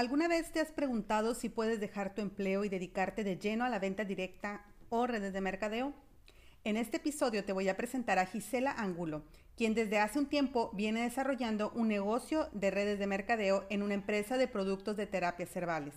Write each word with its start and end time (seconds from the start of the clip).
¿Alguna 0.00 0.28
vez 0.28 0.50
te 0.50 0.60
has 0.60 0.72
preguntado 0.72 1.34
si 1.34 1.50
puedes 1.50 1.78
dejar 1.78 2.14
tu 2.14 2.22
empleo 2.22 2.64
y 2.64 2.70
dedicarte 2.70 3.22
de 3.22 3.36
lleno 3.36 3.66
a 3.66 3.68
la 3.68 3.78
venta 3.78 4.02
directa 4.02 4.64
o 4.88 5.06
redes 5.06 5.34
de 5.34 5.42
mercadeo? 5.42 5.92
En 6.64 6.78
este 6.78 6.96
episodio 6.96 7.44
te 7.44 7.52
voy 7.52 7.68
a 7.68 7.76
presentar 7.76 8.18
a 8.18 8.24
Gisela 8.24 8.72
Angulo, 8.72 9.24
quien 9.58 9.74
desde 9.74 9.98
hace 9.98 10.18
un 10.18 10.24
tiempo 10.24 10.70
viene 10.72 11.02
desarrollando 11.02 11.70
un 11.74 11.88
negocio 11.88 12.48
de 12.54 12.70
redes 12.70 12.98
de 12.98 13.06
mercadeo 13.06 13.66
en 13.68 13.82
una 13.82 13.92
empresa 13.92 14.38
de 14.38 14.48
productos 14.48 14.96
de 14.96 15.06
terapias 15.06 15.50
cervales. 15.50 15.92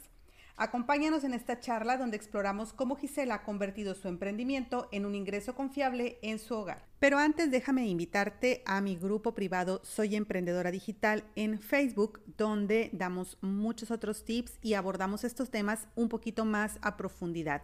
Acompáñanos 0.56 1.24
en 1.24 1.34
esta 1.34 1.60
charla 1.60 1.98
donde 1.98 2.16
exploramos 2.16 2.74
cómo 2.74 2.96
Gisela 2.96 3.36
ha 3.36 3.44
convertido 3.44 3.96
su 3.96 4.08
emprendimiento 4.08 4.88
en 4.92 5.08
un 5.08 5.16
ingreso 5.16 5.56
confiable 5.56 6.20
en 6.22 6.38
su 6.38 6.54
hogar. 6.54 6.86
Pero 7.00 7.18
antes 7.18 7.50
déjame 7.50 7.88
invitarte 7.88 8.62
a 8.68 8.80
mi 8.80 8.96
grupo 8.96 9.34
privado 9.34 9.82
Soy 9.84 10.16
Emprendedora 10.16 10.70
Digital 10.70 11.24
en 11.36 11.60
Facebook, 11.60 12.22
donde 12.38 12.92
damos 12.94 13.40
muchos 13.42 13.90
otros 13.90 14.26
tips 14.26 14.60
y 14.62 14.76
abordamos 14.76 15.24
estos 15.24 15.50
temas 15.50 15.88
un 15.96 16.08
poquito 16.08 16.46
más 16.46 16.78
a 16.84 16.98
profundidad. 16.98 17.64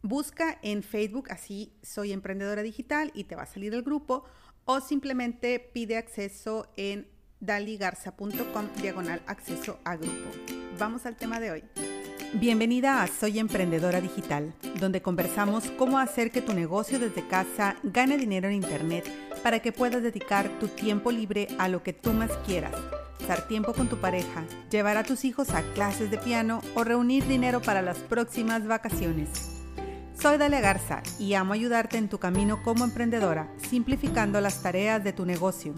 Busca 0.00 0.58
en 0.62 0.82
Facebook 0.82 1.30
así 1.30 1.74
Soy 1.82 2.12
Emprendedora 2.12 2.62
Digital 2.62 3.10
y 3.14 3.24
te 3.24 3.36
va 3.36 3.42
a 3.42 3.46
salir 3.46 3.74
el 3.74 3.82
grupo 3.82 4.24
o 4.64 4.80
simplemente 4.80 5.60
pide 5.60 5.98
acceso 5.98 6.72
en 6.76 7.06
daligarza.com 7.40 8.68
diagonal 8.80 9.22
acceso 9.26 9.78
a 9.84 9.96
grupo. 9.96 10.30
Vamos 10.78 11.04
al 11.04 11.16
tema 11.16 11.38
de 11.40 11.50
hoy. 11.50 11.97
Bienvenida 12.34 13.02
a 13.02 13.06
Soy 13.06 13.38
Emprendedora 13.38 14.02
Digital, 14.02 14.52
donde 14.78 15.00
conversamos 15.00 15.70
cómo 15.78 15.98
hacer 15.98 16.30
que 16.30 16.42
tu 16.42 16.52
negocio 16.52 16.98
desde 16.98 17.26
casa 17.26 17.76
gane 17.82 18.18
dinero 18.18 18.48
en 18.48 18.54
Internet 18.56 19.10
para 19.42 19.60
que 19.60 19.72
puedas 19.72 20.02
dedicar 20.02 20.46
tu 20.60 20.68
tiempo 20.68 21.10
libre 21.10 21.48
a 21.58 21.68
lo 21.68 21.82
que 21.82 21.94
tú 21.94 22.12
más 22.12 22.30
quieras, 22.46 22.74
dar 23.26 23.48
tiempo 23.48 23.72
con 23.72 23.88
tu 23.88 23.96
pareja, 23.96 24.44
llevar 24.70 24.98
a 24.98 25.04
tus 25.04 25.24
hijos 25.24 25.50
a 25.54 25.62
clases 25.72 26.10
de 26.10 26.18
piano 26.18 26.60
o 26.74 26.84
reunir 26.84 27.26
dinero 27.26 27.62
para 27.62 27.80
las 27.80 27.96
próximas 27.96 28.66
vacaciones. 28.66 29.30
Soy 30.20 30.36
Dalia 30.36 30.60
Garza 30.60 31.02
y 31.18 31.32
amo 31.32 31.54
ayudarte 31.54 31.96
en 31.96 32.10
tu 32.10 32.18
camino 32.18 32.62
como 32.62 32.84
emprendedora, 32.84 33.48
simplificando 33.70 34.38
las 34.42 34.62
tareas 34.62 35.02
de 35.02 35.14
tu 35.14 35.24
negocio. 35.24 35.72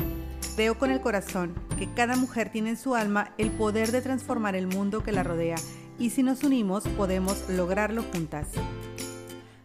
Creo 0.56 0.76
con 0.76 0.90
el 0.90 1.00
corazón 1.00 1.54
que 1.78 1.88
cada 1.94 2.16
mujer 2.16 2.50
tiene 2.50 2.70
en 2.70 2.76
su 2.76 2.96
alma 2.96 3.32
el 3.38 3.50
poder 3.50 3.92
de 3.92 4.02
transformar 4.02 4.56
el 4.56 4.66
mundo 4.66 5.04
que 5.04 5.12
la 5.12 5.22
rodea 5.22 5.56
y 6.00 6.10
si 6.10 6.22
nos 6.22 6.42
unimos 6.42 6.88
podemos 6.96 7.48
lograrlo 7.50 8.02
juntas. 8.02 8.48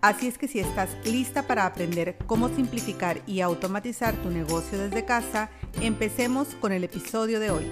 Así 0.01 0.27
es 0.27 0.37
que 0.37 0.47
si 0.47 0.59
estás 0.59 0.89
lista 1.05 1.47
para 1.47 1.65
aprender 1.65 2.17
cómo 2.27 2.49
simplificar 2.49 3.21
y 3.25 3.41
automatizar 3.41 4.13
tu 4.17 4.29
negocio 4.29 4.77
desde 4.77 5.05
casa, 5.05 5.49
empecemos 5.81 6.49
con 6.55 6.73
el 6.73 6.83
episodio 6.83 7.39
de 7.39 7.49
hoy. 7.49 7.71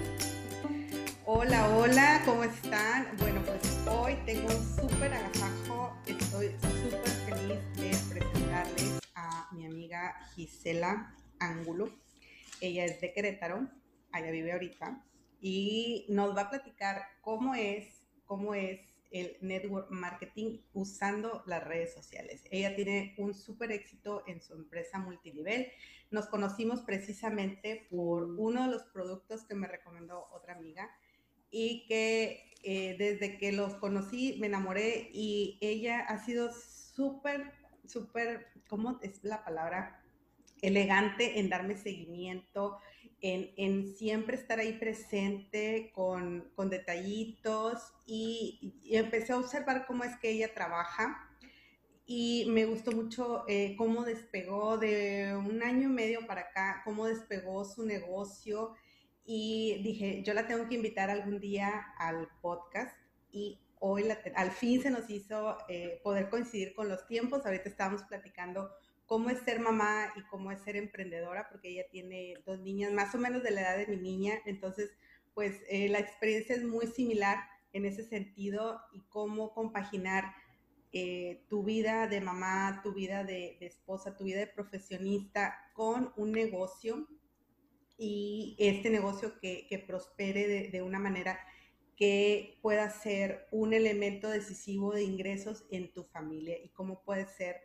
Hola, 1.26 1.68
hola, 1.76 2.22
¿cómo 2.24 2.42
están? 2.42 3.06
Bueno, 3.18 3.40
pues 3.44 3.60
hoy 3.86 4.16
tengo 4.26 4.48
un 4.48 4.76
súper 4.80 5.12
agasajo. 5.12 5.96
Estoy 6.06 6.50
súper 6.60 7.10
feliz 7.26 7.76
de 7.76 8.14
presentarles 8.14 9.00
a 9.14 9.48
mi 9.52 9.66
amiga 9.66 10.14
Gisela 10.34 11.14
Ángulo. 11.38 11.90
Ella 12.60 12.86
es 12.86 13.00
de 13.00 13.12
Querétaro, 13.12 13.68
allá 14.10 14.30
vive 14.30 14.52
ahorita, 14.52 15.04
y 15.40 16.06
nos 16.08 16.34
va 16.36 16.42
a 16.42 16.50
platicar 16.50 17.02
cómo 17.20 17.54
es 17.54 18.03
cómo 18.26 18.54
es 18.54 18.80
el 19.10 19.36
network 19.40 19.90
marketing 19.90 20.58
usando 20.72 21.44
las 21.46 21.62
redes 21.62 21.94
sociales. 21.94 22.42
Ella 22.50 22.74
tiene 22.74 23.14
un 23.16 23.32
súper 23.32 23.70
éxito 23.70 24.24
en 24.26 24.42
su 24.42 24.54
empresa 24.54 24.98
multinivel. 24.98 25.68
Nos 26.10 26.26
conocimos 26.26 26.80
precisamente 26.80 27.86
por 27.90 28.24
uno 28.24 28.64
de 28.64 28.72
los 28.72 28.82
productos 28.84 29.44
que 29.44 29.54
me 29.54 29.68
recomendó 29.68 30.28
otra 30.32 30.54
amiga 30.54 30.90
y 31.50 31.86
que 31.86 32.50
eh, 32.64 32.96
desde 32.98 33.38
que 33.38 33.52
los 33.52 33.74
conocí 33.74 34.36
me 34.40 34.48
enamoré 34.48 35.10
y 35.12 35.58
ella 35.60 36.00
ha 36.00 36.24
sido 36.24 36.50
súper, 36.52 37.52
súper, 37.86 38.48
¿cómo 38.68 38.98
es 39.00 39.22
la 39.22 39.44
palabra? 39.44 40.02
Elegante 40.60 41.38
en 41.38 41.50
darme 41.50 41.76
seguimiento, 41.76 42.80
en, 43.24 43.96
siempre 43.96 44.36
estar 44.36 44.58
ahí 44.58 44.74
presente 44.74 45.90
con, 45.94 46.52
detallitos 46.68 47.94
y, 48.06 48.74
empecé 48.90 49.32
a 49.32 49.38
observar 49.38 49.86
cómo 49.86 50.04
es 50.04 50.14
que 50.18 50.30
ella 50.30 50.52
trabaja 50.52 51.30
y 52.06 52.44
me 52.50 52.66
gustó 52.66 52.92
mucho 52.92 53.44
eh, 53.48 53.76
cómo 53.78 54.04
despegó 54.04 54.76
de 54.76 55.34
un 55.34 55.62
año 55.62 55.88
y 55.88 55.92
medio 55.92 56.26
para 56.26 56.42
acá, 56.42 56.82
cómo 56.84 57.06
despegó 57.06 57.64
su 57.64 57.86
negocio 57.86 58.74
y 59.24 59.80
dije, 59.82 60.22
yo 60.22 60.34
la 60.34 60.46
tengo 60.46 60.68
que 60.68 60.74
invitar 60.74 61.08
algún 61.08 61.40
día 61.40 61.94
al 61.96 62.28
podcast 62.42 62.94
y 63.30 63.58
hoy 63.80 64.04
al 64.34 64.50
fin 64.50 64.82
se 64.82 64.90
nos 64.90 65.08
hizo 65.08 65.56
eh, 65.70 65.98
poder 66.04 66.28
coincidir 66.28 66.74
con 66.74 66.90
los 66.90 67.06
tiempos, 67.06 67.46
ahorita 67.46 67.70
estábamos 67.70 68.02
platicando 68.02 68.70
cómo 69.06 69.30
es 69.30 69.38
ser 69.40 69.60
mamá 69.60 70.12
y 70.16 70.22
cómo 70.22 70.50
es 70.50 70.60
ser 70.62 70.76
emprendedora, 70.76 71.48
porque 71.50 71.70
ella 71.70 71.84
tiene 71.90 72.34
dos 72.46 72.60
niñas 72.60 72.92
más 72.92 73.14
o 73.14 73.18
menos 73.18 73.42
de 73.42 73.50
la 73.50 73.60
edad 73.62 73.76
de 73.78 73.86
mi 73.86 73.96
niña, 73.96 74.34
entonces 74.46 74.90
pues 75.34 75.60
eh, 75.68 75.88
la 75.88 75.98
experiencia 75.98 76.54
es 76.54 76.62
muy 76.62 76.86
similar 76.86 77.38
en 77.72 77.84
ese 77.84 78.04
sentido 78.04 78.80
y 78.92 79.00
cómo 79.08 79.52
compaginar 79.52 80.32
eh, 80.92 81.44
tu 81.48 81.64
vida 81.64 82.06
de 82.06 82.20
mamá, 82.20 82.80
tu 82.84 82.94
vida 82.94 83.24
de, 83.24 83.58
esposa, 83.60 84.16
tu 84.16 84.24
vida 84.24 84.38
de 84.38 84.46
profesionista 84.46 85.56
con 85.74 86.12
un 86.16 86.30
negocio 86.30 87.08
y 87.98 88.54
este 88.60 88.90
negocio 88.90 89.40
que, 89.40 89.84
prospere 89.88 90.70
de, 90.70 90.82
una 90.82 91.00
manera 91.00 91.40
que 91.96 92.58
pueda 92.62 92.90
ser 92.90 93.48
un 93.50 93.72
elemento 93.72 94.28
decisivo 94.28 94.92
de 94.92 95.02
ingresos 95.02 95.64
en 95.72 95.92
tu 95.92 96.04
familia 96.04 96.56
y 96.62 96.68
cómo 96.68 97.02
puede 97.02 97.26
ser 97.26 97.56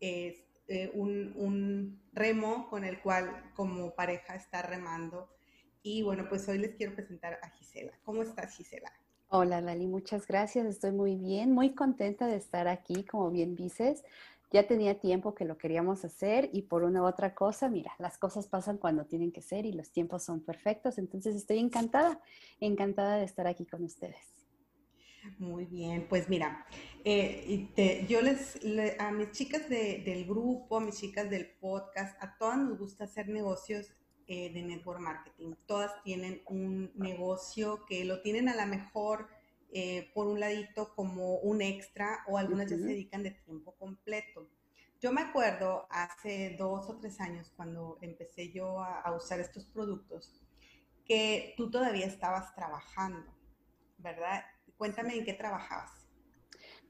eh, 0.00 0.49
eh, 0.72 0.88
un, 0.94 1.98
remo 2.12 2.68
con 2.70 2.84
el 2.84 3.00
cual 3.00 3.50
como 3.56 3.92
pareja 3.92 4.36
está 4.36 4.62
remando. 4.62 5.28
Y 5.82 6.02
bueno, 6.02 6.26
pues 6.28 6.48
hoy 6.48 6.58
les 6.58 6.76
quiero 6.76 6.94
presentar 6.94 7.40
a 7.42 7.50
Gisela. 7.50 7.92
¿Cómo 8.04 8.22
estás, 8.22 8.56
Gisela? 8.56 8.92
Hola, 9.30 9.60
Lali, 9.60 9.88
muchas 9.88 10.28
gracias. 10.28 10.66
Estoy 10.66 10.92
muy 10.92 11.16
bien, 11.16 11.50
muy 11.50 11.74
contenta 11.74 12.28
de 12.28 12.36
estar 12.36 12.68
aquí, 12.68 13.02
como 13.02 13.32
bien 13.32 13.56
dices. 13.56 14.04
Ya 14.52 14.68
tenía 14.68 15.00
tiempo 15.00 15.34
que 15.34 15.44
lo 15.44 15.58
queríamos 15.58 16.04
hacer 16.04 16.50
y 16.52 16.62
por 16.62 16.84
una 16.84 17.02
u 17.02 17.06
otra 17.06 17.34
cosa, 17.34 17.68
mira, 17.68 17.92
las 17.98 18.16
cosas 18.16 18.46
pasan 18.46 18.78
cuando 18.78 19.06
tienen 19.06 19.32
que 19.32 19.42
ser 19.42 19.66
y 19.66 19.72
los 19.72 19.90
tiempos 19.90 20.22
son 20.22 20.38
perfectos. 20.38 20.98
Entonces 20.98 21.34
estoy 21.34 21.58
encantada, 21.58 22.20
encantada 22.60 23.16
de 23.16 23.24
estar 23.24 23.48
aquí 23.48 23.66
con 23.66 23.82
ustedes. 23.82 24.39
Muy 25.38 25.66
bien, 25.66 26.06
pues 26.08 26.28
mira, 26.28 26.66
eh, 27.04 28.06
yo 28.08 28.22
les, 28.22 28.58
a 28.98 29.10
mis 29.12 29.30
chicas 29.32 29.68
del 29.68 30.24
grupo, 30.26 30.78
a 30.78 30.80
mis 30.80 30.96
chicas 30.96 31.28
del 31.28 31.50
podcast, 31.58 32.16
a 32.22 32.36
todas 32.38 32.58
nos 32.58 32.78
gusta 32.78 33.04
hacer 33.04 33.28
negocios 33.28 33.92
eh, 34.26 34.50
de 34.52 34.62
network 34.62 35.00
marketing. 35.00 35.54
Todas 35.66 36.02
tienen 36.02 36.42
un 36.46 36.92
negocio 36.94 37.84
que 37.86 38.04
lo 38.04 38.22
tienen 38.22 38.48
a 38.48 38.56
lo 38.56 38.66
mejor 38.66 39.28
eh, 39.72 40.10
por 40.14 40.26
un 40.26 40.40
ladito 40.40 40.94
como 40.94 41.36
un 41.36 41.60
extra 41.60 42.24
o 42.26 42.38
algunas 42.38 42.70
ya 42.70 42.76
se 42.76 42.84
dedican 42.84 43.22
de 43.22 43.32
tiempo 43.32 43.72
completo. 43.76 44.48
Yo 45.00 45.12
me 45.12 45.22
acuerdo 45.22 45.86
hace 45.90 46.56
dos 46.58 46.88
o 46.88 46.98
tres 46.98 47.20
años 47.20 47.52
cuando 47.56 47.98
empecé 48.00 48.52
yo 48.52 48.80
a 48.80 49.14
usar 49.14 49.40
estos 49.40 49.64
productos 49.66 50.42
que 51.06 51.54
tú 51.56 51.70
todavía 51.70 52.06
estabas 52.06 52.54
trabajando, 52.54 53.34
¿verdad? 53.98 54.44
Cuéntame 54.80 55.14
en 55.14 55.26
qué 55.26 55.34
trabajabas. 55.34 55.90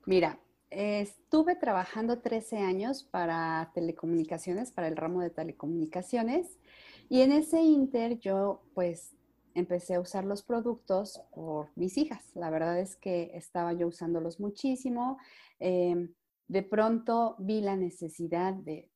Mira, 0.06 0.38
estuve 0.70 1.56
trabajando 1.56 2.20
13 2.20 2.58
años 2.58 3.02
para 3.02 3.72
telecomunicaciones, 3.74 4.70
para 4.70 4.86
el 4.86 4.96
ramo 4.96 5.20
de 5.20 5.30
telecomunicaciones, 5.30 6.60
y 7.08 7.22
en 7.22 7.32
ese 7.32 7.60
inter 7.62 8.20
yo 8.20 8.62
pues 8.74 9.16
empecé 9.54 9.96
a 9.96 10.00
usar 10.00 10.24
los 10.24 10.44
productos 10.44 11.20
por 11.34 11.70
mis 11.74 11.98
hijas. 11.98 12.30
La 12.36 12.48
verdad 12.50 12.78
es 12.78 12.94
que 12.94 13.32
estaba 13.34 13.72
yo 13.72 13.88
usándolos 13.88 14.38
muchísimo. 14.38 15.18
Em, 15.58 16.14
de 16.46 16.62
pronto 16.62 17.34
vi 17.40 17.60
la 17.60 17.74
necesidad 17.74 18.54
de, 18.54 18.88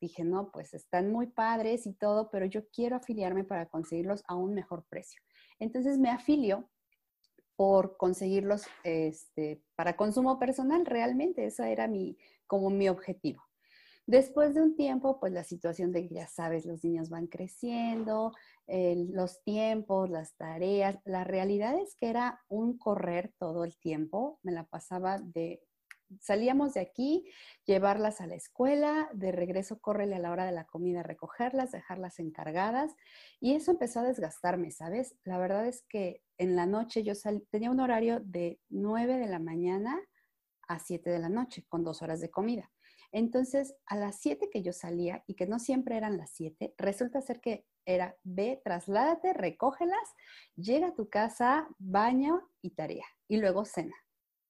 dije, 0.00 0.24
no, 0.24 0.50
pues 0.52 0.72
están 0.72 1.12
muy 1.12 1.26
padres 1.26 1.86
y 1.86 1.92
todo, 1.92 2.30
pero 2.30 2.46
yo 2.46 2.66
quiero 2.70 2.96
afiliarme 2.96 3.44
para 3.44 3.66
conseguirlos 3.66 4.24
a 4.26 4.36
un 4.36 4.54
mejor 4.54 4.86
precio. 4.88 5.20
Entonces 5.58 5.98
me 5.98 6.08
afilio 6.08 6.66
por 7.58 7.96
conseguirlos 7.96 8.66
este, 8.84 9.60
para 9.74 9.96
consumo 9.96 10.38
personal, 10.38 10.86
realmente, 10.86 11.44
ese 11.44 11.72
era 11.72 11.88
mi, 11.88 12.16
como 12.46 12.70
mi 12.70 12.88
objetivo. 12.88 13.42
Después 14.06 14.54
de 14.54 14.62
un 14.62 14.76
tiempo, 14.76 15.18
pues 15.18 15.32
la 15.32 15.42
situación 15.42 15.90
de 15.90 16.06
que 16.06 16.14
ya 16.14 16.28
sabes, 16.28 16.64
los 16.64 16.84
niños 16.84 17.10
van 17.10 17.26
creciendo, 17.26 18.32
los 18.68 19.42
tiempos, 19.42 20.08
las 20.08 20.36
tareas, 20.36 20.98
la 21.04 21.24
realidad 21.24 21.76
es 21.76 21.96
que 21.96 22.08
era 22.08 22.40
un 22.48 22.78
correr 22.78 23.34
todo 23.38 23.64
el 23.64 23.76
tiempo, 23.76 24.38
me 24.44 24.52
la 24.52 24.64
pasaba 24.64 25.18
de 25.18 25.60
salíamos 26.20 26.74
de 26.74 26.80
aquí, 26.80 27.24
llevarlas 27.64 28.20
a 28.20 28.26
la 28.26 28.34
escuela, 28.34 29.08
de 29.12 29.32
regreso 29.32 29.80
córrele 29.80 30.16
a 30.16 30.18
la 30.18 30.30
hora 30.30 30.46
de 30.46 30.52
la 30.52 30.66
comida, 30.66 31.02
recogerlas, 31.02 31.72
dejarlas 31.72 32.18
encargadas. 32.18 32.94
Y 33.40 33.54
eso 33.54 33.70
empezó 33.70 34.00
a 34.00 34.04
desgastarme, 34.04 34.70
¿sabes? 34.70 35.16
La 35.24 35.38
verdad 35.38 35.66
es 35.66 35.82
que 35.88 36.22
en 36.38 36.56
la 36.56 36.66
noche 36.66 37.02
yo 37.02 37.14
tenía 37.50 37.70
un 37.70 37.80
horario 37.80 38.20
de 38.20 38.60
9 38.68 39.18
de 39.18 39.26
la 39.26 39.38
mañana 39.38 39.98
a 40.68 40.78
7 40.78 41.10
de 41.10 41.18
la 41.18 41.28
noche, 41.28 41.64
con 41.68 41.82
dos 41.82 42.02
horas 42.02 42.20
de 42.20 42.30
comida. 42.30 42.70
Entonces, 43.10 43.74
a 43.86 43.96
las 43.96 44.20
7 44.20 44.50
que 44.50 44.62
yo 44.62 44.72
salía, 44.72 45.24
y 45.26 45.34
que 45.34 45.46
no 45.46 45.58
siempre 45.58 45.96
eran 45.96 46.18
las 46.18 46.30
7, 46.32 46.74
resulta 46.76 47.22
ser 47.22 47.40
que 47.40 47.64
era 47.86 48.16
ve, 48.22 48.60
trasládate, 48.62 49.32
recógelas, 49.32 50.14
llega 50.56 50.88
a 50.88 50.94
tu 50.94 51.08
casa, 51.08 51.68
baño 51.78 52.50
y 52.60 52.70
tarea, 52.70 53.06
y 53.26 53.38
luego 53.38 53.64
cena. 53.64 53.94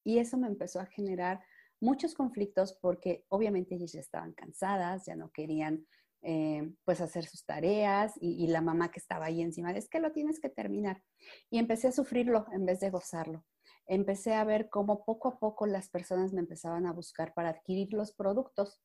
Y 0.08 0.20
eso 0.20 0.38
me 0.38 0.46
empezó 0.46 0.80
a 0.80 0.86
generar 0.86 1.38
muchos 1.82 2.14
conflictos 2.14 2.72
porque 2.80 3.26
obviamente 3.28 3.74
ellas 3.74 3.92
ya 3.92 4.00
estaban 4.00 4.32
cansadas, 4.32 5.04
ya 5.04 5.14
no 5.16 5.30
querían 5.32 5.86
eh, 6.22 6.72
pues 6.86 7.02
hacer 7.02 7.26
sus 7.26 7.44
tareas 7.44 8.14
y, 8.18 8.42
y, 8.42 8.46
la 8.46 8.62
mamá 8.62 8.90
que 8.90 9.00
estaba 9.00 9.26
ahí 9.26 9.42
encima, 9.42 9.70
es 9.72 9.86
que 9.86 10.00
lo 10.00 10.10
tienes 10.12 10.40
que 10.40 10.48
terminar. 10.48 11.02
Y 11.50 11.58
empecé 11.58 11.88
a 11.88 11.92
sufrirlo 11.92 12.46
en 12.52 12.64
vez 12.64 12.80
de 12.80 12.88
gozarlo. 12.88 13.44
Empecé 13.86 14.32
a 14.32 14.44
ver 14.44 14.70
cómo 14.70 15.04
poco 15.04 15.28
a 15.28 15.38
poco 15.38 15.66
las 15.66 15.90
personas 15.90 16.32
me 16.32 16.40
empezaban 16.40 16.86
a 16.86 16.94
buscar 16.94 17.34
para 17.34 17.50
adquirir 17.50 17.92
los 17.92 18.14
productos. 18.14 18.80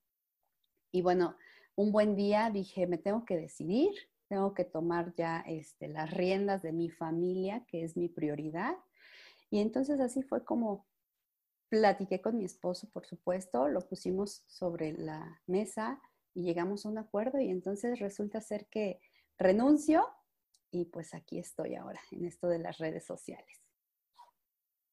Y 0.92 1.04
bueno, 1.04 1.38
un 1.78 1.94
buen 1.94 2.18
día 2.18 2.50
dije, 2.50 2.86
me 2.86 2.98
tengo 2.98 3.24
que 3.24 3.38
decidir, 3.38 3.94
tengo 4.28 4.54
que 4.54 4.66
tomar 4.66 5.14
ya 5.16 5.40
este, 5.48 5.88
las 5.88 6.12
riendas 6.12 6.64
de 6.64 6.74
mi 6.74 6.90
familia, 6.90 7.64
que 7.70 7.86
es 7.86 7.96
mi 7.96 8.10
prioridad. 8.10 8.76
Y 9.50 9.62
entonces 9.62 10.02
así 10.02 10.22
fue 10.22 10.44
como 10.44 10.86
platiqué 11.74 12.22
con 12.22 12.38
mi 12.38 12.46
esposo, 12.46 12.88
por 12.92 13.04
supuesto, 13.04 13.68
lo 13.68 13.82
pusimos 13.82 14.44
sobre 14.46 14.94
la 14.94 15.42
mesa 15.48 16.00
y 16.36 16.44
llegamos 16.44 16.86
a 16.86 16.90
un 16.90 17.00
acuerdo 17.00 17.40
y 17.40 17.50
entonces 17.50 18.00
resulta 18.00 18.42
ser 18.42 18.68
que 18.68 19.00
renuncio 19.40 20.06
y 20.70 20.86
pues 20.86 21.16
aquí 21.16 21.40
estoy 21.40 21.74
ahora 21.74 22.00
en 22.12 22.26
esto 22.26 22.48
de 22.48 22.60
las 22.60 22.78
redes 22.78 23.04
sociales 23.06 23.60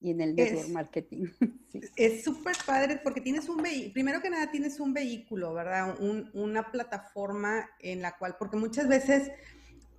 y 0.00 0.12
en 0.12 0.22
el 0.22 0.34
network 0.34 0.68
marketing. 0.70 1.26
Es 1.96 2.24
súper 2.24 2.56
padre 2.64 2.98
porque 3.04 3.20
tienes 3.20 3.50
un 3.50 3.62
vehículo, 3.62 3.92
primero 3.92 4.22
que 4.22 4.30
nada 4.30 4.50
tienes 4.50 4.80
un 4.80 4.94
vehículo, 4.94 5.52
¿verdad? 5.52 5.98
una 6.32 6.70
plataforma 6.70 7.68
en 7.80 8.00
la 8.00 8.16
cual, 8.16 8.36
porque 8.38 8.56
muchas 8.56 8.88
veces 8.88 9.30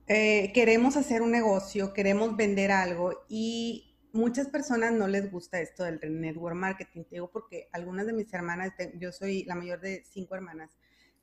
eh, 0.07 0.51
queremos 0.51 0.97
hacer 0.97 1.21
un 1.21 1.29
negocio, 1.29 1.93
queremos 1.93 2.35
vender 2.35 2.71
algo 2.71 3.13
y 3.29 3.90
muchas 4.13 4.47
personas 4.47 4.93
no 4.93 5.07
les 5.07 5.31
gusta 5.31 5.59
esto 5.59 5.83
del 5.83 5.99
network 6.19 6.55
marketing, 6.55 7.03
te 7.03 7.15
digo 7.15 7.31
porque 7.31 7.69
algunas 7.71 8.05
de 8.05 8.13
mis 8.13 8.33
hermanas, 8.33 8.73
yo 8.97 9.11
soy 9.11 9.43
la 9.45 9.55
mayor 9.55 9.79
de 9.81 10.03
cinco 10.09 10.35
hermanas, 10.35 10.71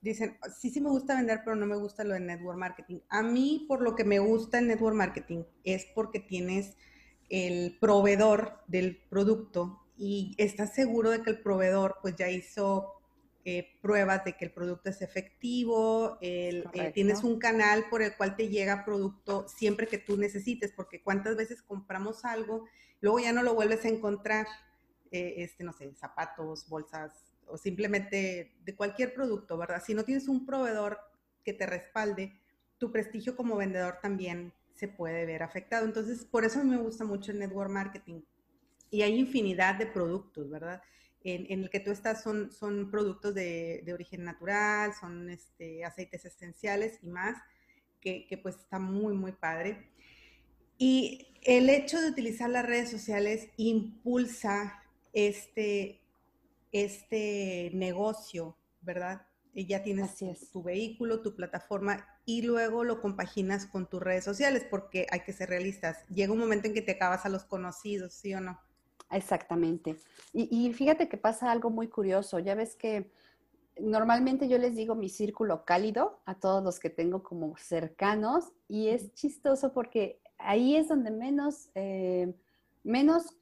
dicen, 0.00 0.36
sí, 0.56 0.70
sí 0.70 0.80
me 0.80 0.90
gusta 0.90 1.16
vender, 1.16 1.40
pero 1.44 1.56
no 1.56 1.66
me 1.66 1.76
gusta 1.76 2.04
lo 2.04 2.14
del 2.14 2.26
network 2.26 2.58
marketing. 2.58 3.00
A 3.08 3.22
mí, 3.22 3.64
por 3.68 3.82
lo 3.82 3.94
que 3.96 4.04
me 4.04 4.18
gusta 4.18 4.58
el 4.58 4.68
network 4.68 4.96
marketing, 4.96 5.44
es 5.64 5.86
porque 5.94 6.20
tienes 6.20 6.76
el 7.28 7.76
proveedor 7.80 8.60
del 8.68 8.96
producto 9.08 9.82
y 9.96 10.34
estás 10.38 10.74
seguro 10.74 11.10
de 11.10 11.22
que 11.22 11.30
el 11.30 11.42
proveedor 11.42 11.96
pues 12.00 12.14
ya 12.16 12.30
hizo 12.30 12.97
eh, 13.50 13.78
pruebas 13.80 14.26
de 14.26 14.36
que 14.36 14.44
el 14.44 14.50
producto 14.50 14.90
es 14.90 15.00
efectivo, 15.00 16.18
eh, 16.20 16.64
tienes 16.92 17.24
un 17.24 17.38
canal 17.38 17.86
por 17.88 18.02
el 18.02 18.14
cual 18.14 18.36
te 18.36 18.50
llega 18.50 18.84
producto 18.84 19.48
siempre 19.48 19.86
que 19.86 19.96
tú 19.96 20.18
necesites, 20.18 20.70
porque 20.76 21.02
cuántas 21.02 21.34
veces 21.34 21.62
compramos 21.62 22.26
algo, 22.26 22.66
luego 23.00 23.20
ya 23.20 23.32
no 23.32 23.42
lo 23.42 23.54
vuelves 23.54 23.86
a 23.86 23.88
encontrar, 23.88 24.46
eh, 25.10 25.36
este, 25.38 25.64
no 25.64 25.72
sé, 25.72 25.94
zapatos, 25.94 26.68
bolsas 26.68 27.32
o 27.46 27.56
simplemente 27.56 28.54
de 28.62 28.76
cualquier 28.76 29.14
producto, 29.14 29.56
¿verdad? 29.56 29.82
Si 29.82 29.94
no 29.94 30.04
tienes 30.04 30.28
un 30.28 30.44
proveedor 30.44 30.98
que 31.42 31.54
te 31.54 31.64
respalde, 31.64 32.38
tu 32.76 32.92
prestigio 32.92 33.34
como 33.34 33.56
vendedor 33.56 33.96
también 34.02 34.52
se 34.74 34.88
puede 34.88 35.24
ver 35.24 35.42
afectado. 35.42 35.86
Entonces, 35.86 36.26
por 36.26 36.44
eso 36.44 36.60
a 36.60 36.64
mí 36.64 36.70
me 36.70 36.82
gusta 36.82 37.06
mucho 37.06 37.32
el 37.32 37.38
network 37.38 37.70
marketing. 37.70 38.20
Y 38.90 39.00
hay 39.00 39.18
infinidad 39.18 39.76
de 39.76 39.86
productos, 39.86 40.50
¿verdad? 40.50 40.82
En, 41.24 41.64
el 41.64 41.70
que 41.70 41.80
tú 41.80 41.90
estás 41.90 42.22
son, 42.22 42.50
son 42.52 42.90
productos 42.90 43.34
de, 43.34 43.84
origen 43.92 44.24
natural, 44.24 44.94
son 44.98 45.28
este, 45.30 45.84
aceites 45.84 46.24
esenciales 46.24 46.98
y 47.02 47.08
más, 47.08 47.36
que, 48.00 48.26
que 48.26 48.38
pues 48.38 48.56
está 48.56 48.78
muy, 48.78 49.14
muy 49.14 49.32
padre. 49.32 49.90
Y 50.78 51.28
el 51.42 51.68
hecho 51.70 52.00
de 52.00 52.08
utilizar 52.08 52.48
las 52.48 52.64
redes 52.64 52.90
sociales 52.90 53.48
impulsa 53.56 54.82
este, 55.12 56.00
este 56.72 57.70
negocio, 57.74 58.56
¿verdad? 58.80 59.26
Y 59.54 59.66
ya 59.66 59.82
tienes 59.82 60.16
tu 60.52 60.62
vehículo, 60.62 61.20
tu 61.20 61.34
plataforma 61.34 62.06
y 62.24 62.42
luego 62.42 62.84
lo 62.84 63.00
compaginas 63.00 63.66
con 63.66 63.88
tus 63.88 64.00
redes 64.00 64.24
sociales 64.24 64.64
porque 64.70 65.06
hay 65.10 65.20
que 65.20 65.32
ser 65.32 65.48
realistas. 65.48 66.06
Llega 66.08 66.32
un 66.32 66.38
momento 66.38 66.68
en 66.68 66.74
que 66.74 66.82
te 66.82 66.92
acabas 66.92 67.24
a 67.24 67.28
los 67.28 67.44
conocidos, 67.44 68.14
¿sí 68.14 68.34
o 68.34 68.40
no? 68.40 68.60
Exactamente. 69.10 69.96
Y, 70.32 70.72
fíjate 70.72 71.08
que 71.08 71.16
pasa 71.16 71.50
algo 71.50 71.70
muy 71.70 71.88
curioso. 71.88 72.38
Ya 72.38 72.54
ves 72.54 72.76
que 72.76 73.10
normalmente 73.80 74.48
yo 74.48 74.58
les 74.58 74.74
digo 74.76 74.94
mi 74.94 75.08
círculo 75.08 75.64
cálido 75.64 76.20
a 76.26 76.34
todos 76.34 76.62
los 76.62 76.78
que 76.78 76.90
tengo 76.90 77.22
como 77.22 77.56
cercanos 77.56 78.52
y 78.66 78.88
es 78.88 79.14
chistoso 79.14 79.72
porque 79.72 80.20
ahí 80.36 80.76
es 80.76 80.88
donde 80.88 81.10
menos, 81.10 81.70
eh, 81.74 82.34
menos 82.82 83.36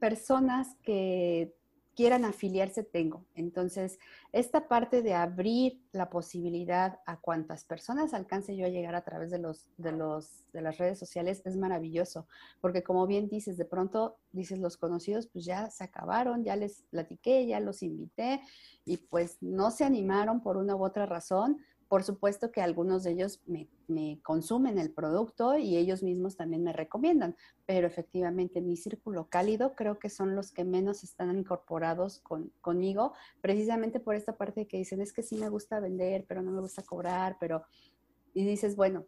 personas 0.00 0.76
que 0.82 1.54
quieran 1.94 2.24
afiliarse 2.24 2.82
tengo. 2.82 3.24
Entonces, 3.34 3.98
esta 4.32 4.68
parte 4.68 5.02
de 5.02 5.14
abrir 5.14 5.82
la 5.92 6.08
posibilidad 6.08 7.00
a 7.06 7.18
cuantas 7.20 7.64
personas 7.64 8.14
alcance 8.14 8.56
yo 8.56 8.66
a 8.66 8.70
llegar 8.70 8.94
a 8.94 9.04
través 9.04 9.30
de, 9.30 9.38
los, 9.38 9.66
de, 9.76 9.92
los, 9.92 10.44
de 10.52 10.62
las 10.62 10.78
redes 10.78 10.98
sociales 10.98 11.42
es 11.44 11.56
maravilloso, 11.56 12.26
porque 12.60 12.82
como 12.82 13.06
bien 13.06 13.28
dices, 13.28 13.56
de 13.56 13.64
pronto 13.64 14.16
dices 14.32 14.58
los 14.58 14.76
conocidos, 14.76 15.26
pues 15.26 15.44
ya 15.44 15.70
se 15.70 15.84
acabaron, 15.84 16.44
ya 16.44 16.56
les 16.56 16.82
platiqué, 16.90 17.46
ya 17.46 17.60
los 17.60 17.82
invité 17.82 18.40
y 18.84 18.96
pues 18.96 19.38
no 19.40 19.70
se 19.70 19.84
animaron 19.84 20.42
por 20.42 20.56
una 20.56 20.74
u 20.74 20.84
otra 20.84 21.06
razón 21.06 21.58
por 21.92 22.04
supuesto 22.04 22.50
que 22.50 22.62
algunos 22.62 23.02
de 23.02 23.10
ellos 23.10 23.42
me, 23.46 24.18
consumen 24.22 24.78
el 24.78 24.90
producto 24.94 25.58
y 25.58 25.76
ellos 25.76 26.02
mismos 26.02 26.38
también 26.38 26.64
me 26.64 26.72
recomiendan, 26.72 27.36
pero 27.66 27.86
efectivamente 27.86 28.62
mi 28.62 28.78
círculo 28.78 29.28
cálido 29.28 29.74
creo 29.74 29.98
que 29.98 30.08
son 30.08 30.34
los 30.34 30.52
que 30.52 30.64
menos 30.64 31.04
están 31.04 31.36
incorporados 31.36 32.22
conmigo, 32.62 33.12
precisamente 33.42 34.00
por 34.00 34.14
esta 34.14 34.38
parte 34.38 34.66
que 34.66 34.78
dicen, 34.78 35.02
es 35.02 35.12
que 35.12 35.22
sí 35.22 35.36
me 35.36 35.50
gusta 35.50 35.80
vender, 35.80 36.24
pero 36.26 36.40
no 36.40 36.50
me 36.50 36.62
gusta 36.62 36.82
cobrar, 36.82 37.36
pero... 37.38 37.62
Y 38.32 38.46
dices, 38.46 38.74
bueno, 38.74 39.04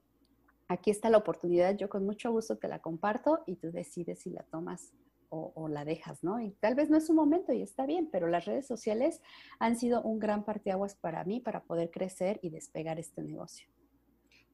aquí 0.69 0.91
está 0.91 1.09
la 1.09 1.17
oportunidad, 1.17 1.79
yo 1.79 1.89
con 1.89 2.05
mucho 2.05 2.33
gusto 2.33 2.59
te 2.59 2.69
la 2.69 2.83
comparto 2.83 3.45
y 3.47 3.57
tú 3.57 3.73
decides 3.73 4.19
si 4.19 4.29
la 4.29 4.43
tomas 4.43 4.93
o, 5.35 5.69
la 5.69 5.85
dejas, 5.85 6.23
¿no? 6.23 6.41
Y 6.41 6.53
tal 6.53 6.75
vez 6.75 6.91
no 6.91 6.97
es 6.97 7.07
su 7.07 7.15
momento 7.15 7.53
y 7.53 7.63
está 7.63 7.87
bien, 7.87 8.09
pero 8.11 8.27
las 8.29 8.45
redes 8.45 8.67
sociales 8.67 9.21
han 9.59 9.77
sido 9.77 10.03
un 10.03 10.19
gran 10.19 10.45
parteaguas 10.45 10.95
para 10.95 11.25
mí 11.25 11.41
para 11.41 11.65
poder 11.65 11.91
crecer 11.91 12.39
y 12.43 12.51
despegar 12.51 12.99
este 12.99 13.23
negocio. 13.23 13.69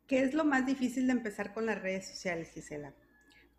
¿Qué 0.07 0.23
es 0.23 0.35
lo 0.35 0.45
más 0.45 0.67
difícil 0.67 1.07
de 1.07 1.13
empezar 1.13 1.53
con 1.53 1.67
las 1.67 1.81
redes 1.81 2.09
sociales, 2.09 2.51
Gisela? 2.53 2.95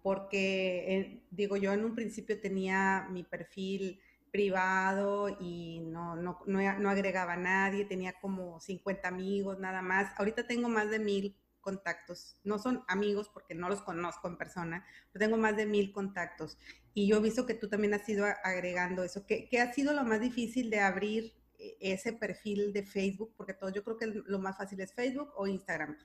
Porque, 0.02 0.98
eh, 0.98 1.24
digo, 1.30 1.58
yo 1.58 1.72
en 1.74 1.86
un 1.86 1.96
principio 1.96 2.42
tenía 2.42 3.08
mi 3.10 3.24
perfil 3.24 4.00
privado 4.32 5.30
y 5.40 5.82
no, 5.82 6.16
no, 6.16 6.40
no, 6.48 6.80
no 6.80 6.90
agregaba 6.90 7.34
a 7.34 7.38
nadie, 7.38 7.86
tenía 7.86 8.14
como 8.14 8.60
50 8.60 9.08
amigos 9.08 9.60
nada 9.60 9.82
más. 9.82 10.12
Ahorita 10.18 10.48
tengo 10.48 10.70
más 10.70 10.90
de 10.90 11.00
mil 11.00 11.36
contactos. 11.62 12.36
No 12.44 12.60
son 12.60 12.84
amigos 12.88 13.30
porque 13.30 13.56
no 13.56 13.70
los 13.70 13.82
conozco 13.82 14.28
en 14.28 14.38
persona, 14.38 14.86
pero 15.12 15.26
tengo 15.26 15.38
más 15.38 15.56
de 15.56 15.66
mil 15.66 15.92
contactos. 15.92 16.58
Y 16.94 17.08
yo 17.08 17.18
he 17.18 17.22
visto 17.22 17.46
que 17.46 17.54
tú 17.54 17.70
también 17.70 17.94
has 17.94 18.08
ido 18.10 18.26
agregando 18.44 19.04
eso. 19.04 19.26
¿Qué, 19.26 19.48
ha 19.60 19.72
sido 19.74 19.94
lo 19.94 20.04
más 20.04 20.20
difícil 20.20 20.70
de 20.70 20.80
abrir 20.80 21.34
eh, 21.58 21.78
ese 21.80 22.12
perfil 22.14 22.74
de 22.74 22.84
Facebook? 22.84 23.34
Porque 23.38 23.54
todo, 23.54 23.70
yo 23.70 23.84
creo 23.84 23.98
que 23.98 24.08
lo 24.08 24.40
más 24.40 24.58
fácil 24.58 24.82
es 24.82 24.94
Facebook 24.94 25.32
o 25.36 25.48
Instagram. 25.48 25.98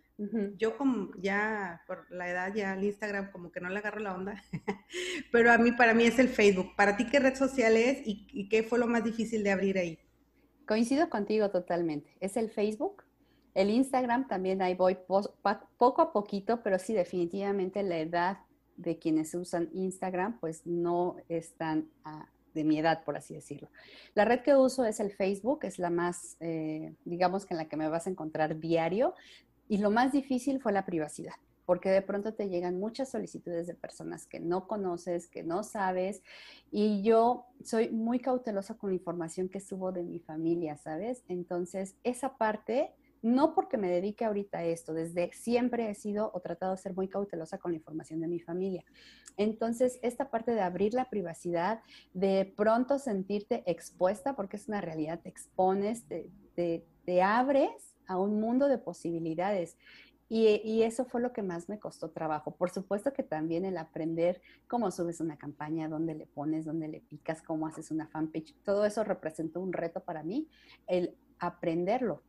Yo 0.57 0.79
como 0.79 1.11
ya 1.19 1.83
por 1.87 2.11
la 2.11 2.31
edad 2.31 2.55
ya 2.55 2.75
el 2.75 2.85
Instagram 2.85 3.33
como 3.33 3.53
que 3.53 3.61
no 3.61 3.69
le 3.69 3.79
agarro 3.79 4.01
la 4.01 4.15
onda, 4.15 4.43
pero 5.33 5.53
a 5.53 5.59
mí, 5.59 5.73
para 5.73 5.93
mí 5.93 6.05
es 6.05 6.19
el 6.19 6.29
Facebook. 6.29 6.75
¿Para 6.77 6.97
ti 6.97 7.07
qué 7.07 7.19
red 7.19 7.35
social 7.35 7.77
es 7.77 7.99
y 8.05 8.49
qué 8.49 8.63
fue 8.63 8.79
lo 8.79 8.87
más 8.87 9.05
difícil 9.05 9.43
de 9.43 9.51
abrir 9.51 9.79
ahí? 9.79 9.99
Coincido 10.67 11.09
contigo 11.09 11.49
totalmente. 11.51 12.17
Es 12.19 12.37
el 12.37 12.51
Facebook 12.51 13.06
el 13.57 13.71
Instagram 13.71 14.29
también 14.29 14.61
ahí 14.61 14.75
voy 14.75 14.99
poco 15.07 16.03
a 16.03 16.13
poquito, 16.13 16.63
pero 16.63 16.79
sí 16.79 16.93
definitivamente 16.93 17.83
la 17.83 17.99
edad 17.99 18.39
de 18.77 18.99
quienes 18.99 19.35
usan 19.35 19.71
Instagram 19.73 20.39
pues 20.41 20.67
no 20.67 21.17
están 21.31 21.89
de 22.53 22.65
mi 22.65 22.79
edad, 22.79 23.03
por 23.03 23.17
así 23.17 23.33
decirlo. 23.33 23.71
La 24.15 24.27
red 24.27 24.41
que 24.41 24.55
uso 24.55 24.85
es 24.85 25.01
el 25.01 25.11
Facebook, 25.11 25.61
es 25.63 25.79
la 25.79 25.89
más, 25.89 26.37
eh, 26.41 26.95
digamos 27.07 27.47
que 27.47 27.55
en 27.55 27.59
la 27.59 27.69
que 27.69 27.79
me 27.79 27.89
vas 27.89 28.07
a 28.07 28.11
encontrar 28.11 28.61
diario. 28.61 29.15
Y 29.69 29.79
lo 29.79 29.91
más 29.91 30.13
difícil 30.13 30.61
fue 30.61 30.73
la 30.73 30.85
privacidad. 30.85 31.35
porque 31.65 31.91
de 31.91 32.01
pronto 32.01 32.33
te 32.33 32.49
llegan 32.49 32.79
muchas 32.79 33.11
solicitudes 33.11 33.67
de 33.67 33.75
personas 33.75 34.25
que 34.27 34.39
no 34.39 34.69
conoces, 34.69 35.27
que 35.27 35.43
no 35.43 35.65
sabes, 35.65 36.23
y 36.71 37.03
yo 37.03 37.47
soy 37.65 37.91
muy 37.91 38.21
cautelosa 38.21 38.75
con 38.75 38.91
la 38.91 38.95
información 38.95 39.49
que 39.49 39.59
subo 39.59 39.91
de 39.91 40.05
mi 40.05 40.21
familia, 40.21 40.77
¿sabes? 40.77 41.25
Entonces, 41.27 41.97
esa 42.05 42.37
parte 42.37 42.95
no 43.27 43.55
porque 43.55 43.77
me 43.77 43.91
dedique 43.91 44.25
ahorita 44.25 44.59
a 44.59 44.65
esto, 44.65 44.95
desde 44.95 45.33
siempre 45.33 45.91
he 45.91 45.95
sido 45.95 46.31
o 46.33 46.39
tratado 46.39 46.77
de 46.77 46.79
ser 46.79 46.95
muy 46.95 47.09
cautelosa 47.09 47.59
con 47.59 47.73
la 47.73 47.79
información 47.79 48.21
de 48.21 48.29
mi 48.29 48.39
familia. 48.39 48.85
Entonces, 49.37 49.99
esta 50.03 50.31
parte 50.31 50.53
de 50.53 50.61
abrir 50.61 50.95
la 50.95 51.11
privacidad, 51.11 51.83
de 52.15 52.55
pronto 52.57 53.01
sentirte 53.01 53.65
expuesta, 53.67 54.37
porque 54.37 54.57
es 54.57 54.69
una 54.69 54.81
realidad, 54.81 55.19
te 55.21 55.29
expones, 55.29 56.05
te, 56.07 56.23
abres 57.21 57.97
a 58.07 58.17
un 58.17 58.39
mundo 58.41 58.69
de 58.69 58.79
posibilidades. 58.79 59.77
Y, 60.29 60.61
y, 60.65 60.85
eso 60.85 61.05
fue 61.05 61.21
lo 61.21 61.33
que 61.33 61.43
más 61.43 61.69
me 61.69 61.81
costó 61.81 62.11
trabajo. 62.11 62.53
Por 62.53 62.71
supuesto 62.71 63.13
que 63.13 63.25
también 63.25 63.65
el 63.65 63.77
aprender 63.77 64.41
cómo 64.69 64.93
subes 64.93 65.21
una 65.21 65.37
campaña, 65.37 65.89
dónde 65.89 66.15
le 66.15 66.27
pones, 66.27 66.65
dónde 66.65 66.87
le 66.87 67.01
picas, 67.01 67.43
cómo 67.43 67.67
haces 67.67 67.91
una 67.91 68.07
fanpage, 68.07 68.55
todo 68.65 68.85
eso 68.85 69.03
representó 69.03 69.61
un 69.61 69.73
reto 69.73 70.01
para 70.01 70.23
mí, 70.23 70.49
el 70.87 71.17
aprenderlo, 71.39 72.23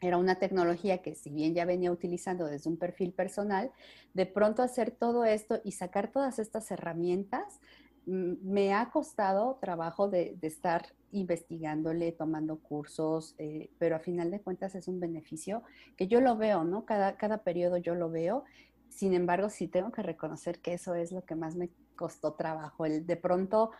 era 0.00 0.16
una 0.16 0.36
tecnología 0.36 0.98
que 0.98 1.14
si 1.14 1.30
bien 1.30 1.54
ya 1.54 1.64
venía 1.64 1.92
utilizando 1.92 2.46
desde 2.46 2.70
un 2.70 2.76
perfil 2.76 3.12
personal, 3.12 3.70
de 4.14 4.26
pronto 4.26 4.62
hacer 4.62 4.90
todo 4.90 5.24
esto 5.24 5.60
y 5.64 5.72
sacar 5.72 6.10
todas 6.10 6.38
estas 6.38 6.70
herramientas 6.70 7.60
mm, 8.06 8.34
me 8.42 8.72
ha 8.72 8.90
costado 8.90 9.58
trabajo 9.60 10.08
de, 10.08 10.38
estar 10.42 10.94
investigándole, 11.12 12.12
tomando 12.12 12.56
cursos, 12.58 13.34
eh, 13.38 13.70
pero 13.78 13.96
a 13.96 14.00
final 14.00 14.30
de 14.30 14.40
cuentas 14.40 14.74
es 14.74 14.88
un 14.88 15.00
beneficio 15.00 15.62
que 15.96 16.08
yo 16.08 16.20
lo 16.20 16.36
veo, 16.36 16.64
¿no? 16.64 16.84
Cada, 16.84 17.16
cada 17.16 17.38
periodo 17.38 17.76
yo 17.76 17.94
lo 17.94 18.10
veo. 18.10 18.44
Sin 18.88 19.12
embargo, 19.12 19.50
sí 19.50 19.68
tengo 19.68 19.92
que 19.92 20.02
reconocer 20.02 20.60
que 20.60 20.74
eso 20.74 20.94
es 20.94 21.12
lo 21.12 21.24
que 21.24 21.34
más 21.34 21.56
me 21.56 21.70
costó 21.94 22.32
trabajo, 22.32 22.86
el 22.86 23.06
de 23.06 23.16
pronto 23.16 23.72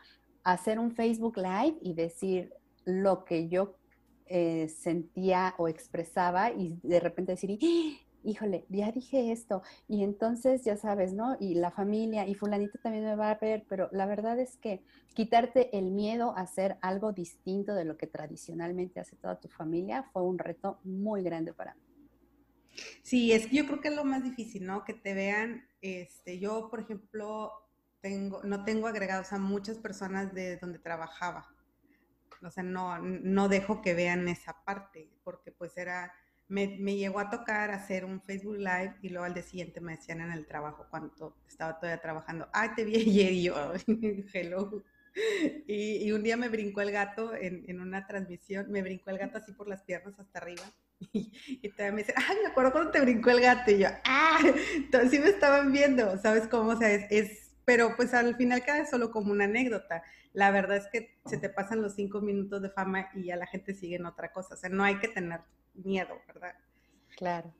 hacer 0.44 0.78
un 0.78 0.90
Facebook 0.90 1.38
Live 1.38 1.78
y 1.80 1.94
decir 1.94 2.52
lo 2.84 3.24
que 3.24 3.48
yo 3.48 3.76
eh, 4.32 4.68
sentía 4.68 5.56
o 5.58 5.66
expresaba 5.66 6.52
y 6.52 6.78
de 6.84 7.00
repente 7.00 7.32
decir, 7.32 7.58
híjole, 8.22 8.64
ya 8.68 8.92
dije 8.92 9.32
esto. 9.32 9.62
Y 9.88 10.04
entonces, 10.04 10.62
ya 10.62 10.76
sabes, 10.76 11.12
¿no? 11.12 11.37
Y 11.40 11.56
la 11.56 11.72
familia 11.72 12.28
y 12.28 12.37
fulanito 12.37 12.78
también 12.78 13.04
me 13.04 13.16
va 13.16 13.32
a 13.32 13.38
ver, 13.38 13.64
pero 13.68 13.88
la 13.90 14.06
verdad 14.06 14.38
es 14.38 14.56
que 14.56 14.84
quitarte 15.14 15.76
el 15.76 15.90
miedo 15.90 16.32
a 16.37 16.42
hacer 16.42 16.76
algo 16.80 17.12
distinto 17.12 17.75
de 17.75 17.84
lo 17.84 17.96
que 17.96 18.06
tradicionalmente 18.06 19.00
hace 19.00 19.16
toda 19.16 19.40
tu 19.40 19.49
familia 19.49 20.04
fue 20.12 20.22
un 20.22 20.38
reto 20.38 20.78
muy 20.84 21.25
grande 21.25 21.52
para 21.52 21.75
mí. 21.75 21.80
Sí, 23.02 23.32
es 23.32 23.49
que 23.49 23.56
yo 23.56 23.66
creo 23.66 23.80
que 23.80 23.88
es 23.88 23.96
lo 23.96 24.04
más 24.04 24.22
difícil, 24.22 24.64
¿no? 24.64 24.84
Que 24.84 24.94
te 24.94 25.12
vean, 25.12 25.66
este, 25.80 26.38
yo, 26.38 26.70
por 26.70 26.78
ejemplo, 26.78 27.50
tengo, 28.00 28.44
no 28.44 28.62
tengo 28.62 28.87
agregados 28.87 29.32
a 29.32 29.38
muchas 29.38 29.78
personas 29.78 30.32
de 30.32 30.56
donde 30.56 30.78
trabajaba 30.78 31.49
o 32.42 32.50
sea, 32.50 32.62
no, 32.62 32.99
no 32.99 33.49
dejo 33.49 33.82
que 33.82 33.94
vean 33.94 34.28
esa 34.28 34.64
parte, 34.64 35.11
porque 35.25 35.52
pues 35.52 35.76
era, 35.76 36.12
me, 36.49 36.66
llegó 36.97 37.20
a 37.20 37.30
tocar 37.30 37.70
hacer 37.70 38.04
un 38.04 38.20
Facebook 38.20 38.56
Live 38.59 38.97
y 39.02 39.09
luego 39.11 39.25
al 39.25 39.35
día 39.35 39.42
siguiente 39.42 39.80
me 39.80 39.97
decían 39.97 40.20
en 40.20 40.32
el 40.32 40.47
trabajo 40.47 40.87
cuando 40.90 41.37
estaba 41.49 41.78
todavía 41.78 42.00
trabajando, 42.00 42.49
ay, 42.52 42.70
te 42.75 42.85
vi 42.85 42.97
ayer 42.97 43.32
y 43.32 43.42
yo, 43.44 43.73
hello. 44.32 44.85
Y, 45.66 46.06
y, 46.06 46.12
un 46.12 46.23
día 46.23 46.37
me 46.37 46.49
brincó 46.49 46.82
el 46.82 46.92
gato 46.92 47.35
en, 47.35 47.64
en, 47.66 47.80
una 47.80 48.06
transmisión, 48.06 48.70
me 48.70 48.80
brincó 48.80 49.11
el 49.11 49.18
gato 49.18 49.38
así 49.38 49.52
por 49.52 49.68
las 49.68 49.82
piernas 49.82 50.18
hasta 50.18 50.38
arriba. 50.38 50.64
Y, 51.12 51.32
y 51.62 51.70
todavía 51.70 51.92
me 51.92 52.02
dicen, 52.02 52.14
ay, 52.18 52.37
me 52.42 52.50
acuerdo 52.50 52.73
cuando 52.73 52.90
te 52.90 53.00
brincó 53.00 53.30
el 53.30 53.40
gato. 53.40 53.70
Y 53.70 53.78
yo, 53.78 53.88
ah, 54.04 54.38
entonces 54.76 55.11
sí 55.11 55.18
me 55.18 55.30
estaban 55.30 55.73
viendo, 55.73 56.16
¿sabes 56.18 56.47
cómo? 56.47 56.73
O 56.73 56.76
sea, 56.76 56.90
es, 56.90 57.06
es 57.11 57.50
pero 57.70 57.94
pues 57.97 58.14
al 58.14 58.35
final 58.35 58.64
queda 58.64 58.85
solo 58.85 59.12
como 59.12 59.30
una 59.30 59.44
anécdota 59.44 60.02
la 60.32 60.50
verdad 60.50 60.76
es 60.76 60.87
que 60.88 61.18
se 61.26 61.38
te 61.38 61.49
pasan 61.49 61.82
los 61.82 61.94
cinco 61.94 62.20
minutos 62.20 62.62
de 62.62 62.70
fama 62.70 63.08
y 63.14 63.25
ya 63.25 63.37
la 63.37 63.46
gente 63.46 63.75
sigue 63.75 63.96
en 63.96 64.06
otra 64.06 64.32
cosa. 64.32 64.54
O 64.54 64.56
sea, 64.56 64.70
no 64.70 64.84
hay 64.84 64.99
que 64.99 65.08
tener 65.08 65.40
miedo, 65.75 66.14
¿verdad? 66.26 66.54
Claro. 67.16 67.52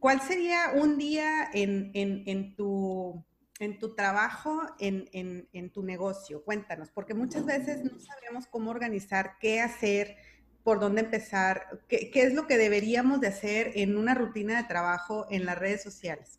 ¿Cuál 0.00 0.20
sería 0.20 0.72
un 0.74 0.98
día 0.98 1.50
en, 1.52 1.90
en, 1.94 2.54
tu, 2.54 3.24
en 3.58 3.78
tu 3.78 3.94
trabajo, 3.94 4.60
en, 4.78 5.08
en, 5.12 5.70
tu 5.70 5.82
negocio? 5.82 6.44
Cuéntanos, 6.44 6.90
porque 6.90 7.14
muchas 7.14 7.44
veces 7.44 7.84
no 7.84 7.98
sabemos 7.98 8.46
cómo 8.46 8.70
organizar, 8.70 9.32
qué 9.40 9.60
hacer, 9.60 10.16
por 10.62 10.78
dónde 10.78 11.00
empezar, 11.00 11.80
qué, 11.88 12.10
qué 12.10 12.22
es 12.22 12.34
lo 12.34 12.46
que 12.46 12.58
deberíamos 12.58 13.20
de 13.20 13.28
hacer 13.28 13.72
en 13.74 13.96
una 13.96 14.14
rutina 14.14 14.60
de 14.60 14.68
trabajo 14.68 15.26
en 15.30 15.44
las 15.44 15.58
redes 15.58 15.82
sociales. 15.82 16.38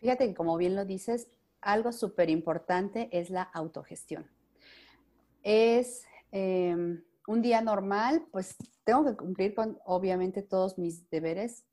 Fíjate 0.00 0.28
que 0.28 0.34
como 0.34 0.56
bien 0.56 0.76
lo 0.76 0.84
dices, 0.84 1.28
algo 1.60 1.92
súper 1.92 2.30
importante 2.30 3.08
es 3.12 3.30
la 3.30 3.42
autogestión 3.42 4.31
es 5.42 6.04
em, 6.30 7.02
un 7.26 7.42
día 7.42 7.60
normal, 7.60 8.26
pues 8.30 8.56
tengo 8.84 9.04
que 9.04 9.16
cumplir 9.16 9.54
con 9.54 9.78
obviamente 9.84 10.42
todos 10.42 10.78
mis 10.78 11.08
deberes, 11.10 11.66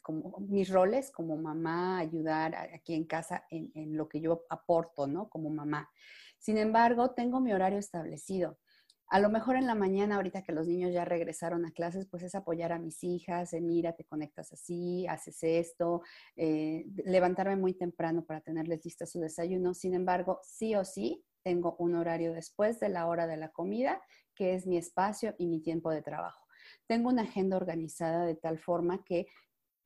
como 0.00 0.34
mis 0.48 0.70
roles 0.70 1.10
como 1.10 1.36
mamá, 1.36 1.98
ayudar 1.98 2.56
aquí 2.74 2.94
en 2.94 3.04
casa 3.04 3.44
en, 3.50 3.70
en, 3.74 3.98
lo 3.98 4.08
que 4.08 4.20
yo 4.20 4.46
aporto, 4.48 5.06
¿no? 5.06 5.28
Como 5.28 5.50
mamá. 5.50 5.90
Sin 6.38 6.56
embargo, 6.56 7.10
tengo 7.10 7.40
mi 7.40 7.52
horario 7.52 7.78
establecido. 7.78 8.58
A 9.10 9.20
lo 9.20 9.30
mejor 9.30 9.56
en 9.56 9.66
la 9.66 9.74
mañana, 9.74 10.16
ahorita 10.16 10.42
que 10.42 10.52
los 10.52 10.68
niños 10.68 10.92
ya 10.92 11.04
regresaron 11.04 11.64
a 11.64 11.72
clases, 11.72 12.06
pues 12.06 12.22
es 12.22 12.34
apoyar 12.34 12.72
a 12.72 12.78
mis 12.78 13.02
hijas, 13.02 13.52
de 13.52 13.60
mira, 13.62 13.94
te 13.94 14.04
conectas 14.04 14.52
así, 14.52 15.06
haces 15.06 15.42
esto, 15.42 16.02
eh, 16.36 16.86
levantarme 17.04 17.56
muy 17.56 17.72
temprano 17.72 18.24
para 18.24 18.42
tenerles 18.42 18.84
lista 18.84 19.06
su 19.06 19.20
desayuno. 19.20 19.72
Sin 19.72 19.94
embargo, 19.94 20.40
sí 20.42 20.74
o 20.74 20.84
sí, 20.84 21.24
tengo 21.48 21.76
un 21.78 21.94
horario 21.94 22.34
después 22.34 22.78
de 22.78 22.90
la 22.90 23.06
hora 23.06 23.26
de 23.26 23.38
la 23.38 23.52
comida, 23.52 24.02
que 24.34 24.52
es 24.52 24.66
mi 24.66 24.76
espacio 24.76 25.34
y 25.38 25.46
mi 25.46 25.62
tiempo 25.62 25.90
de 25.90 26.02
trabajo. 26.02 26.46
Tengo 26.86 27.08
una 27.08 27.22
agenda 27.22 27.56
organizada 27.56 28.26
de 28.26 28.34
tal 28.34 28.58
forma 28.58 29.02
que 29.02 29.28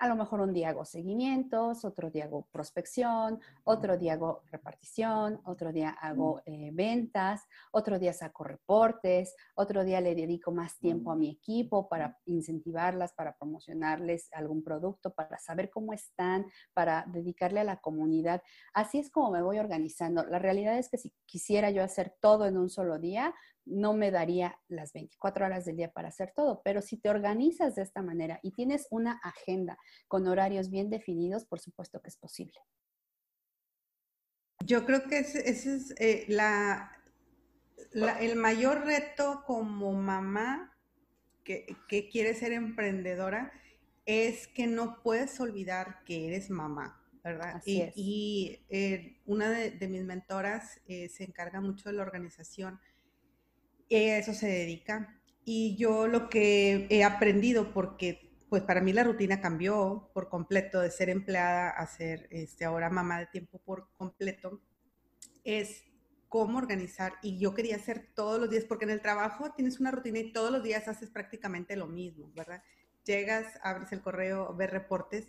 a 0.03 0.09
lo 0.09 0.17
mejor 0.17 0.41
un 0.41 0.53
día 0.53 0.71
hago 0.71 0.85
seguimientos, 0.85 1.85
otro 1.85 2.11
día 2.11 2.25
hago 2.25 2.49
prospección, 2.51 3.39
otro 3.63 3.97
día 3.97 4.15
hago 4.15 4.43
repartición, 4.51 5.41
otro 5.45 5.71
día 5.71 5.91
hago 5.91 6.43
eh, 6.45 6.71
ventas, 6.73 7.47
otro 7.71 8.01
día 8.01 8.13
saco 8.13 8.43
reportes, 8.43 9.37
otro 9.55 9.85
día 9.85 10.01
le 10.01 10.17
dedico 10.17 10.51
más 10.51 10.77
tiempo 10.81 11.13
a 11.13 11.15
mi 11.15 11.31
equipo 11.31 11.89
para 11.89 12.19
incentivarlas, 12.27 13.13
para 13.13 13.37
promocionarles 13.37 14.29
algún 14.33 14.65
producto, 14.65 15.15
para 15.15 15.39
saber 15.39 15.71
cómo 15.71 15.93
están, 15.93 16.47
para 16.75 17.05
dedicarle 17.07 17.61
a 17.61 17.65
la 17.65 17.77
comunidad. 17.77 18.43
Así 18.75 18.99
es 18.99 19.09
como 19.09 19.31
me 19.31 19.41
voy 19.41 19.61
organizando. 19.61 20.25
La 20.25 20.41
realidad 20.41 20.77
es 20.79 20.89
que 20.89 20.99
si 20.99 21.13
quisiera 21.27 21.71
yo 21.71 21.85
hacer 21.85 22.13
todo 22.21 22.47
en 22.47 22.59
un 22.59 22.71
solo 22.71 22.99
día, 22.99 23.37
no 23.65 23.95
me 23.95 24.11
daría 24.11 24.59
las 24.69 24.93
24 24.93 25.47
horas 25.47 25.65
del 25.65 25.77
día 25.77 25.93
para 25.93 26.09
hacer 26.09 26.33
todo, 26.35 26.63
pero 26.65 26.83
si 26.83 26.97
te 26.97 27.11
organizas 27.11 27.75
de 27.75 27.83
esta 27.83 28.03
manera 28.03 28.41
y 28.43 28.53
tienes 28.53 28.87
una 28.91 29.21
agenda 29.23 29.79
con 30.09 30.27
horarios 30.27 30.71
bien 30.71 30.91
definidos, 30.91 31.45
por 31.45 31.61
supuesto 31.61 32.01
que 32.01 32.09
es 32.09 32.17
posible. 32.17 32.59
Yo 34.65 34.85
creo 34.85 35.05
que 35.05 35.19
ese, 35.19 35.49
es 35.49 35.95
eh, 35.99 36.25
la, 36.29 36.97
el 38.21 38.37
mayor 38.37 38.85
reto 38.85 39.43
como 39.47 39.93
mamá 39.93 40.77
que, 41.45 41.77
quiere 42.11 42.35
ser 42.35 42.53
emprendedora 42.53 43.53
es 44.07 44.47
que 44.49 44.67
no 44.67 45.03
puedes 45.03 45.39
olvidar 45.41 46.03
que 46.05 46.29
eres 46.29 46.51
mamá. 46.51 46.99
¿verdad? 47.25 47.63
y, 47.65 48.65
eh, 48.69 49.21
una 49.27 49.49
de, 49.49 49.87
mis 49.87 50.03
mentoras 50.03 50.81
eh, 50.89 51.09
se 51.09 51.23
encarga 51.23 51.61
mucho 51.61 51.89
de 51.89 51.95
la 51.95 52.03
organización 52.03 52.81
a 53.97 54.19
eso 54.19 54.35
se 54.35 54.49
dedica. 54.49 55.21
Y 55.45 55.77
yo 55.77 56.07
lo 56.07 56.29
que 56.29 56.87
he 56.91 57.05
aprendido, 57.05 57.73
porque 57.73 58.33
pues 58.49 58.63
para 58.63 58.81
mí 58.81 58.93
la 58.93 59.05
rutina 59.05 59.41
cambió 59.41 60.11
por 60.13 60.29
completo 60.29 60.81
de 60.81 60.91
ser 60.91 61.09
empleada 61.09 61.71
a 61.71 61.87
ser 61.87 62.29
este, 62.31 62.65
ahora 62.65 62.91
mamá 62.91 63.19
de 63.19 63.27
tiempo 63.27 63.59
por 63.65 63.89
completo, 63.97 64.61
es 65.45 65.85
cómo 66.29 66.59
organizar. 66.59 67.15
Y 67.23 67.39
yo 67.39 67.55
quería 67.55 67.77
hacer 67.77 68.11
todos 68.15 68.41
los 68.41 68.51
días, 68.51 68.65
porque 68.65 68.85
en 68.85 68.91
el 68.91 69.01
trabajo 69.01 69.53
tienes 69.53 69.81
una 69.81 69.91
rutina 69.91 70.19
y 70.19 70.33
todos 70.33 70.51
los 70.51 70.63
días 70.63 70.89
haces 70.89 71.11
prácticamente 71.11 71.77
lo 71.77 71.87
mismo, 71.87 72.31
¿verdad? 72.35 72.63
Llegas, 73.05 73.59
abres 73.63 73.93
el 73.93 74.01
correo, 74.01 74.55
ves 74.55 74.71
reportes 74.71 75.29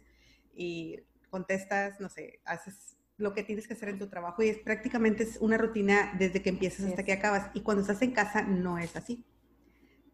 y 0.54 1.00
contestas, 1.30 2.00
no 2.00 2.10
sé, 2.10 2.42
haces 2.46 2.98
lo 3.18 3.34
que 3.34 3.44
tienes 3.44 3.68
que 3.68 3.74
hacer 3.74 3.90
en 3.90 4.00
tu 4.00 4.08
trabajo 4.08 4.42
y 4.44 4.50
es 4.50 4.58
prácticamente 4.58 5.24
es 5.24 5.38
una 5.40 5.58
rutina 5.58 6.14
desde 6.18 6.42
que 6.42 6.50
empiezas 6.50 6.88
hasta 6.88 7.04
que 7.04 7.14
acabas. 7.14 7.52
Y 7.54 7.62
cuando 7.62 7.82
estás 7.82 8.02
en 8.02 8.12
casa 8.12 8.42
no 8.42 8.78
es 8.78 8.96
así. 8.96 9.26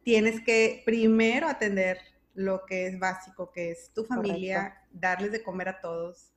Tienes 0.04 0.42
que 0.42 0.82
primero 0.86 1.48
atender 1.48 2.00
lo 2.34 2.66
que 2.66 2.88
es 2.88 3.00
básico, 3.00 3.52
que 3.52 3.72
es 3.72 3.92
tu 3.94 4.06
familia, 4.06 4.82
darles 4.92 5.32
de 5.32 5.44
comer 5.44 5.70
a 5.70 5.82
todos, 5.82 6.32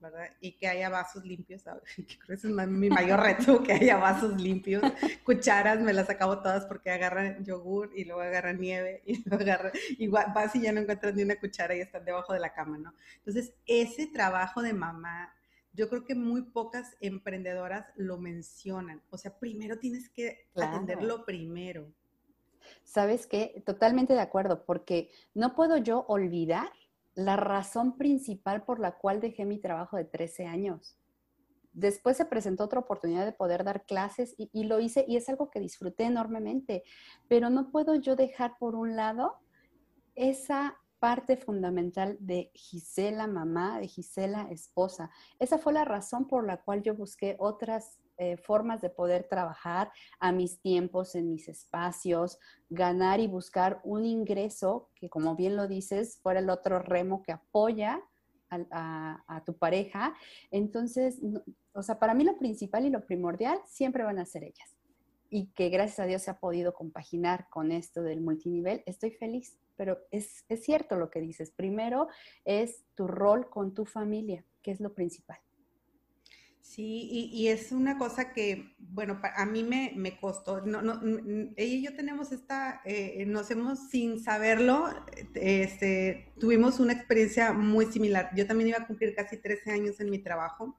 ¿verdad? 0.00 0.28
Y 0.40 0.56
que 0.56 0.68
haya 0.68 0.88
vasos 0.88 1.24
limpios, 1.24 1.62
que 1.96 2.18
creo 2.18 2.38
que 2.38 2.46
es 2.48 2.68
mi 2.68 2.90
mayor 2.90 3.20
reto, 3.20 3.62
que 3.62 3.72
haya 3.72 3.96
vasos 3.96 4.40
limpios. 4.40 4.82
Cucharas 5.24 5.80
me 5.80 5.92
las 5.92 6.10
acabo 6.10 6.40
todas 6.40 6.66
porque 6.66 6.90
agarran 6.90 7.44
yogur 7.44 7.90
y 7.94 8.04
luego 8.04 8.22
agarran 8.22 8.60
nieve 8.60 9.02
y 9.06 9.22
luego 9.28 9.42
agarran, 9.42 9.72
y 9.90 10.08
vas 10.08 10.54
y 10.56 10.62
ya 10.62 10.72
no 10.72 10.80
encuentras 10.80 11.14
ni 11.14 11.22
una 11.22 11.38
cuchara 11.38 11.74
y 11.76 11.80
están 11.80 12.04
debajo 12.04 12.32
de 12.32 12.40
la 12.40 12.52
cama, 12.52 12.78
¿no? 12.78 12.94
Entonces, 13.18 13.54
ese 13.66 14.06
trabajo 14.06 14.62
de 14.62 14.72
mamá, 14.72 15.34
yo 15.72 15.88
creo 15.88 16.04
que 16.04 16.14
muy 16.14 16.42
pocas 16.42 16.96
emprendedoras 17.00 17.86
lo 17.96 18.18
mencionan. 18.18 19.02
O 19.10 19.18
sea, 19.18 19.38
primero 19.38 19.78
tienes 19.78 20.08
que 20.08 20.48
atenderlo 20.54 21.24
primero. 21.24 21.92
¿Sabes 22.84 23.26
qué? 23.26 23.62
Totalmente 23.64 24.14
de 24.14 24.20
acuerdo, 24.20 24.64
porque 24.64 25.10
no 25.34 25.54
puedo 25.54 25.76
yo 25.76 26.04
olvidar 26.08 26.70
la 27.14 27.36
razón 27.36 27.96
principal 27.96 28.64
por 28.64 28.80
la 28.80 28.96
cual 28.96 29.20
dejé 29.20 29.44
mi 29.44 29.58
trabajo 29.58 29.96
de 29.96 30.04
13 30.04 30.46
años. 30.46 30.98
Después 31.72 32.16
se 32.16 32.24
presentó 32.24 32.64
otra 32.64 32.80
oportunidad 32.80 33.24
de 33.24 33.32
poder 33.32 33.62
dar 33.62 33.84
clases 33.84 34.34
y, 34.36 34.64
lo 34.64 34.80
hice 34.80 35.04
y 35.06 35.16
es 35.16 35.28
algo 35.28 35.50
que 35.50 35.60
disfruté 35.60 36.04
enormemente, 36.04 36.82
pero 37.28 37.50
no 37.50 37.70
puedo 37.70 37.94
yo 37.94 38.16
dejar 38.16 38.56
por 38.58 38.74
un 38.74 38.96
lado 38.96 39.38
esa 40.14 40.76
parte 40.98 41.36
fundamental 41.36 42.16
de 42.20 42.50
Gisela 42.54 43.26
mamá, 43.26 43.78
de 43.80 43.88
Gisela 43.88 44.48
esposa. 44.50 45.10
Esa 45.38 45.58
fue 45.58 45.72
la 45.72 45.84
razón 45.84 46.26
por 46.26 46.46
la 46.46 46.62
cual 46.62 46.82
yo 46.82 46.94
busqué 46.94 47.36
otras 47.38 47.98
eh, 48.20 48.36
formas 48.36 48.80
de 48.80 48.90
poder 48.90 49.28
trabajar 49.28 49.92
a 50.18 50.32
mis 50.32 50.60
tiempos, 50.60 51.14
en 51.14 51.30
mis 51.30 51.48
espacios, 51.48 52.40
ganar 52.68 53.20
y 53.20 53.28
buscar 53.28 53.80
un 53.84 54.04
ingreso 54.04 54.90
que, 54.96 55.08
como 55.08 55.36
bien 55.36 55.54
lo 55.56 55.68
dices, 55.68 56.18
fuera 56.20 56.40
el 56.40 56.50
otro 56.50 56.80
remo 56.80 57.22
que 57.22 57.30
apoya 57.30 58.02
a, 58.50 59.42
tu 59.46 59.56
pareja. 59.56 60.14
Entonces, 60.50 61.20
o 61.72 61.82
sea, 61.82 62.00
para 62.00 62.14
mí 62.14 62.24
lo 62.24 62.38
principal 62.38 62.86
y 62.86 62.90
lo 62.90 63.06
primordial 63.06 63.60
siempre 63.66 64.02
van 64.02 64.18
a 64.18 64.26
ser 64.26 64.42
ellas. 64.42 64.76
Y 65.30 65.52
que 65.52 65.68
gracias 65.68 66.00
a 66.00 66.06
Dios 66.06 66.22
se 66.22 66.30
ha 66.30 66.40
podido 66.40 66.74
compaginar 66.74 67.48
con 67.50 67.70
esto 67.70 68.02
del 68.02 68.20
multinivel, 68.20 68.82
estoy 68.86 69.12
feliz. 69.12 69.58
Pero 69.78 69.98
es, 70.10 70.44
es 70.50 70.62
cierto 70.62 70.96
lo 70.96 71.10
que 71.10 71.22
dices. 71.22 71.50
Primero 71.50 72.08
es 72.44 72.84
tu 72.94 73.06
rol 73.06 73.48
con 73.48 73.72
tu 73.72 73.86
familia, 73.86 74.44
que 74.60 74.72
es 74.72 74.80
lo 74.80 74.92
principal. 74.92 75.38
Sí, 76.60 77.08
y, 77.32 77.48
es 77.48 77.72
una 77.72 77.96
cosa 77.96 78.34
que, 78.34 78.74
bueno, 78.78 79.18
a 79.22 79.46
mí 79.46 79.62
me, 79.62 79.94
me 79.96 80.20
costó. 80.20 80.60
No, 80.66 80.82
no, 80.82 81.00
ella 81.56 81.74
y 81.74 81.82
yo 81.82 81.96
tenemos 81.96 82.30
esta, 82.30 82.82
eh, 82.84 83.24
nos 83.26 83.50
hemos, 83.50 83.88
sin 83.88 84.22
saberlo, 84.22 84.90
este, 85.34 86.30
tuvimos 86.38 86.78
una 86.78 86.92
experiencia 86.92 87.54
muy 87.54 87.86
similar. 87.86 88.30
Yo 88.36 88.46
también 88.46 88.68
iba 88.68 88.78
a 88.78 88.86
cumplir 88.86 89.14
casi 89.14 89.38
13 89.38 89.70
años 89.70 89.98
en 90.00 90.10
mi 90.10 90.18
trabajo 90.18 90.78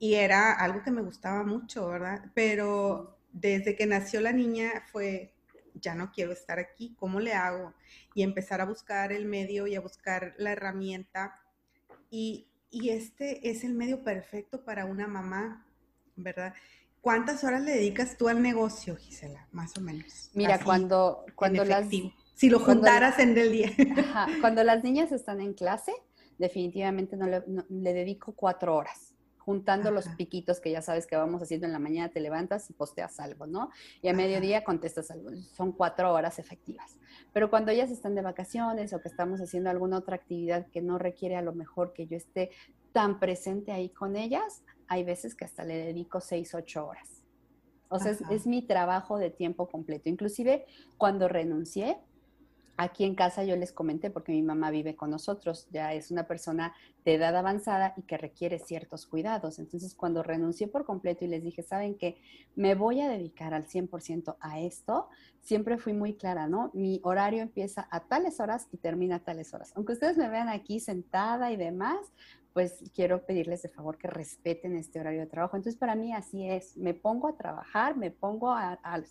y 0.00 0.14
era 0.14 0.52
algo 0.52 0.82
que 0.82 0.90
me 0.90 1.02
gustaba 1.02 1.44
mucho, 1.44 1.86
¿verdad? 1.86 2.32
Pero 2.34 3.16
desde 3.32 3.76
que 3.76 3.86
nació 3.86 4.20
la 4.20 4.32
niña 4.32 4.82
fue, 4.90 5.32
ya 5.74 5.94
no 5.94 6.12
quiero 6.12 6.32
estar 6.32 6.58
aquí, 6.58 6.94
¿cómo 6.98 7.20
le 7.20 7.34
hago? 7.34 7.74
Y 8.14 8.22
empezar 8.22 8.60
a 8.60 8.64
buscar 8.64 9.12
el 9.12 9.26
medio 9.26 9.66
y 9.66 9.74
a 9.74 9.80
buscar 9.80 10.34
la 10.38 10.52
herramienta. 10.52 11.40
Y 12.10 12.48
y 12.74 12.90
este 12.90 13.48
es 13.48 13.62
el 13.62 13.72
medio 13.72 14.02
perfecto 14.02 14.64
para 14.64 14.84
una 14.84 15.06
mamá, 15.06 15.64
¿verdad? 16.16 16.54
¿Cuántas 17.00 17.44
horas 17.44 17.62
le 17.62 17.70
dedicas 17.70 18.16
tú 18.16 18.28
al 18.28 18.42
negocio, 18.42 18.96
Gisela? 18.96 19.46
Más 19.52 19.78
o 19.78 19.80
menos. 19.80 20.30
Mira, 20.34 20.58
cuando, 20.58 21.24
cuando 21.36 21.64
las... 21.64 21.86
Si 22.34 22.50
lo 22.50 22.58
juntaras 22.58 23.20
en 23.20 23.38
el 23.38 23.52
día. 23.52 23.70
cuando 24.40 24.64
las 24.64 24.82
niñas 24.82 25.12
están 25.12 25.40
en 25.40 25.54
clase, 25.54 25.92
definitivamente 26.36 27.16
no 27.16 27.28
le, 27.28 27.44
le 27.68 27.92
dedico 27.92 28.32
cuatro 28.32 28.74
horas 28.74 29.13
juntando 29.44 29.90
los 29.90 30.08
piquitos 30.08 30.58
que 30.58 30.70
ya 30.70 30.80
sabes 30.80 31.06
que 31.06 31.16
vamos 31.16 31.42
haciendo 31.42 31.66
en 31.66 31.72
la 31.72 31.78
mañana, 31.78 32.08
te 32.08 32.20
levantas 32.20 32.70
y 32.70 32.72
posteas 32.72 33.20
algo, 33.20 33.46
¿no? 33.46 33.70
Y 34.00 34.08
a 34.08 34.14
mediodía 34.14 34.64
contestas 34.64 35.10
algo. 35.10 35.30
Son 35.54 35.72
cuatro 35.72 36.12
horas 36.12 36.38
efectivas. 36.38 36.96
Pero 37.32 37.50
cuando 37.50 37.70
ellas 37.70 37.90
están 37.90 38.14
de 38.14 38.22
vacaciones 38.22 38.92
o 38.92 39.00
que 39.00 39.08
estamos 39.08 39.40
haciendo 39.40 39.68
alguna 39.68 39.98
otra 39.98 40.16
actividad 40.16 40.66
que 40.68 40.80
no 40.80 40.98
requiere 40.98 41.36
a 41.36 41.42
lo 41.42 41.52
mejor 41.52 41.92
que 41.92 42.06
yo 42.06 42.16
esté 42.16 42.50
tan 42.92 43.20
presente 43.20 43.72
ahí 43.72 43.90
con 43.90 44.16
ellas, 44.16 44.62
hay 44.88 45.04
veces 45.04 45.34
que 45.34 45.44
hasta 45.44 45.64
le 45.64 45.76
dedico 45.76 46.20
seis, 46.20 46.54
ocho 46.54 46.86
horas. 46.86 47.22
O 47.88 47.98
sea, 47.98 48.12
es, 48.12 48.22
es, 48.30 48.46
mi 48.46 48.62
trabajo 48.62 49.18
de 49.18 49.30
tiempo 49.30 49.68
completo. 49.68 50.08
Inclusive 50.08 50.64
cuando 50.96 51.28
renuncié, 51.28 51.98
Aquí 52.76 53.04
en 53.04 53.14
casa 53.14 53.44
yo 53.44 53.54
les 53.56 53.72
comenté 53.72 54.10
porque 54.10 54.32
mi 54.32 54.42
mamá 54.42 54.70
vive 54.70 54.96
con 54.96 55.10
nosotros, 55.10 55.68
ya 55.70 55.94
es 55.94 56.10
una 56.10 56.26
persona 56.26 56.74
de 57.04 57.14
edad 57.14 57.36
avanzada 57.36 57.94
y 57.96 58.02
que 58.02 58.16
requiere 58.16 58.58
ciertos 58.58 59.06
cuidados. 59.06 59.60
Entonces, 59.60 59.94
cuando 59.94 60.22
renuncié 60.22 60.66
por 60.66 60.84
completo 60.84 61.24
y 61.24 61.28
les 61.28 61.44
dije, 61.44 61.62
¿saben 61.62 61.96
qué? 61.96 62.16
Me 62.56 62.74
voy 62.74 63.00
a 63.00 63.08
dedicar 63.08 63.54
al 63.54 63.66
100% 63.66 64.36
a 64.40 64.60
esto, 64.60 65.08
siempre 65.40 65.78
fui 65.78 65.92
muy 65.92 66.14
clara, 66.16 66.48
¿no? 66.48 66.70
Mi 66.74 67.00
horario 67.04 67.42
empieza 67.42 67.86
a 67.90 68.00
tales 68.00 68.40
horas 68.40 68.66
y 68.72 68.78
termina 68.78 69.16
a 69.16 69.20
tales 69.20 69.54
horas. 69.54 69.72
Aunque 69.76 69.92
ustedes 69.92 70.16
me 70.16 70.28
vean 70.28 70.48
aquí 70.48 70.80
sentada 70.80 71.52
y 71.52 71.56
demás, 71.56 71.98
pues 72.52 72.82
quiero 72.94 73.24
pedirles 73.26 73.62
de 73.62 73.68
favor 73.68 73.98
que 73.98 74.08
respeten 74.08 74.76
este 74.76 74.98
horario 74.98 75.20
de 75.20 75.26
trabajo. 75.26 75.56
Entonces, 75.56 75.78
para 75.78 75.94
mí 75.94 76.12
así 76.12 76.48
es, 76.48 76.76
me 76.76 76.94
pongo 76.94 77.28
a 77.28 77.36
trabajar, 77.36 77.96
me 77.96 78.10
pongo 78.10 78.52
al 78.52 79.06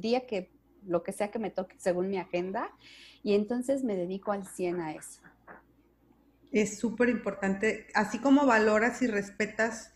día 0.00 0.26
que 0.26 0.52
lo 0.86 1.02
que 1.02 1.12
sea 1.12 1.30
que 1.30 1.38
me 1.38 1.50
toque 1.50 1.76
según 1.78 2.08
mi 2.08 2.18
agenda, 2.18 2.70
y 3.22 3.34
entonces 3.34 3.84
me 3.84 3.96
dedico 3.96 4.32
al 4.32 4.46
100 4.46 4.80
a 4.80 4.92
eso. 4.92 5.20
Es 6.50 6.78
súper 6.78 7.08
importante, 7.08 7.86
así 7.94 8.18
como 8.18 8.44
valoras 8.44 9.00
y 9.00 9.06
respetas 9.06 9.94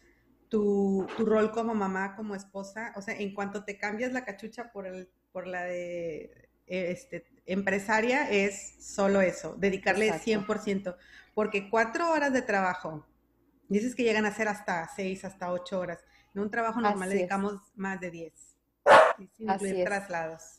tu, 0.49 1.07
rol 1.18 1.51
como 1.53 1.75
mamá, 1.75 2.16
como 2.16 2.35
esposa, 2.35 2.92
o 2.96 3.03
sea, 3.03 3.14
en 3.14 3.35
cuanto 3.35 3.64
te 3.64 3.79
cambias 3.79 4.12
la 4.12 4.25
cachucha 4.25 4.72
por, 4.72 4.87
el, 4.87 5.11
por 5.33 5.46
la 5.46 5.64
de 5.64 6.49
este, 6.66 7.27
empresaria, 7.44 8.31
es 8.31 8.77
solo 8.81 9.20
eso, 9.20 9.55
dedicarle 9.59 10.11
100%, 10.12 10.96
porque 11.35 11.68
cuatro 11.68 12.11
horas 12.11 12.33
de 12.33 12.42
trabajo, 12.42 13.07
dices 13.68 13.94
que 13.94 14.05
llegan 14.05 14.25
a 14.25 14.35
ser 14.35 14.49
hasta 14.49 14.88
seis, 14.94 15.25
hasta 15.25 15.53
ocho 15.53 15.79
horas, 15.79 15.99
en 16.35 16.40
un 16.40 16.51
trabajo 16.51 16.81
normal 16.81 17.11
dedicamos 17.11 17.61
más 17.75 18.01
de 18.01 18.11
diez, 18.11 18.57
sin 19.37 19.51
incluir 19.51 19.85
traslados 19.85 20.56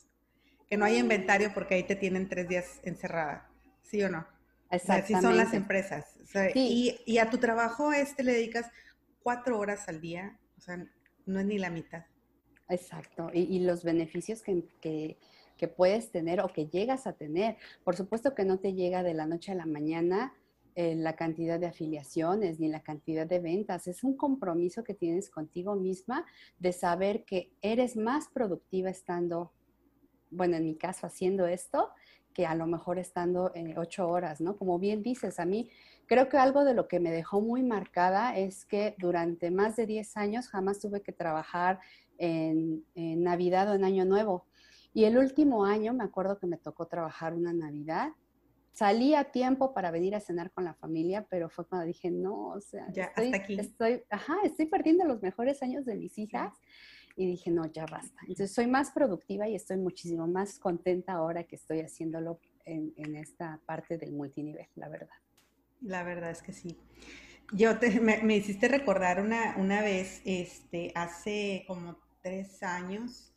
que 0.68 0.76
no 0.76 0.84
hay 0.84 0.98
inventario 0.98 1.52
porque 1.54 1.74
ahí 1.74 1.82
te 1.84 1.96
tienen 1.96 2.28
tres 2.28 2.48
días 2.48 2.80
encerrada, 2.82 3.50
¿sí 3.82 4.02
o 4.02 4.08
no? 4.08 4.26
Exactamente. 4.70 5.14
Así 5.14 5.22
son 5.24 5.36
las 5.36 5.54
empresas. 5.54 6.04
y, 6.54 7.18
a 7.18 7.30
tu 7.30 7.38
trabajo 7.38 7.92
este 7.92 8.22
le 8.22 8.34
dedicas 8.34 8.70
cuatro 9.22 9.58
horas 9.58 9.88
al 9.88 10.00
día, 10.00 10.38
o 10.56 10.60
sea, 10.60 10.86
no 11.26 11.40
es 11.40 11.46
ni 11.46 11.58
la 11.58 11.70
mitad. 11.70 12.04
Exacto, 12.68 13.30
y, 13.32 13.60
los 13.60 13.82
beneficios 13.82 14.42
que, 14.42 15.16
puedes 15.76 16.12
tener 16.12 16.40
o 16.40 16.48
que 16.48 16.66
llegas 16.66 17.06
a 17.06 17.14
tener. 17.14 17.56
Por 17.82 17.96
supuesto 17.96 18.34
que 18.34 18.44
no 18.44 18.58
te 18.58 18.74
llega 18.74 19.02
de 19.02 19.14
la 19.14 19.26
noche 19.26 19.52
a 19.52 19.54
la 19.54 19.66
mañana 19.66 20.34
eh, 20.76 20.94
la 20.94 21.16
cantidad 21.16 21.58
de 21.58 21.66
afiliaciones 21.66 22.60
ni 22.60 22.68
la 22.68 22.82
cantidad 22.82 23.26
de 23.26 23.40
ventas. 23.40 23.88
Es 23.88 24.04
un 24.04 24.16
compromiso 24.16 24.84
que 24.84 24.94
tienes 24.94 25.30
contigo 25.30 25.74
misma 25.74 26.24
de 26.58 26.72
saber 26.72 27.24
que 27.24 27.50
eres 27.62 27.96
más 27.96 28.28
productiva 28.28 28.88
estando 28.90 29.52
bueno, 30.30 30.56
en 30.56 30.64
mi 30.64 30.76
caso 30.76 31.06
haciendo 31.06 31.46
esto, 31.46 31.90
que 32.38 32.46
a 32.46 32.54
lo 32.54 32.66
mejor 32.66 32.98
estando 32.98 33.50
en 33.54 33.76
ocho 33.76 34.08
horas, 34.08 34.40
¿no? 34.40 34.56
Como 34.56 34.78
bien 34.78 35.02
dices, 35.02 35.40
a 35.40 35.44
mí 35.44 35.70
creo 36.06 36.28
que 36.28 36.38
algo 36.38 36.64
de 36.64 36.74
lo 36.74 36.86
que 36.86 37.00
me 37.00 37.10
dejó 37.10 37.40
muy 37.40 37.62
marcada 37.62 38.36
es 38.36 38.64
que 38.64 38.94
durante 38.98 39.50
más 39.50 39.74
de 39.74 39.86
10 39.86 40.16
años 40.16 40.48
jamás 40.48 40.78
tuve 40.78 41.02
que 41.02 41.12
trabajar 41.12 41.80
en, 42.16 42.84
Navidad 42.94 43.70
o 43.70 43.74
en 43.74 43.84
Año 43.84 44.04
Nuevo. 44.04 44.46
Y 44.94 45.04
el 45.04 45.18
último 45.18 45.64
año 45.64 45.92
me 45.92 46.04
acuerdo 46.04 46.38
que 46.38 46.46
me 46.46 46.56
tocó 46.56 46.86
trabajar 46.86 47.34
una 47.34 47.52
Navidad. 47.52 48.10
Salí 48.72 49.14
a 49.14 49.24
tiempo 49.24 49.74
para 49.74 49.90
venir 49.90 50.14
a 50.14 50.20
cenar 50.20 50.52
con 50.52 50.64
la 50.64 50.74
familia, 50.74 51.26
pero 51.28 51.48
fue 51.48 51.66
cuando 51.66 51.86
dije, 51.86 52.10
no, 52.10 52.50
o 52.50 52.60
sea, 52.60 52.86
ya, 52.92 53.06
estoy, 53.06 53.24
hasta 53.26 53.36
aquí. 53.36 53.58
estoy, 53.58 54.02
ajá, 54.10 54.36
estoy 54.44 54.66
perdiendo 54.66 55.04
los 55.04 55.20
mejores 55.22 55.62
años 55.62 55.84
de 55.84 55.96
mis 55.96 56.16
hijas 56.18 56.52
y 57.18 57.26
dije, 57.26 57.50
no, 57.50 57.66
ya 57.66 57.84
basta. 57.84 58.20
Entonces 58.22 58.52
soy 58.52 58.68
más 58.68 58.92
productiva 58.92 59.48
y 59.48 59.56
estoy 59.56 59.76
muchísimo 59.76 60.28
más 60.28 60.60
contenta 60.60 61.14
ahora 61.14 61.42
que 61.42 61.56
estoy 61.56 61.80
haciéndolo 61.80 62.38
en, 62.64 63.16
esta 63.16 63.60
parte 63.66 63.98
del 63.98 64.12
multinivel, 64.12 64.68
la 64.76 64.88
verdad. 64.88 65.16
La 65.80 66.04
verdad 66.04 66.30
es 66.30 66.42
que 66.42 66.52
sí. 66.52 66.78
Yo 67.52 67.76
te, 67.80 67.98
me, 67.98 68.36
hiciste 68.36 68.68
recordar 68.68 69.20
una, 69.20 69.56
una 69.56 69.82
vez, 69.82 70.22
este, 70.24 70.92
hace 70.94 71.64
como 71.66 71.98
tres 72.22 72.62
años, 72.62 73.32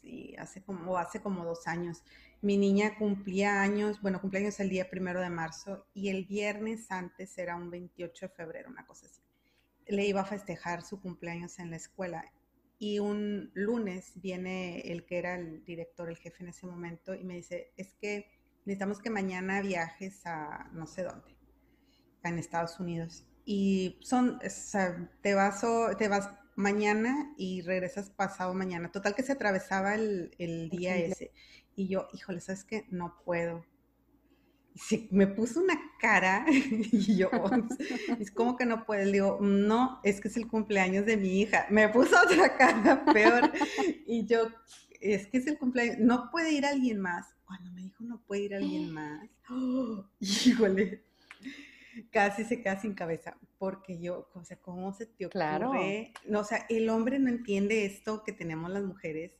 sí, 0.00 0.36
hace 0.38 0.62
como, 0.62 0.96
hace 0.96 1.20
como 1.20 1.44
dos 1.44 1.66
años, 1.66 2.04
mi 2.42 2.56
niña 2.56 2.96
cumplía 2.96 3.60
años, 3.60 4.00
bueno, 4.00 4.20
cumpleaños 4.20 4.60
el 4.60 4.68
día 4.68 4.88
primero 4.88 5.20
de 5.20 5.30
marzo 5.30 5.84
y 5.94 6.10
el 6.10 6.26
viernes 6.26 6.92
antes 6.92 7.36
era 7.38 7.56
un 7.56 7.70
28 7.70 8.28
de 8.28 8.32
febrero, 8.32 8.70
una 8.70 8.86
cosa 8.86 9.06
así. 9.06 9.20
Le 9.88 10.06
iba 10.06 10.20
a 10.20 10.26
festejar 10.26 10.82
su 10.82 11.00
cumpleaños 11.00 11.58
en 11.58 11.70
la 11.70 11.76
escuela 11.76 12.24
y 12.78 12.98
un 12.98 13.50
lunes 13.54 14.12
viene 14.16 14.80
el 14.92 15.04
que 15.06 15.18
era 15.18 15.36
el 15.36 15.64
director, 15.64 16.08
el 16.10 16.16
jefe 16.16 16.42
en 16.42 16.50
ese 16.50 16.66
momento, 16.66 17.14
y 17.14 17.24
me 17.24 17.34
dice, 17.36 17.72
es 17.76 17.94
que 17.94 18.26
necesitamos 18.64 19.00
que 19.00 19.10
mañana 19.10 19.60
viajes 19.62 20.26
a 20.26 20.70
no 20.72 20.86
sé 20.86 21.04
dónde, 21.04 21.36
en 22.24 22.38
Estados 22.38 22.80
Unidos. 22.80 23.24
y 23.44 23.98
son, 24.02 24.40
o 24.44 24.50
sea, 24.50 25.08
te 25.22 25.34
vas, 25.34 25.64
te 25.98 26.08
vas 26.08 26.30
mañana 26.56 27.32
y 27.36 27.62
regresas 27.62 28.10
pasado 28.10 28.54
mañana. 28.54 28.90
Total 28.90 29.14
que 29.14 29.22
se 29.22 29.32
atravesaba 29.32 29.94
el, 29.94 30.34
el 30.38 30.68
día 30.70 30.96
ese. 30.96 31.32
Y 31.76 31.88
yo, 31.88 32.08
híjole, 32.12 32.40
¿sabes 32.40 32.64
qué? 32.64 32.86
No 32.90 33.20
puedo. 33.24 33.64
Y 34.90 35.08
me 35.10 35.26
puso 35.26 35.60
una 35.60 35.78
cara 35.98 36.44
y 36.48 37.16
yo, 37.16 37.30
es 38.20 38.30
como 38.30 38.56
que 38.56 38.66
no 38.66 38.84
puedo. 38.84 39.04
Le 39.04 39.12
digo, 39.12 39.38
no, 39.40 40.00
es 40.04 40.20
que 40.20 40.28
es 40.28 40.36
el 40.36 40.46
cumpleaños 40.46 41.06
de 41.06 41.16
mi 41.16 41.40
hija. 41.40 41.66
Me 41.70 41.88
puso 41.88 42.14
otra 42.24 42.56
cara 42.56 43.04
peor. 43.06 43.50
Y 44.06 44.26
yo, 44.26 44.48
es 45.00 45.26
que 45.28 45.38
es 45.38 45.46
el 45.46 45.58
cumpleaños, 45.58 45.98
no 46.00 46.30
puede 46.30 46.52
ir 46.52 46.66
alguien 46.66 47.00
más. 47.00 47.34
Cuando 47.46 47.70
me 47.70 47.82
dijo 47.82 48.02
no 48.02 48.20
puede 48.26 48.42
ir 48.42 48.54
alguien 48.56 48.92
más, 48.92 49.28
híjole, 50.20 51.04
casi 52.10 52.44
se 52.44 52.60
queda 52.60 52.80
sin 52.80 52.94
cabeza, 52.94 53.36
porque 53.56 54.00
yo, 54.00 54.28
o 54.34 54.44
sea, 54.44 54.56
¿cómo 54.58 54.92
se 54.92 55.06
te 55.06 55.26
ocurre? 55.26 55.30
Claro. 55.30 55.72
No, 56.26 56.40
o 56.40 56.44
sea, 56.44 56.66
el 56.68 56.88
hombre 56.90 57.20
no 57.20 57.28
entiende 57.28 57.86
esto 57.86 58.24
que 58.24 58.32
tenemos 58.32 58.70
las 58.70 58.82
mujeres. 58.82 59.32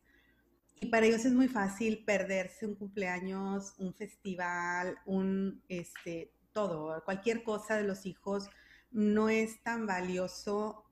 Y 0.81 0.87
para 0.87 1.07
ellos 1.07 1.25
es 1.25 1.33
muy 1.33 1.49
fácil 1.49 2.05
perderse 2.05 2.67
un 2.67 2.75
cumpleaños, 2.75 3.75
un 3.79 3.95
festival, 3.95 4.99
un, 5.07 5.63
este, 5.69 6.33
todo, 6.53 7.03
cualquier 7.05 7.43
cosa 7.43 7.77
de 7.77 7.85
los 7.85 8.07
hijos 8.07 8.49
no 8.91 9.29
es 9.29 9.63
tan 9.63 9.87
valioso, 9.87 10.85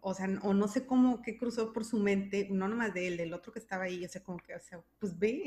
o 0.00 0.14
sea, 0.14 0.28
o 0.42 0.54
no 0.54 0.68
sé 0.68 0.86
cómo, 0.86 1.22
qué 1.22 1.36
cruzó 1.36 1.72
por 1.72 1.84
su 1.84 1.98
mente, 1.98 2.48
no 2.50 2.68
nomás 2.68 2.92
de 2.94 3.06
él, 3.06 3.16
del 3.16 3.32
otro 3.32 3.52
que 3.52 3.58
estaba 3.58 3.84
ahí, 3.84 4.04
o 4.04 4.08
sea, 4.08 4.22
como 4.22 4.38
que, 4.38 4.54
o 4.54 4.60
sea, 4.60 4.80
pues 4.98 5.18
ve, 5.18 5.44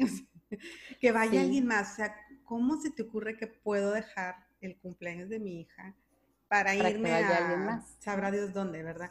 que 1.02 1.12
vaya 1.12 1.42
alguien 1.42 1.66
más, 1.66 1.94
o 1.94 1.96
sea, 1.98 2.16
¿cómo 2.44 2.80
se 2.82 2.92
te 2.92 3.04
ocurre 3.04 3.38
que 3.38 3.48
puedo 3.48 3.92
dejar 3.92 4.36
el 4.62 4.78
cumpleaños 4.78 5.30
de 5.30 5.40
mi 5.40 5.62
hija 5.62 5.96
para, 6.48 6.74
irme 6.74 7.12
a 7.14 7.86
sabrá 8.00 8.32
Dios 8.32 8.54
dónde, 8.54 8.84
¿verdad? 8.84 9.10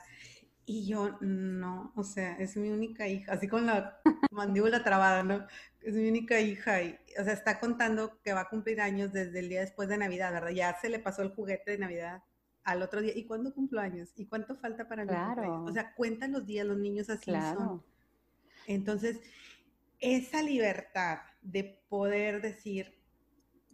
Y 0.68 0.86
yo 0.86 1.16
no, 1.20 1.92
o 1.94 2.02
sea, 2.02 2.32
es 2.38 2.56
mi 2.56 2.70
única 2.70 3.06
hija, 3.06 3.32
así 3.32 3.46
con 3.46 3.66
la 3.66 4.00
mandíbula 4.32 4.82
trabada, 4.82 5.22
¿no? 5.22 5.46
Es 5.80 5.94
mi 5.94 6.08
única 6.08 6.40
hija 6.40 6.82
y, 6.82 6.98
o 7.18 7.22
sea, 7.22 7.32
está 7.32 7.60
contando 7.60 8.20
que 8.22 8.32
va 8.32 8.40
a 8.42 8.48
cumplir 8.48 8.80
años 8.80 9.12
desde 9.12 9.38
el 9.38 9.48
día 9.48 9.60
después 9.60 9.88
de 9.88 9.96
Navidad, 9.96 10.32
¿verdad? 10.32 10.50
Ya 10.50 10.76
se 10.80 10.88
le 10.88 10.98
pasó 10.98 11.22
el 11.22 11.30
juguete 11.30 11.70
de 11.70 11.78
Navidad 11.78 12.24
al 12.64 12.82
otro 12.82 13.00
día. 13.00 13.12
¿Y 13.14 13.24
cuándo 13.24 13.54
cumplo 13.54 13.80
años? 13.80 14.12
¿Y 14.16 14.26
cuánto 14.26 14.56
falta 14.56 14.88
para 14.88 15.02
el 15.02 15.08
claro. 15.08 15.62
O 15.62 15.72
sea, 15.72 15.94
cuentan 15.94 16.32
los 16.32 16.44
días, 16.44 16.66
los 16.66 16.78
niños 16.78 17.08
así 17.08 17.30
son. 17.30 17.82
Entonces, 18.66 19.20
esa 20.00 20.42
libertad 20.42 21.18
de 21.40 21.80
poder 21.88 22.42
decir, 22.42 22.92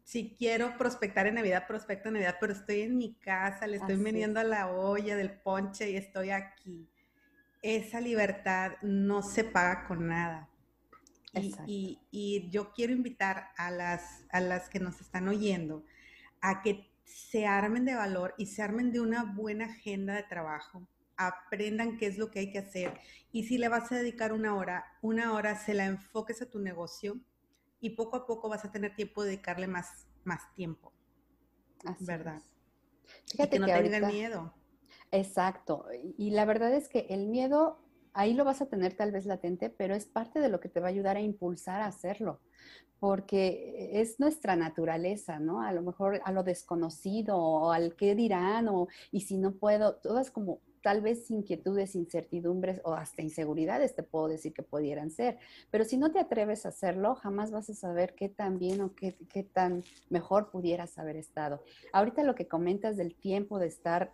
si 0.04 0.34
quiero 0.36 0.76
prospectar 0.76 1.26
en 1.26 1.36
Navidad, 1.36 1.66
prospecto 1.66 2.08
en 2.08 2.14
Navidad, 2.14 2.36
pero 2.40 2.52
estoy 2.52 2.82
en 2.82 2.96
mi 2.98 3.14
casa, 3.14 3.66
le 3.66 3.76
estoy 3.76 3.96
vendiendo 3.96 4.40
a 4.40 4.44
la 4.44 4.70
olla 4.70 5.16
del 5.16 5.30
ponche 5.30 5.90
y 5.90 5.96
estoy 5.96 6.30
aquí. 6.30 6.88
Esa 7.62 8.00
libertad 8.00 8.72
no 8.82 9.22
se 9.22 9.44
paga 9.44 9.86
con 9.86 10.08
nada. 10.08 10.48
Y, 11.66 11.98
y, 12.10 12.50
yo 12.50 12.72
quiero 12.72 12.92
invitar 12.92 13.52
a 13.56 13.70
las, 13.70 14.26
a 14.30 14.40
las 14.40 14.68
que 14.68 14.80
nos 14.80 15.00
están 15.00 15.28
oyendo 15.28 15.82
a 16.42 16.60
que 16.60 16.92
se 17.04 17.46
armen 17.46 17.86
de 17.86 17.94
valor 17.94 18.34
y 18.36 18.46
se 18.46 18.62
armen 18.62 18.92
de 18.92 19.00
una 19.00 19.24
buena 19.24 19.66
agenda 19.66 20.14
de 20.14 20.24
trabajo, 20.24 20.86
aprendan 21.16 21.96
qué 21.96 22.06
es 22.06 22.18
lo 22.18 22.30
que 22.30 22.40
hay 22.40 22.52
que 22.52 22.58
hacer 22.58 22.98
y 23.30 23.44
si 23.44 23.56
le 23.56 23.68
vas 23.68 23.90
a 23.92 23.96
dedicar 23.96 24.32
una 24.32 24.54
hora, 24.56 24.84
una 25.00 25.32
hora 25.32 25.56
se 25.56 25.72
la 25.72 25.86
enfoques 25.86 26.42
a 26.42 26.50
tu 26.50 26.58
negocio 26.58 27.18
y 27.82 27.90
poco 27.90 28.16
a 28.16 28.26
poco 28.26 28.48
vas 28.48 28.64
a 28.64 28.72
tener 28.72 28.94
tiempo 28.94 29.22
de 29.22 29.30
dedicarle 29.30 29.66
más, 29.66 30.06
más 30.24 30.54
tiempo. 30.54 30.92
¿Verdad? 32.00 32.40
Fíjate 33.26 33.50
que 33.50 33.58
no 33.58 33.66
tengan 33.66 34.06
miedo. 34.06 34.54
Exacto. 35.10 35.86
Y 36.16 36.30
la 36.30 36.44
verdad 36.44 36.72
es 36.72 36.88
que 36.88 37.06
el 37.10 37.26
miedo 37.26 37.82
ahí 38.14 38.34
lo 38.34 38.44
vas 38.44 38.62
a 38.62 38.66
tener 38.66 38.94
tal 38.94 39.10
vez 39.10 39.26
latente, 39.26 39.68
pero 39.68 39.94
es 39.94 40.06
parte 40.06 40.38
de 40.40 40.48
lo 40.48 40.60
que 40.60 40.68
te 40.68 40.80
va 40.80 40.86
a 40.86 40.90
ayudar 40.90 41.16
a 41.16 41.20
impulsar 41.20 41.80
a 41.80 41.86
hacerlo, 41.86 42.40
porque 43.00 44.00
es 44.00 44.20
nuestra 44.20 44.54
naturaleza, 44.54 45.40
¿no? 45.40 45.62
A 45.62 45.72
lo 45.72 45.82
mejor 45.82 46.20
a 46.24 46.30
lo 46.30 46.44
desconocido 46.44 47.36
o 47.36 47.72
al 47.72 47.96
qué 47.96 48.14
dirán 48.14 48.68
o 48.68 48.86
y 49.10 49.22
si 49.22 49.38
no 49.38 49.54
puedo, 49.54 49.96
todas 49.96 50.30
como 50.30 50.60
tal 50.82 51.00
vez 51.00 51.30
inquietudes, 51.30 51.94
incertidumbres 51.94 52.80
o 52.84 52.92
hasta 52.94 53.22
inseguridades 53.22 53.94
te 53.94 54.02
puedo 54.02 54.28
decir 54.28 54.52
que 54.52 54.62
pudieran 54.62 55.10
ser. 55.10 55.38
Pero 55.70 55.84
si 55.84 55.96
no 55.96 56.12
te 56.12 56.18
atreves 56.18 56.66
a 56.66 56.70
hacerlo, 56.70 57.14
jamás 57.14 57.50
vas 57.50 57.70
a 57.70 57.74
saber 57.74 58.14
qué 58.14 58.28
tan 58.28 58.58
bien 58.58 58.80
o 58.80 58.94
qué, 58.94 59.16
qué 59.32 59.42
tan 59.42 59.84
mejor 60.10 60.50
pudieras 60.50 60.98
haber 60.98 61.16
estado. 61.16 61.62
Ahorita 61.92 62.22
lo 62.22 62.34
que 62.34 62.48
comentas 62.48 62.96
del 62.96 63.14
tiempo 63.14 63.58
de 63.58 63.68
estar 63.68 64.12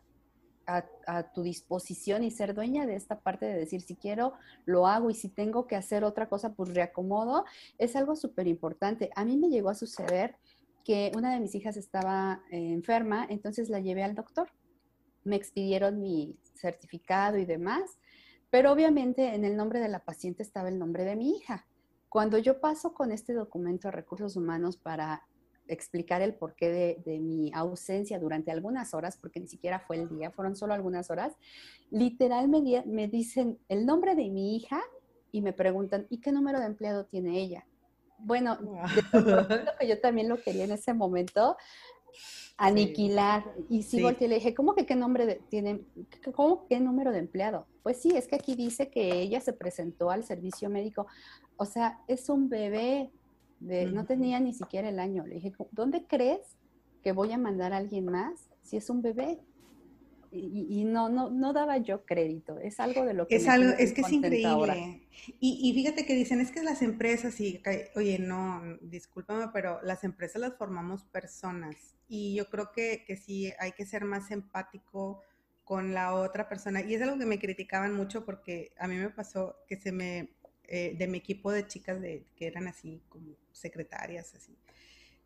a, 0.67 0.85
a, 1.07 1.33
tu 1.33 1.43
disposición 1.43 2.23
y 2.23 2.31
ser 2.31 2.55
dueña 2.55 2.87
de 2.87 2.95
esta 2.95 3.21
parte 3.21 3.47
de 3.47 3.55
decir 3.55 3.81
si 3.81 3.97
quiero, 3.97 4.35
lo 4.67 4.87
hago 4.87 5.09
y 5.09 5.15
si 5.15 5.31
tengo 5.31 5.67
que 5.67 5.77
hacer 5.77 6.05
otra 6.05 6.29
cosa, 6.29 6.53
pues 6.53 6.75
reacomodo, 6.75 7.47
es 7.79 7.97
algo 7.97 8.17
súper 8.17 8.47
importante. 8.47 9.11
A 9.17 9.25
mí 9.25 9.39
me 9.39 9.49
llegó 9.49 9.71
a 9.71 9.75
suceder 9.75 10.37
que 10.85 11.11
una 11.17 11.33
de 11.33 11.41
mis 11.41 11.55
hijas 11.55 11.79
estaba 11.79 12.43
enferma, 12.51 13.27
entonces 13.29 13.71
la 13.71 13.81
llevé 13.81 14.03
al 14.05 14.15
doctor 14.15 14.51
me 15.29 15.37
expidieron 15.37 16.01
mi 16.01 16.37
certificado 16.55 17.39
y 17.39 17.45
demás, 17.45 17.99
pero 18.51 18.73
obviamente 18.73 19.35
en 19.35 19.45
el 19.45 19.57
nombre 19.57 19.81
de 19.81 19.89
la 19.89 20.05
paciente 20.05 20.43
estaba 20.43 20.69
el 20.69 20.79
nombre 20.79 21.05
de 21.05 21.17
mi 21.17 21.37
hija. 21.37 21.67
Cuando 22.09 22.39
yo 22.39 22.61
paso 22.61 22.95
con 22.95 23.13
este 23.13 23.35
documento 23.35 23.89
a 23.89 23.91
recursos 23.91 24.37
humanos 24.37 24.79
para 24.79 25.23
explicar 25.69 26.23
el 26.23 26.35
porqué 26.35 26.97
de, 27.05 27.21
mi 27.21 27.53
ausencia 27.53 28.19
durante 28.19 28.51
algunas 28.51 28.95
horas, 28.95 29.19
porque 29.19 29.39
ni 29.39 29.47
siquiera 29.47 29.81
fue 29.81 29.97
el 29.97 30.09
día, 30.09 30.31
fueron 30.31 30.57
solo 30.57 30.73
algunas 30.73 31.11
horas, 31.11 31.35
literal 31.91 32.49
me, 32.49 32.83
me 32.87 33.07
dicen 33.07 33.59
el 33.69 33.85
nombre 33.85 34.15
de 34.15 34.31
mi 34.31 34.57
hija 34.57 34.81
y 35.31 35.43
me 35.43 35.53
preguntan, 35.53 36.07
¿y 36.09 36.21
qué 36.21 36.33
número 36.33 36.59
de 36.59 36.67
empleado 36.67 37.05
tiene 37.05 37.39
ella? 37.39 37.67
Bueno, 38.19 38.59
yo 39.87 40.01
también 40.01 40.29
lo 40.29 40.41
quería 40.41 40.65
en 40.65 40.73
ese 40.73 40.93
momento, 40.93 41.57
aniquilar. 42.57 43.45
Y 43.69 43.83
sí, 43.83 43.99
sí. 43.99 44.29
le 44.29 44.35
dije, 44.37 44.55
¿cómo 44.55 44.75
que 44.75 44.87
qué 44.87 44.97
nombre 44.97 45.41
tiene, 45.49 45.81
cómo 46.35 46.67
qué 46.67 46.81
número 46.81 47.13
de 47.13 47.19
empleado? 47.19 47.67
Pues 47.83 48.01
sí, 48.03 48.11
es 48.17 48.27
que 48.27 48.37
aquí 48.37 48.55
dice 48.55 48.91
que 48.91 49.21
ella 49.21 49.41
se 49.41 49.53
presentó 49.53 50.11
al 50.11 50.25
servicio 50.25 50.69
médico. 50.69 51.07
O 51.57 51.65
sea, 51.65 52.01
es 52.09 52.29
un 52.29 52.49
bebé, 52.49 53.11
de, 53.61 53.87
no 53.87 54.05
tenía 54.05 54.41
ni 54.41 54.53
siquiera 54.53 54.89
el 54.89 54.99
año. 54.99 55.27
Le 55.27 55.37
dije, 55.37 55.53
¿dónde 55.73 56.05
crees 56.07 56.57
que 57.03 57.13
voy 57.13 57.33
a 57.33 57.39
mandar 57.39 57.73
a 57.73 57.79
alguien 57.79 58.07
más 58.07 58.49
si 58.63 58.77
es 58.77 58.91
un 58.91 59.03
bebé? 59.03 59.41
Y, 60.31 60.85
no, 60.85 61.09
no, 61.09 61.31
no 61.31 61.53
daba 61.53 61.79
yo 61.79 62.05
crédito. 62.05 62.59
Es 62.59 62.81
algo 62.81 63.05
de 63.05 63.15
lo 63.15 63.27
que... 63.27 63.37
Es 63.37 63.49
algo, 63.49 63.71
es 63.71 63.93
que 63.93 64.03
es 64.03 64.13
increíble. 64.13 65.03
Y, 65.41 65.61
y, 65.63 65.73
fíjate 65.73 66.05
que 66.05 66.15
dicen, 66.15 66.41
es 66.41 66.51
que 66.51 66.63
las 66.63 66.83
empresas, 66.83 67.41
y, 67.41 67.63
oye, 67.97 68.19
no, 68.19 68.63
discúlpame, 68.81 69.49
pero 69.53 69.81
las 69.83 70.05
empresas 70.05 70.41
las 70.41 70.57
formamos 70.57 71.05
personas. 71.05 71.77
Y 72.09 72.35
yo 72.35 72.49
creo 72.51 72.73
que, 72.73 73.05
que 73.07 73.17
sí 73.17 73.53
hay 73.59 73.73
que 73.73 73.87
ser 73.87 74.05
más 74.05 74.31
empático 74.31 75.23
con 75.65 75.93
la 75.93 76.15
otra 76.15 76.49
persona. 76.49 76.83
Y 76.83 76.95
es 76.95 77.03
algo 77.03 77.19
que 77.19 77.27
me 77.27 77.39
criticaban 77.39 77.95
mucho 77.95 78.25
porque 78.25 78.73
a 78.79 78.89
mí 78.89 78.97
me 78.97 79.11
pasó 79.11 79.57
que 79.67 79.77
se 79.77 79.93
me, 79.93 80.31
eh, 80.65 80.95
de 80.97 81.07
mi 81.07 81.19
equipo 81.19 81.51
de 81.51 81.67
chicas 81.67 82.01
de, 82.01 82.27
que 82.37 82.47
eran 82.47 82.69
así 82.69 83.03
como 83.09 83.37
secretarias, 83.53 84.35
así. 84.35 84.57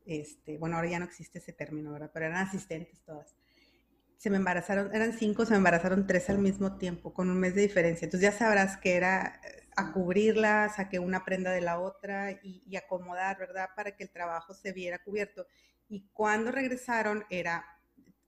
Este, 0.07 0.59
bueno, 0.59 0.77
ahora 0.77 0.89
ya 0.89 0.99
no 0.99 1.05
existe 1.05 1.39
ese 1.39 1.53
término, 1.53 1.93
¿verdad? 1.93 2.11
Pero 2.13 2.27
eran 2.27 2.47
asistentes 2.47 3.01
todas 3.01 3.37
se 4.23 4.31
me 4.31 4.37
embarazaron, 4.37 4.95
eran 4.95 5.15
cinco, 5.15 5.45
se 5.45 5.51
me 5.51 5.57
embarazaron 5.57 6.07
tres 6.07 6.31
al 6.31 6.39
mismo 6.39 6.77
tiempo, 6.79 7.13
con 7.13 7.29
un 7.29 7.41
mes 7.41 7.57
de 7.57 7.63
diferencia. 7.63 8.05
Entonces 8.05 8.31
ya 8.31 8.39
sabrás 8.39 8.77
que 8.77 8.95
era 8.95 9.41
a 9.75 9.91
cubrirlas, 9.91 10.79
a 10.79 10.89
que 10.89 11.01
una 11.01 11.25
prenda 11.25 11.51
de 11.51 11.61
la 11.61 11.81
otra 11.81 12.31
y, 12.31 12.77
acomodar, 12.77 13.37
¿verdad? 13.37 13.71
Para 13.75 13.97
que 13.97 14.05
el 14.05 14.11
trabajo 14.11 14.55
se 14.55 14.73
viera 14.73 15.01
cubierto. 15.01 15.49
Y 15.89 16.07
cuando 16.13 16.53
regresaron 16.53 17.25
era 17.31 17.67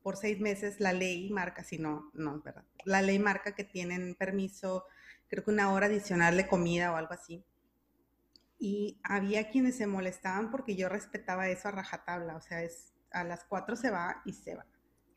por 0.02 0.16
seis 0.16 0.40
meses 0.40 0.80
la 0.80 0.92
ley 0.92 1.30
marca, 1.30 1.62
si 1.62 1.78
no, 1.78 2.10
no, 2.12 2.42
¿verdad? 2.42 2.64
La 2.84 3.00
ley 3.00 3.20
marca 3.20 3.54
que 3.54 3.62
tienen 3.62 4.16
permiso, 4.16 4.86
creo 5.28 5.44
que 5.44 5.52
una 5.52 5.72
hora 5.72 5.86
adicional 5.86 6.36
de 6.36 6.48
comida 6.48 6.90
o 6.90 6.96
algo 6.96 7.14
así. 7.14 7.44
Y 8.58 8.98
había 9.04 9.48
quienes 9.48 9.76
se 9.76 9.86
molestaban 9.86 10.50
porque 10.50 10.74
yo 10.74 10.88
respetaba 10.88 11.48
eso 11.50 11.68
a 11.68 11.70
rajatabla, 11.70 12.34
o 12.34 12.40
sea, 12.40 12.64
es 12.64 12.94
a 13.12 13.22
las 13.22 13.44
cuatro 13.44 13.76
se 13.76 13.90
va 13.90 14.22
y 14.24 14.32
se 14.32 14.56
va. 14.56 14.66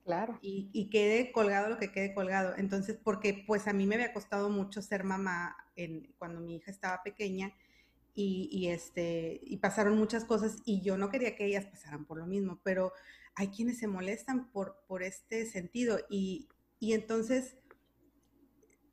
Claro. 0.08 0.40
Y, 0.42 0.90
quede 0.90 1.34
colgado 1.34 1.68
lo 1.68 1.78
que 1.78 1.92
quede 1.92 2.14
colgado. 2.14 2.54
Entonces, 2.56 2.98
porque 3.04 3.44
pues 3.46 3.68
a 3.68 3.74
mí 3.74 3.86
me 3.86 3.96
había 3.96 4.14
costado 4.14 4.50
mucho 4.50 4.82
ser 4.82 5.04
mamá 5.04 5.58
en, 5.76 6.14
cuando 6.18 6.40
mi 6.40 6.56
hija 6.56 6.72
estaba 6.72 7.04
pequeña 7.04 7.52
y, 8.16 8.70
este, 8.70 9.42
y 9.44 9.58
pasaron 9.58 9.98
muchas 9.98 10.24
cosas 10.24 10.56
y 10.64 10.80
yo 10.80 10.98
no 10.98 11.10
quería 11.10 11.36
que 11.36 11.46
ellas 11.46 11.66
pasaran 11.66 12.06
por 12.06 12.20
lo 12.20 12.26
mismo, 12.26 12.62
pero 12.64 12.94
hay 13.36 13.50
quienes 13.50 13.80
se 13.80 13.88
molestan 13.88 14.50
por, 14.50 14.82
por 14.88 15.04
este 15.04 15.46
sentido 15.46 16.00
y, 16.10 16.48
entonces 16.80 17.58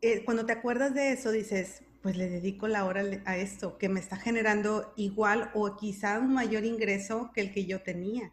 eh, 0.01 0.25
cuando 0.25 0.45
te 0.45 0.53
acuerdas 0.53 0.95
de 0.95 1.13
eso 1.13 1.31
dices, 1.31 1.85
pues 2.03 2.17
le 2.17 2.29
dedico 2.29 2.67
la 2.67 2.87
hora 2.87 3.05
a 3.25 3.37
esto 3.37 3.79
que 3.79 3.89
me 3.89 4.01
está 4.01 4.17
generando 4.17 4.93
igual 4.97 5.53
o 5.55 5.77
quizá 5.77 6.19
un 6.19 6.35
mayor 6.35 6.65
ingreso 6.65 7.31
que 7.33 7.41
el 7.41 7.53
que 7.53 7.67
yo 7.67 7.83
tenía 7.83 8.33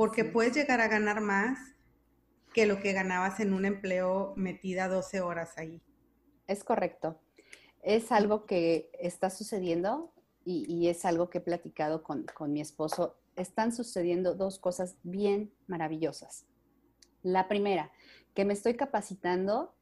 porque 0.00 0.24
puedes 0.24 0.54
llegar 0.54 0.80
a 0.80 0.88
ganar 0.88 1.20
más 1.20 1.58
que 2.54 2.64
lo 2.64 2.80
que 2.80 2.94
ganabas 2.94 3.38
en 3.38 3.52
un 3.52 3.66
empleo 3.66 4.32
metida 4.34 4.88
12 4.88 5.20
horas 5.20 5.58
ahí. 5.58 5.82
Es 6.46 6.64
correcto. 6.64 7.20
Es 7.82 8.10
algo 8.10 8.46
que 8.46 8.90
está 8.98 9.28
sucediendo 9.28 10.10
y, 10.42 10.88
es 10.88 11.04
algo 11.04 11.28
que 11.28 11.36
he 11.36 11.40
platicado 11.42 12.02
con, 12.02 12.24
con 12.34 12.50
mi 12.50 12.62
esposo. 12.62 13.18
Están 13.36 13.74
sucediendo 13.74 14.34
dos 14.34 14.58
cosas 14.58 14.96
bien 15.02 15.52
maravillosas. 15.66 16.46
La 17.22 17.46
primera, 17.46 17.92
que 18.32 18.46
me 18.46 18.54
estoy 18.54 18.76
capacitando 18.78 19.74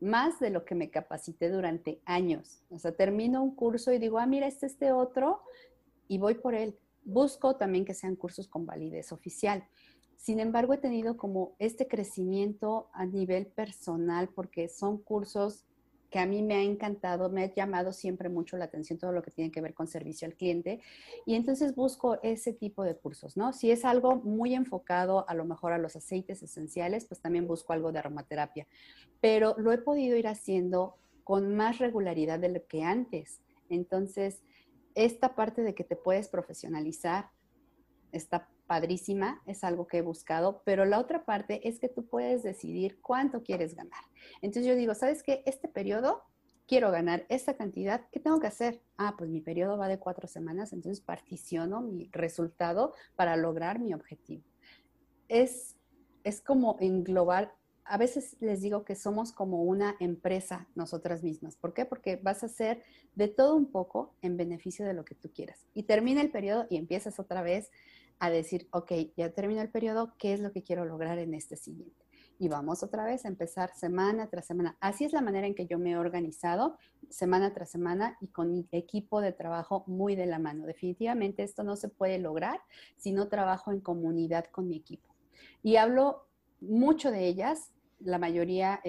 más 0.00 0.40
de 0.40 0.48
lo 0.48 0.64
que 0.64 0.76
me 0.76 0.90
capacité 0.90 1.50
durante 1.50 2.00
años. 2.06 2.62
O 2.70 2.78
sea, 2.78 2.92
termino 2.92 3.42
un 3.42 3.54
curso 3.54 3.92
y 3.92 3.98
digo, 3.98 4.18
ah, 4.18 4.24
mira, 4.24 4.46
este, 4.46 4.64
este 4.64 4.92
otro, 4.92 5.42
y 6.08 6.16
voy 6.16 6.36
por 6.36 6.54
él. 6.54 6.78
Busco 7.08 7.56
también 7.56 7.86
que 7.86 7.94
sean 7.94 8.16
cursos 8.16 8.48
con 8.48 8.66
validez 8.66 9.12
oficial. 9.12 9.64
Sin 10.18 10.40
embargo, 10.40 10.74
he 10.74 10.78
tenido 10.78 11.16
como 11.16 11.54
este 11.58 11.88
crecimiento 11.88 12.90
a 12.92 13.06
nivel 13.06 13.46
personal 13.46 14.28
porque 14.28 14.68
son 14.68 14.98
cursos 14.98 15.64
que 16.10 16.18
a 16.18 16.26
mí 16.26 16.42
me 16.42 16.56
ha 16.56 16.62
encantado, 16.62 17.30
me 17.30 17.44
ha 17.44 17.54
llamado 17.54 17.94
siempre 17.94 18.28
mucho 18.28 18.58
la 18.58 18.66
atención 18.66 18.98
todo 18.98 19.12
lo 19.12 19.22
que 19.22 19.30
tiene 19.30 19.50
que 19.50 19.62
ver 19.62 19.72
con 19.72 19.86
servicio 19.86 20.28
al 20.28 20.34
cliente 20.34 20.82
y 21.24 21.34
entonces 21.34 21.74
busco 21.74 22.18
ese 22.22 22.52
tipo 22.52 22.84
de 22.84 22.94
cursos, 22.94 23.38
¿no? 23.38 23.54
Si 23.54 23.70
es 23.70 23.86
algo 23.86 24.16
muy 24.16 24.54
enfocado 24.54 25.26
a 25.30 25.34
lo 25.34 25.46
mejor 25.46 25.72
a 25.72 25.78
los 25.78 25.96
aceites 25.96 26.42
esenciales, 26.42 27.06
pues 27.06 27.22
también 27.22 27.46
busco 27.46 27.72
algo 27.72 27.90
de 27.90 28.00
aromaterapia, 28.00 28.66
pero 29.22 29.54
lo 29.56 29.72
he 29.72 29.78
podido 29.78 30.14
ir 30.14 30.28
haciendo 30.28 30.96
con 31.24 31.56
más 31.56 31.78
regularidad 31.78 32.38
de 32.38 32.50
lo 32.50 32.66
que 32.66 32.82
antes. 32.82 33.40
Entonces, 33.70 34.42
esta 35.04 35.36
parte 35.36 35.62
de 35.62 35.74
que 35.74 35.84
te 35.84 35.94
puedes 35.94 36.28
profesionalizar 36.28 37.30
está 38.10 38.48
padrísima, 38.66 39.42
es 39.46 39.62
algo 39.62 39.86
que 39.86 39.98
he 39.98 40.02
buscado, 40.02 40.62
pero 40.64 40.84
la 40.84 40.98
otra 40.98 41.24
parte 41.24 41.68
es 41.68 41.78
que 41.78 41.88
tú 41.88 42.06
puedes 42.06 42.42
decidir 42.42 43.00
cuánto 43.00 43.42
quieres 43.42 43.74
ganar. 43.74 44.02
Entonces 44.42 44.66
yo 44.66 44.76
digo, 44.76 44.94
¿sabes 44.94 45.22
qué? 45.22 45.42
Este 45.46 45.68
periodo 45.68 46.24
quiero 46.66 46.90
ganar 46.90 47.24
esta 47.28 47.56
cantidad, 47.56 48.08
¿qué 48.10 48.20
tengo 48.20 48.40
que 48.40 48.48
hacer? 48.48 48.82
Ah, 48.96 49.14
pues 49.16 49.30
mi 49.30 49.40
periodo 49.40 49.78
va 49.78 49.88
de 49.88 50.00
cuatro 50.00 50.26
semanas, 50.26 50.72
entonces 50.72 51.00
particiono 51.00 51.80
mi 51.80 52.10
resultado 52.12 52.92
para 53.14 53.36
lograr 53.36 53.78
mi 53.78 53.94
objetivo. 53.94 54.42
Es, 55.28 55.76
es 56.24 56.40
como 56.40 56.76
englobar, 56.80 57.54
a 57.88 57.96
veces 57.96 58.36
les 58.40 58.60
digo 58.60 58.84
que 58.84 58.94
somos 58.94 59.32
como 59.32 59.62
una 59.62 59.96
empresa 59.98 60.68
nosotras 60.74 61.22
mismas. 61.22 61.56
¿Por 61.56 61.72
qué? 61.72 61.84
Porque 61.84 62.16
vas 62.16 62.42
a 62.42 62.46
hacer 62.46 62.82
de 63.14 63.28
todo 63.28 63.56
un 63.56 63.70
poco 63.70 64.14
en 64.22 64.36
beneficio 64.36 64.86
de 64.86 64.94
lo 64.94 65.04
que 65.04 65.14
tú 65.14 65.30
quieras. 65.32 65.66
Y 65.74 65.84
termina 65.84 66.20
el 66.20 66.30
periodo 66.30 66.66
y 66.70 66.76
empiezas 66.76 67.18
otra 67.18 67.42
vez 67.42 67.70
a 68.18 68.30
decir, 68.30 68.68
ok, 68.72 68.92
ya 69.16 69.30
terminó 69.30 69.62
el 69.62 69.70
periodo, 69.70 70.14
¿qué 70.18 70.34
es 70.34 70.40
lo 70.40 70.52
que 70.52 70.62
quiero 70.62 70.84
lograr 70.84 71.18
en 71.18 71.34
este 71.34 71.56
siguiente? 71.56 72.04
Y 72.40 72.48
vamos 72.48 72.82
otra 72.82 73.04
vez 73.04 73.24
a 73.24 73.28
empezar 73.28 73.70
semana 73.74 74.28
tras 74.28 74.46
semana. 74.46 74.76
Así 74.80 75.04
es 75.04 75.12
la 75.12 75.20
manera 75.20 75.46
en 75.46 75.54
que 75.54 75.66
yo 75.66 75.78
me 75.78 75.92
he 75.92 75.96
organizado 75.96 76.76
semana 77.08 77.52
tras 77.52 77.70
semana 77.70 78.16
y 78.20 78.28
con 78.28 78.52
mi 78.52 78.68
equipo 78.70 79.20
de 79.20 79.32
trabajo 79.32 79.82
muy 79.86 80.14
de 80.14 80.26
la 80.26 80.38
mano. 80.38 80.66
Definitivamente 80.66 81.42
esto 81.42 81.64
no 81.64 81.74
se 81.74 81.88
puede 81.88 82.18
lograr 82.18 82.60
si 82.96 83.12
no 83.12 83.28
trabajo 83.28 83.72
en 83.72 83.80
comunidad 83.80 84.44
con 84.46 84.68
mi 84.68 84.76
equipo. 84.76 85.14
Y 85.62 85.76
hablo 85.76 86.28
mucho 86.60 87.10
de 87.10 87.26
ellas, 87.26 87.72
la 88.00 88.18
mayoría 88.18 88.80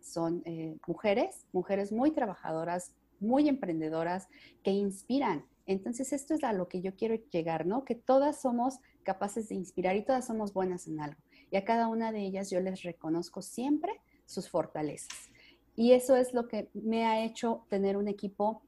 son 0.00 0.42
eh, 0.44 0.76
mujeres, 0.86 1.46
mujeres 1.52 1.92
muy 1.92 2.10
trabajadoras, 2.10 2.94
muy 3.20 3.48
emprendedoras, 3.48 4.28
que 4.62 4.70
inspiran, 4.70 5.44
entonces, 5.70 6.12
esto 6.12 6.34
es 6.34 6.42
a 6.42 6.52
lo 6.52 6.66
que 6.66 6.80
yo 6.80 6.96
quiero 6.96 7.14
llegar, 7.30 7.64
¿no? 7.64 7.84
Que 7.84 7.94
todas 7.94 8.40
somos 8.40 8.80
capaces 9.04 9.48
de 9.48 9.54
inspirar 9.54 9.94
y 9.94 10.04
todas 10.04 10.26
somos 10.26 10.52
buenas 10.52 10.88
en 10.88 10.98
algo. 10.98 11.20
Y 11.48 11.56
a 11.56 11.64
cada 11.64 11.86
una 11.86 12.10
de 12.10 12.22
ellas 12.22 12.50
yo 12.50 12.58
les 12.58 12.82
reconozco 12.82 13.40
siempre 13.40 14.00
sus 14.26 14.50
fortalezas. 14.50 15.30
Y 15.76 15.92
eso 15.92 16.16
es 16.16 16.34
lo 16.34 16.48
que 16.48 16.70
me 16.74 17.06
ha 17.06 17.24
hecho 17.24 17.66
tener 17.68 17.96
un 17.96 18.08
equipo 18.08 18.62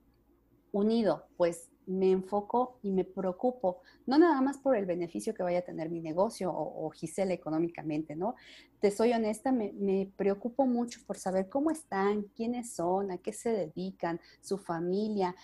unido, 0.71 1.27
pues 1.37 1.72
me 1.87 2.11
enfoco 2.11 2.79
y 2.83 2.91
me 2.91 3.05
preocupo, 3.05 3.83
no 4.07 4.19
nada 4.19 4.41
más 4.41 4.59
por 4.59 4.77
el 4.77 4.87
beneficio 4.87 5.35
que 5.35 5.43
vaya 5.43 5.61
a 5.61 5.63
tener 5.63 5.91
mi 5.91 6.01
negocio 6.01 6.53
o, 6.55 6.91
Gisela 6.91 7.33
económicamente, 7.33 8.17
¿no? 8.17 8.35
Te 8.81 8.91
soy 8.91 9.13
honesta, 9.13 9.53
me, 9.53 9.73
me, 9.73 10.13
preocupo 10.17 10.67
mucho 10.67 11.01
por 11.07 11.19
saber 11.19 11.49
cómo 11.49 11.71
están, 11.71 12.23
quiénes 12.35 12.75
son, 12.75 13.11
a 13.11 13.19
qué 13.19 13.33
se 13.33 13.51
dedican, 13.51 14.21
su 14.41 14.59
familia, 14.59 15.35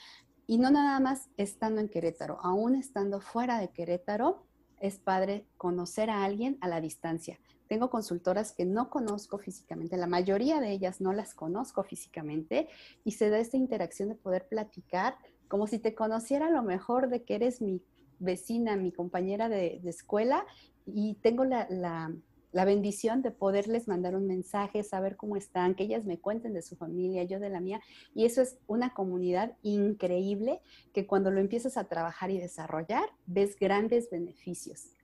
y 0.47 0.57
no 0.57 0.71
nada 0.71 0.99
más 0.99 1.29
estando 1.37 1.81
en 1.81 1.91
Querétaro, 1.91 2.39
aún 2.43 2.75
estando 2.75 3.21
fuera 3.21 3.59
de 3.59 3.69
Querétaro, 3.69 4.47
es 4.81 4.99
padre 4.99 5.47
conocer 5.57 6.09
a 6.09 6.25
alguien 6.25 6.57
a 6.61 6.69
la 6.69 6.81
distancia. 6.81 7.39
Tengo 7.69 7.91
consultoras 7.91 8.53
que 8.53 8.65
no 8.65 8.89
conozco 8.89 9.39
físicamente, 9.39 9.99
la 9.99 10.07
mayoría 10.07 10.59
de 10.59 10.71
ellas 10.71 11.03
no 11.03 11.13
las 11.13 11.35
conozco 11.35 11.85
físicamente 11.85 12.69
y 13.05 13.13
se 13.13 13.29
da 13.29 13.39
esta 13.39 13.59
interacción 13.59 14.09
de 14.09 14.15
poder 14.15 14.49
platicar 14.49 15.19
como 15.49 15.67
si 15.67 15.79
te 15.79 15.95
conociera 15.95 16.51
lo 16.51 16.63
mejor 16.63 17.09
de 17.09 17.25
que 17.25 17.35
eres 17.35 17.61
mi 17.61 17.83
vecina, 18.19 18.77
mi 18.77 18.93
compañera 18.93 19.49
de, 19.49 19.81
escuela 19.85 20.45
y 20.87 21.15
tengo 21.23 21.45
la, 21.45 21.67
la 22.53 22.65
bendición 22.65 23.23
de 23.23 23.31
poderles 23.31 23.89
mandar 23.89 24.17
un 24.17 24.27
mensaje, 24.27 24.83
saber 24.83 25.17
cómo 25.17 25.37
están, 25.37 25.75
que 25.75 25.85
ellas 25.85 26.05
me 26.05 26.19
cuenten 26.19 26.55
de 26.55 26.63
su 26.63 26.77
familia, 26.77 27.25
yo 27.25 27.41
de 27.41 27.51
la 27.51 27.61
mía. 27.61 27.81
Y 28.15 28.25
eso 28.25 28.41
es 28.43 28.59
una 28.67 28.95
comunidad 28.95 29.57
increíble 29.63 30.61
que 30.93 31.07
cuando 31.07 31.31
lo 31.31 31.41
empiezas 31.41 31.77
a 31.77 31.85
trabajar 31.85 32.31
y 32.31 32.39
desarrollar, 32.39 33.05
ves 33.27 33.57
grandes 33.59 34.11
beneficios. 34.11 34.95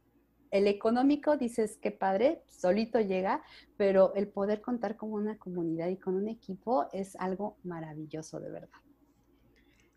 El 0.50 0.68
económico, 0.68 1.37
dices, 1.37 1.78
qué 1.83 1.90
padre, 1.90 2.42
solito 2.48 3.00
llega, 3.00 3.42
pero 3.76 4.14
el 4.14 4.28
poder 4.28 4.61
contar 4.61 4.96
con 4.96 5.12
una 5.12 5.37
comunidad 5.37 5.88
y 5.88 5.96
con 5.96 6.14
un 6.14 6.28
equipo 6.28 6.87
es 6.92 7.16
algo 7.16 7.57
maravilloso, 7.64 8.38
de 8.38 8.50
verdad. 8.50 8.84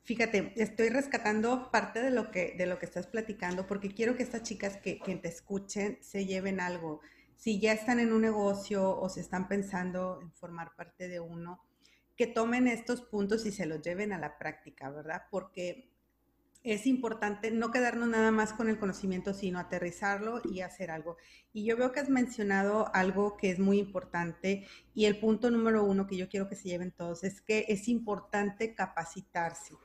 Fíjate, 0.07 0.53
estoy 0.55 0.87
rescatando 0.87 1.69
parte 1.69 2.01
de 2.01 2.11
lo 2.11 2.31
que, 2.31 2.55
de 2.57 2.65
lo 2.65 2.79
que 2.79 2.85
estás 2.85 3.07
platicando 3.07 3.67
porque 3.67 3.93
quiero 3.93 4.15
que 4.15 4.23
estas 4.23 4.41
chicas 4.41 4.77
que, 4.77 4.99
que 4.99 5.17
te 5.17 5.27
escuchen 5.27 5.97
se 5.99 6.25
lleven 6.25 6.61
algo 6.61 7.01
si 7.35 7.59
ya 7.59 7.73
están 7.73 7.99
en 7.99 8.13
un 8.13 8.21
negocio 8.21 8.97
o 8.97 9.09
se 9.09 9.19
están 9.19 9.49
pensando 9.49 10.19
en 10.21 10.31
formar 10.31 10.77
parte 10.77 11.09
de 11.09 11.19
uno, 11.19 11.61
que 12.15 12.25
tomen 12.25 12.69
estos 12.69 13.01
puntos 13.01 13.45
y 13.45 13.51
se 13.51 13.65
los 13.65 13.81
lleven 13.81 14.13
a 14.13 14.17
la 14.17 14.37
práctica, 14.37 14.89
¿verdad? 14.89 15.23
Porque 15.29 15.91
es 16.63 16.87
importante 16.87 17.51
no 17.51 17.71
quedarnos 17.71 18.07
nada 18.07 18.31
más 18.31 18.53
con 18.53 18.69
el 18.69 18.79
conocimiento, 18.79 19.33
sino 19.33 19.59
aterrizarlo 19.59 20.41
y 20.49 20.61
hacer 20.61 20.89
algo. 20.89 21.17
Y 21.51 21.65
yo 21.65 21.75
veo 21.75 21.91
que 21.91 21.99
has 21.99 22.09
mencionado 22.09 22.89
algo 22.95 23.35
que 23.35 23.51
es 23.51 23.59
muy 23.59 23.77
importante 23.77 24.65
y 24.93 25.03
el 25.03 25.19
punto 25.19 25.51
número 25.51 25.83
uno 25.83 26.07
que 26.07 26.15
yo 26.15 26.29
quiero 26.29 26.47
que 26.47 26.55
se 26.55 26.69
lleven 26.69 26.91
todos 26.91 27.25
es 27.25 27.41
que 27.41 27.65
es 27.67 27.89
importante 27.89 28.73
capacitarse 28.73 29.75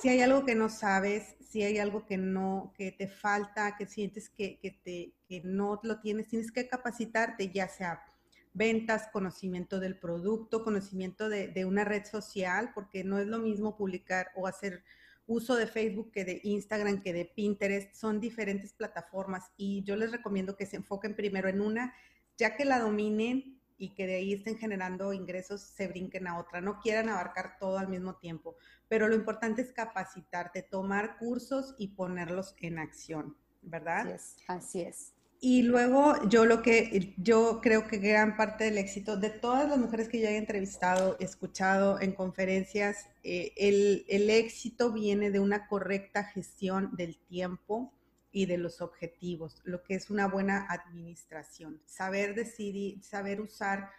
si 0.00 0.08
hay 0.08 0.20
algo 0.20 0.44
que 0.44 0.54
no 0.54 0.68
sabes, 0.68 1.36
si 1.40 1.62
hay 1.62 1.78
algo 1.78 2.06
que 2.06 2.16
no, 2.16 2.72
que 2.76 2.92
te 2.92 3.08
falta, 3.08 3.76
que 3.76 3.86
sientes 3.86 4.28
que, 4.28 4.58
que, 4.58 4.70
te, 4.70 5.14
que 5.26 5.42
no 5.44 5.80
lo 5.82 6.00
tienes, 6.00 6.28
tienes 6.28 6.52
que 6.52 6.68
capacitarte, 6.68 7.50
ya 7.50 7.68
sea 7.68 8.04
ventas, 8.52 9.08
conocimiento 9.12 9.80
del 9.80 9.98
producto, 9.98 10.64
conocimiento 10.64 11.28
de, 11.28 11.48
de, 11.48 11.64
una 11.64 11.84
red 11.84 12.04
social, 12.04 12.72
porque 12.74 13.04
no 13.04 13.18
es 13.18 13.26
lo 13.26 13.38
mismo 13.38 13.76
publicar 13.76 14.30
o 14.36 14.46
hacer 14.46 14.84
uso 15.26 15.56
de 15.56 15.66
Facebook 15.66 16.10
que 16.10 16.24
de 16.24 16.40
Instagram, 16.42 17.02
que 17.02 17.12
de 17.12 17.24
Pinterest, 17.24 17.94
son 17.94 18.20
diferentes 18.20 18.72
plataformas 18.72 19.52
y 19.56 19.84
yo 19.84 19.94
les 19.94 20.10
recomiendo 20.10 20.56
que 20.56 20.66
se 20.66 20.76
enfoquen 20.76 21.14
primero 21.14 21.48
en 21.48 21.60
una, 21.60 21.94
ya 22.36 22.56
que 22.56 22.64
la 22.64 22.78
dominen, 22.78 23.57
y 23.78 23.94
que 23.94 24.06
de 24.06 24.16
ahí 24.16 24.34
estén 24.34 24.58
generando 24.58 25.12
ingresos, 25.12 25.62
se 25.62 25.88
brinquen 25.88 26.26
a 26.26 26.38
otra, 26.38 26.60
no 26.60 26.80
quieran 26.80 27.08
abarcar 27.08 27.56
todo 27.58 27.78
al 27.78 27.88
mismo 27.88 28.16
tiempo. 28.16 28.56
Pero 28.88 29.08
lo 29.08 29.14
importante 29.14 29.62
es 29.62 29.72
capacitarte, 29.72 30.62
tomar 30.62 31.16
cursos 31.18 31.74
y 31.78 31.88
ponerlos 31.88 32.54
en 32.58 32.78
acción, 32.78 33.36
¿verdad? 33.62 34.00
Así 34.00 34.10
es. 34.10 34.36
Así 34.48 34.80
es. 34.82 35.14
Y 35.40 35.62
luego 35.62 36.28
yo 36.28 36.46
lo 36.46 36.62
que 36.62 37.14
yo 37.16 37.60
creo 37.62 37.86
que 37.86 37.98
gran 37.98 38.36
parte 38.36 38.64
del 38.64 38.76
éxito 38.76 39.16
de 39.16 39.30
todas 39.30 39.68
las 39.68 39.78
mujeres 39.78 40.08
que 40.08 40.20
yo 40.20 40.26
he 40.26 40.36
entrevistado, 40.36 41.16
escuchado 41.20 42.00
en 42.00 42.10
conferencias, 42.12 43.06
eh, 43.22 43.52
el, 43.56 44.04
el 44.08 44.30
éxito 44.30 44.92
viene 44.92 45.30
de 45.30 45.38
una 45.38 45.68
correcta 45.68 46.24
gestión 46.24 46.90
del 46.96 47.18
tiempo, 47.18 47.92
y 48.32 48.46
de 48.46 48.58
los 48.58 48.80
objetivos, 48.80 49.60
lo 49.64 49.82
que 49.82 49.94
es 49.94 50.10
una 50.10 50.26
buena 50.26 50.66
administración. 50.68 51.80
Saber 51.84 52.34
decidir, 52.34 53.02
saber 53.02 53.40
usar, 53.40 53.90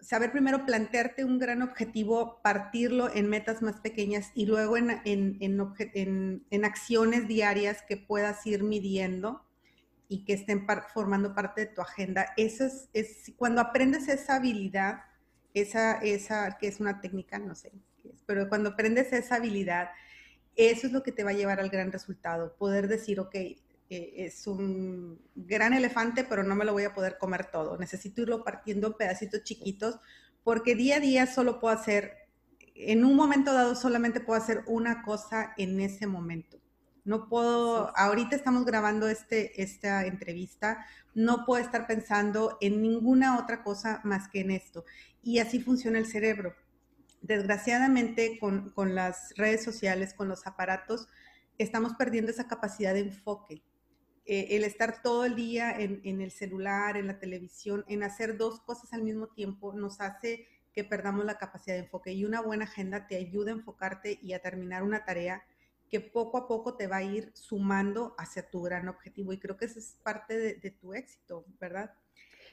saber 0.00 0.32
primero 0.32 0.66
plantearte 0.66 1.24
un 1.24 1.38
gran 1.38 1.62
objetivo, 1.62 2.40
partirlo 2.42 3.12
en 3.14 3.28
metas 3.28 3.62
más 3.62 3.80
pequeñas 3.80 4.32
y 4.34 4.46
luego 4.46 4.76
en, 4.76 5.00
en, 5.04 5.38
en, 5.40 6.44
en 6.50 6.64
acciones 6.64 7.26
diarias 7.26 7.82
que 7.82 7.96
puedas 7.96 8.46
ir 8.46 8.62
midiendo 8.62 9.44
y 10.08 10.24
que 10.24 10.32
estén 10.32 10.66
formando 10.92 11.34
parte 11.34 11.62
de 11.62 11.66
tu 11.68 11.80
agenda. 11.80 12.26
Eso 12.36 12.64
es, 12.64 12.88
es, 12.92 13.32
cuando 13.36 13.60
aprendes 13.60 14.08
esa 14.08 14.36
habilidad, 14.36 15.02
esa, 15.54 15.98
esa 15.98 16.58
que 16.58 16.66
es 16.66 16.80
una 16.80 17.00
técnica, 17.00 17.38
no 17.38 17.54
sé, 17.54 17.72
pero 18.26 18.48
cuando 18.48 18.70
aprendes 18.70 19.12
esa 19.12 19.36
habilidad, 19.36 19.90
eso 20.56 20.88
es 20.88 20.92
lo 20.92 21.02
que 21.04 21.12
te 21.12 21.22
va 21.22 21.30
a 21.30 21.34
llevar 21.34 21.60
al 21.60 21.70
gran 21.70 21.92
resultado, 21.92 22.56
poder 22.56 22.88
decir, 22.88 23.20
ok, 23.20 23.36
eh, 23.90 24.24
es 24.24 24.46
un 24.46 25.20
gran 25.34 25.74
elefante, 25.74 26.22
pero 26.22 26.44
no 26.44 26.54
me 26.54 26.64
lo 26.64 26.72
voy 26.72 26.84
a 26.84 26.94
poder 26.94 27.18
comer 27.18 27.50
todo. 27.50 27.76
Necesito 27.76 28.22
irlo 28.22 28.44
partiendo 28.44 28.86
en 28.86 28.94
pedacitos 28.94 29.42
chiquitos 29.42 29.98
porque 30.44 30.76
día 30.76 30.96
a 30.96 31.00
día 31.00 31.26
solo 31.26 31.58
puedo 31.58 31.74
hacer, 31.74 32.28
en 32.76 33.04
un 33.04 33.16
momento 33.16 33.52
dado 33.52 33.74
solamente 33.74 34.20
puedo 34.20 34.40
hacer 34.40 34.62
una 34.66 35.02
cosa 35.02 35.54
en 35.58 35.80
ese 35.80 36.06
momento. 36.06 36.60
No 37.04 37.28
puedo, 37.28 37.92
ahorita 37.96 38.36
estamos 38.36 38.64
grabando 38.64 39.08
este, 39.08 39.60
esta 39.60 40.06
entrevista, 40.06 40.86
no 41.14 41.44
puedo 41.44 41.62
estar 41.62 41.88
pensando 41.88 42.58
en 42.60 42.80
ninguna 42.82 43.40
otra 43.40 43.64
cosa 43.64 44.00
más 44.04 44.28
que 44.28 44.40
en 44.40 44.52
esto. 44.52 44.84
Y 45.22 45.40
así 45.40 45.60
funciona 45.60 45.98
el 45.98 46.06
cerebro. 46.06 46.54
Desgraciadamente, 47.22 48.38
con, 48.38 48.70
con 48.70 48.94
las 48.94 49.34
redes 49.36 49.64
sociales, 49.64 50.14
con 50.14 50.28
los 50.28 50.46
aparatos, 50.46 51.08
estamos 51.58 51.94
perdiendo 51.94 52.30
esa 52.30 52.46
capacidad 52.46 52.94
de 52.94 53.00
enfoque. 53.00 53.62
Eh, 54.32 54.54
el 54.54 54.62
estar 54.62 55.02
todo 55.02 55.24
el 55.24 55.34
día 55.34 55.72
en, 55.72 56.00
en, 56.04 56.20
el 56.20 56.30
celular, 56.30 56.96
en 56.96 57.08
la 57.08 57.18
televisión, 57.18 57.84
en 57.88 58.04
hacer 58.04 58.36
dos 58.36 58.60
cosas 58.60 58.92
al 58.92 59.02
mismo 59.02 59.26
tiempo, 59.26 59.72
nos 59.72 60.00
hace 60.00 60.46
que 60.72 60.84
perdamos 60.84 61.24
la 61.24 61.36
capacidad 61.36 61.74
de 61.74 61.82
enfoque. 61.82 62.12
Y 62.12 62.24
una 62.24 62.40
buena 62.40 62.62
agenda 62.62 63.08
te 63.08 63.16
ayuda 63.16 63.50
a 63.50 63.56
enfocarte 63.56 64.20
y 64.22 64.32
a 64.32 64.38
terminar 64.38 64.84
una 64.84 65.04
tarea 65.04 65.42
que 65.88 66.00
poco 66.00 66.38
a 66.38 66.46
poco 66.46 66.76
te 66.76 66.86
va 66.86 66.98
a 66.98 67.02
ir 67.02 67.32
sumando 67.34 68.14
hacia 68.18 68.48
tu 68.48 68.62
gran 68.62 68.86
objetivo. 68.86 69.32
Y 69.32 69.40
creo 69.40 69.56
que 69.56 69.64
eso 69.64 69.80
es 69.80 69.98
parte 70.04 70.38
de, 70.38 70.70
tu 70.70 70.94
éxito, 70.94 71.44
¿verdad? 71.58 71.92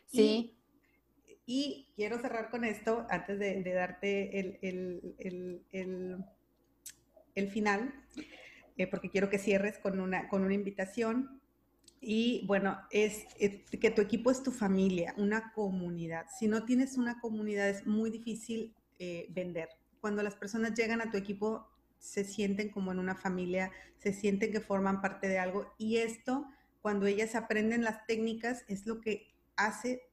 Sí. 0.08 0.58
Y, 1.46 1.92
quiero 1.96 2.18
cerrar 2.18 2.50
con 2.50 2.64
esto 2.64 3.06
antes 3.12 3.38
de, 3.38 3.62
darte 3.72 4.40
el, 4.40 4.58
el, 4.64 5.16
el, 5.72 6.26
el 7.36 7.52
final, 7.52 7.94
eh, 8.78 8.88
porque 8.88 9.12
quiero 9.12 9.30
que 9.30 9.38
cierres 9.38 9.78
con 9.78 10.00
una, 10.00 10.28
con 10.28 10.44
una 10.44 10.56
invitación. 10.56 11.40
Y 12.00 12.46
bueno, 12.46 12.78
es, 12.92 13.26
es, 13.40 13.62
que 13.70 13.92
tu 13.92 14.02
equipo 14.02 14.30
es 14.32 14.44
tu 14.44 14.52
familia, 14.52 15.14
una 15.18 15.52
comunidad. 15.54 16.28
Si 16.38 16.48
no 16.48 16.64
tienes 16.64 16.98
una 16.98 17.20
comunidad 17.20 17.70
es 17.70 17.88
muy 17.88 18.10
difícil 18.10 18.76
eh, 19.00 19.28
vender. 19.30 19.70
Cuando 20.00 20.22
las 20.24 20.36
personas 20.36 20.74
llegan 20.76 21.02
a 21.02 21.10
tu 21.10 21.18
equipo 21.18 21.68
se 21.98 22.24
sienten 22.24 22.70
como 22.70 22.92
en 22.92 23.00
una 23.00 23.16
familia, 23.16 23.72
se 23.98 24.14
sienten 24.14 24.52
que 24.52 24.62
forman 24.62 25.02
parte 25.02 25.28
de 25.28 25.40
algo 25.40 25.74
y 25.78 25.98
esto, 25.98 26.48
cuando 26.82 27.08
ellas 27.08 27.34
aprenden 27.36 27.84
las 27.84 28.06
técnicas, 28.06 28.64
es 28.68 28.86
lo 28.86 29.02
que 29.02 29.34
hace 29.56 30.04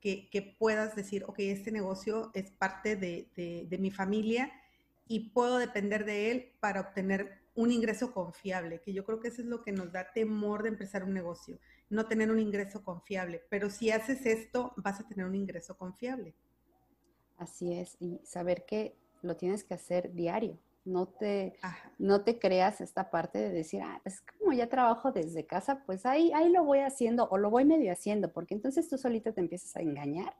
que, 0.00 0.56
puedas 0.58 0.96
decir, 0.96 1.24
ok, 1.26 1.38
este 1.40 1.70
negocio 1.70 2.30
es 2.34 2.50
parte 2.50 2.96
de, 2.96 3.28
de 3.68 3.78
mi 3.78 3.90
familia 3.90 4.50
y 5.08 5.30
puedo 5.30 5.58
depender 5.58 6.04
de 6.04 6.30
él 6.30 6.52
para 6.60 6.82
obtener 6.82 7.40
un 7.54 7.72
ingreso 7.72 8.12
confiable, 8.12 8.80
que 8.80 8.92
yo 8.92 9.04
creo 9.04 9.18
que 9.18 9.28
eso 9.28 9.42
es 9.42 9.48
lo 9.48 9.62
que 9.62 9.72
nos 9.72 9.90
da 9.90 10.12
temor 10.12 10.62
de 10.62 10.68
empezar 10.68 11.02
un 11.02 11.12
negocio, 11.12 11.58
no 11.90 12.06
tener 12.06 12.30
un 12.30 12.38
ingreso 12.38 12.84
confiable. 12.84 13.42
Pero 13.50 13.68
si 13.68 13.90
haces 13.90 14.26
esto, 14.26 14.72
vas 14.76 15.00
a 15.00 15.08
tener 15.08 15.26
un 15.26 15.34
ingreso 15.34 15.76
confiable. 15.76 16.36
Así 17.36 17.72
es, 17.72 17.96
y 17.98 18.20
saber 18.22 18.64
que 18.64 18.96
lo 19.22 19.36
tienes 19.36 19.64
que 19.64 19.74
hacer 19.74 20.14
diario. 20.14 20.58
No 20.84 21.08
te, 21.08 21.58
no 21.98 22.22
te 22.22 22.38
creas 22.38 22.80
esta 22.80 23.10
parte 23.10 23.38
de 23.38 23.50
decir, 23.50 23.82
ah, 23.82 24.00
pues 24.02 24.22
como 24.38 24.52
ya 24.52 24.68
trabajo 24.68 25.12
desde 25.12 25.44
casa, 25.44 25.82
pues 25.84 26.06
ahí, 26.06 26.32
ahí 26.32 26.50
lo 26.50 26.64
voy 26.64 26.78
haciendo 26.78 27.28
o 27.28 27.38
lo 27.38 27.50
voy 27.50 27.64
medio 27.64 27.92
haciendo, 27.92 28.32
porque 28.32 28.54
entonces 28.54 28.88
tú 28.88 28.96
solito 28.96 29.34
te 29.34 29.40
empiezas 29.40 29.76
a 29.76 29.80
engañar 29.80 30.36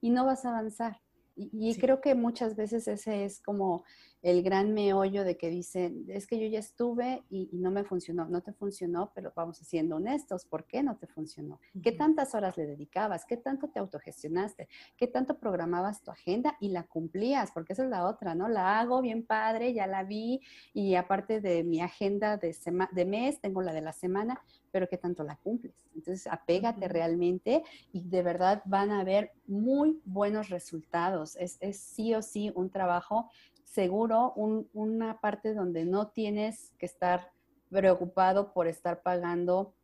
y 0.00 0.10
no 0.10 0.26
vas 0.26 0.44
a 0.44 0.50
avanzar. 0.50 1.00
Y, 1.36 1.76
creo 1.76 2.00
que 2.00 2.14
muchas 2.14 2.56
veces 2.56 2.88
ese 2.88 3.24
es 3.26 3.40
como 3.40 3.84
el 4.26 4.42
gran 4.42 4.74
meollo 4.74 5.22
de 5.22 5.36
que 5.36 5.50
dicen, 5.50 6.04
es 6.08 6.26
que 6.26 6.40
yo 6.40 6.48
ya 6.48 6.58
estuve 6.58 7.22
y, 7.30 7.48
no 7.52 7.70
me 7.70 7.84
funcionó, 7.84 8.26
no 8.26 8.40
te 8.40 8.52
funcionó, 8.52 9.12
pero 9.14 9.32
vamos 9.36 9.58
siendo 9.58 9.96
honestos, 9.96 10.44
¿por 10.44 10.64
qué 10.64 10.82
no 10.82 10.96
te 10.96 11.06
funcionó? 11.06 11.60
¿Qué 11.80 11.92
tantas 11.92 12.34
horas 12.34 12.56
le 12.56 12.66
dedicabas? 12.66 13.24
¿Qué 13.24 13.36
tanto 13.36 13.68
te 13.68 13.78
autogestionaste? 13.78 14.68
¿Qué 14.96 15.06
tanto 15.06 15.38
programabas 15.38 16.02
tu 16.02 16.10
agenda 16.10 16.56
y 16.58 16.70
la 16.70 16.82
cumplías? 16.82 17.52
Porque 17.52 17.74
esa 17.74 17.84
es 17.84 17.88
la 17.88 18.04
otra, 18.04 18.34
¿no? 18.34 18.48
La 18.48 18.80
hago 18.80 19.00
bien 19.00 19.24
padre, 19.24 19.72
ya 19.72 19.86
la 19.86 20.02
vi 20.02 20.40
y 20.74 20.96
aparte 20.96 21.40
de 21.40 21.62
mi 21.62 21.80
agenda 21.80 22.36
de, 22.36 22.52
de 22.90 23.04
mes, 23.04 23.40
tengo 23.40 23.62
la 23.62 23.72
de 23.72 23.82
la 23.82 23.92
semana, 23.92 24.42
pero 24.72 24.88
qué 24.88 24.98
tanto 24.98 25.22
la 25.22 25.36
cumples. 25.36 25.86
Entonces, 25.94 26.26
apégate 26.26 26.88
realmente 26.88 27.62
y 27.92 28.02
de 28.02 28.24
verdad 28.24 28.60
van 28.64 28.90
a 28.90 29.00
haber 29.02 29.30
muy 29.46 30.00
buenos 30.04 30.48
resultados. 30.48 31.36
Es, 31.36 31.58
es 31.60 31.78
sí 31.78 32.12
o 32.12 32.22
sí 32.22 32.50
un 32.56 32.70
trabajo 32.70 33.30
seguro, 33.66 34.32
una 34.34 35.20
parte 35.20 35.52
donde 35.52 35.84
no 35.84 36.08
tienes 36.08 36.72
que 36.78 36.86
estar 36.86 37.32
preocupado 37.68 38.52
por 38.52 38.68
estar 38.68 39.02
pagando 39.02 39.74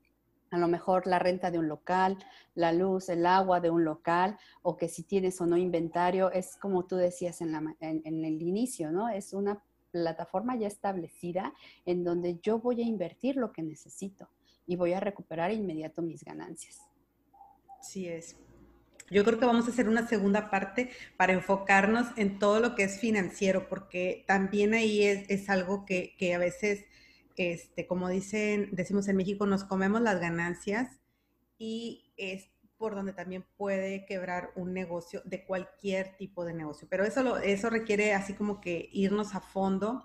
a 0.51 0.59
lo 0.59 0.69
mejor 0.69 1.07
la 1.07 1.19
renta 1.19 1.51
de 1.51 1.59
un 1.59 1.67
local, 1.67 2.19
la 2.55 2.73
luz, 2.73 3.09
el 3.09 3.25
agua 3.25 3.61
de 3.61 3.71
un 3.71 3.85
local, 3.85 4.39
o 4.63 4.77
que 4.77 4.89
si 4.89 5.03
tienes 5.03 5.41
o 5.41 5.47
no 5.47 5.57
inventario, 5.57 6.31
es 6.31 6.57
como 6.57 6.85
tú 6.85 6.97
decías 6.97 7.41
en, 7.41 7.53
la, 7.53 7.75
en, 7.81 8.25
el 8.25 8.43
inicio, 8.43 8.93
¿no? 8.93 9.09
Es 9.09 9.33
una 9.33 9.63
plataforma 9.91 10.57
ya 10.57 10.67
establecida 10.67 11.55
en 11.87 12.05
donde 12.05 12.39
yo 12.41 12.59
voy 12.59 12.83
a 12.83 12.85
invertir 12.85 13.37
lo 13.37 13.51
que 13.51 13.63
necesito 13.63 14.29
y 14.67 14.77
voy 14.77 14.93
a 14.93 15.01
recuperar 15.01 15.53
inmediato 15.53 16.03
mis 16.03 16.23
ganancias. 16.23 16.83
Sí 17.81 18.09
es. 18.09 18.37
Yo 19.13 19.25
creo 19.25 19.39
que 19.39 19.45
vamos 19.45 19.67
a 19.69 19.71
hacer 19.71 19.89
una 19.89 20.09
segunda 20.09 20.51
parte 20.51 20.91
para 21.17 21.35
enfocarnos 21.35 22.07
en 22.17 22.39
todo 22.39 22.61
lo 22.61 22.75
que 22.75 22.85
es 22.85 22.99
financiero, 22.99 23.69
porque 23.69 24.25
también 24.27 24.75
ahí 24.75 25.05
es, 25.05 25.29
es 25.29 25.51
algo 25.51 25.85
que, 25.85 26.15
que, 26.19 26.35
a 26.35 26.39
veces, 26.39 26.87
este, 27.37 27.87
como 27.87 28.09
dicen, 28.09 28.71
decimos 28.73 29.09
en 29.09 29.17
México, 29.17 29.47
nos 29.47 29.65
comemos 29.65 30.01
las 30.01 30.19
ganancias 30.21 30.99
y 31.59 32.13
es 32.17 32.49
por 32.79 32.95
donde 32.95 33.13
también 33.13 33.45
puede 33.57 34.07
quebrar 34.07 34.51
un 34.57 34.73
negocio 34.73 35.23
de 35.25 35.45
cualquier 35.45 36.17
tipo 36.17 36.45
de 36.45 36.55
negocio. 36.55 36.89
Pero 36.91 37.05
eso, 37.05 37.23
lo, 37.23 37.37
eso 37.37 37.71
requiere 37.71 38.15
así 38.15 38.33
como 38.33 38.61
que 38.61 38.89
irnos 38.93 39.35
a 39.35 39.41
fondo 39.41 40.05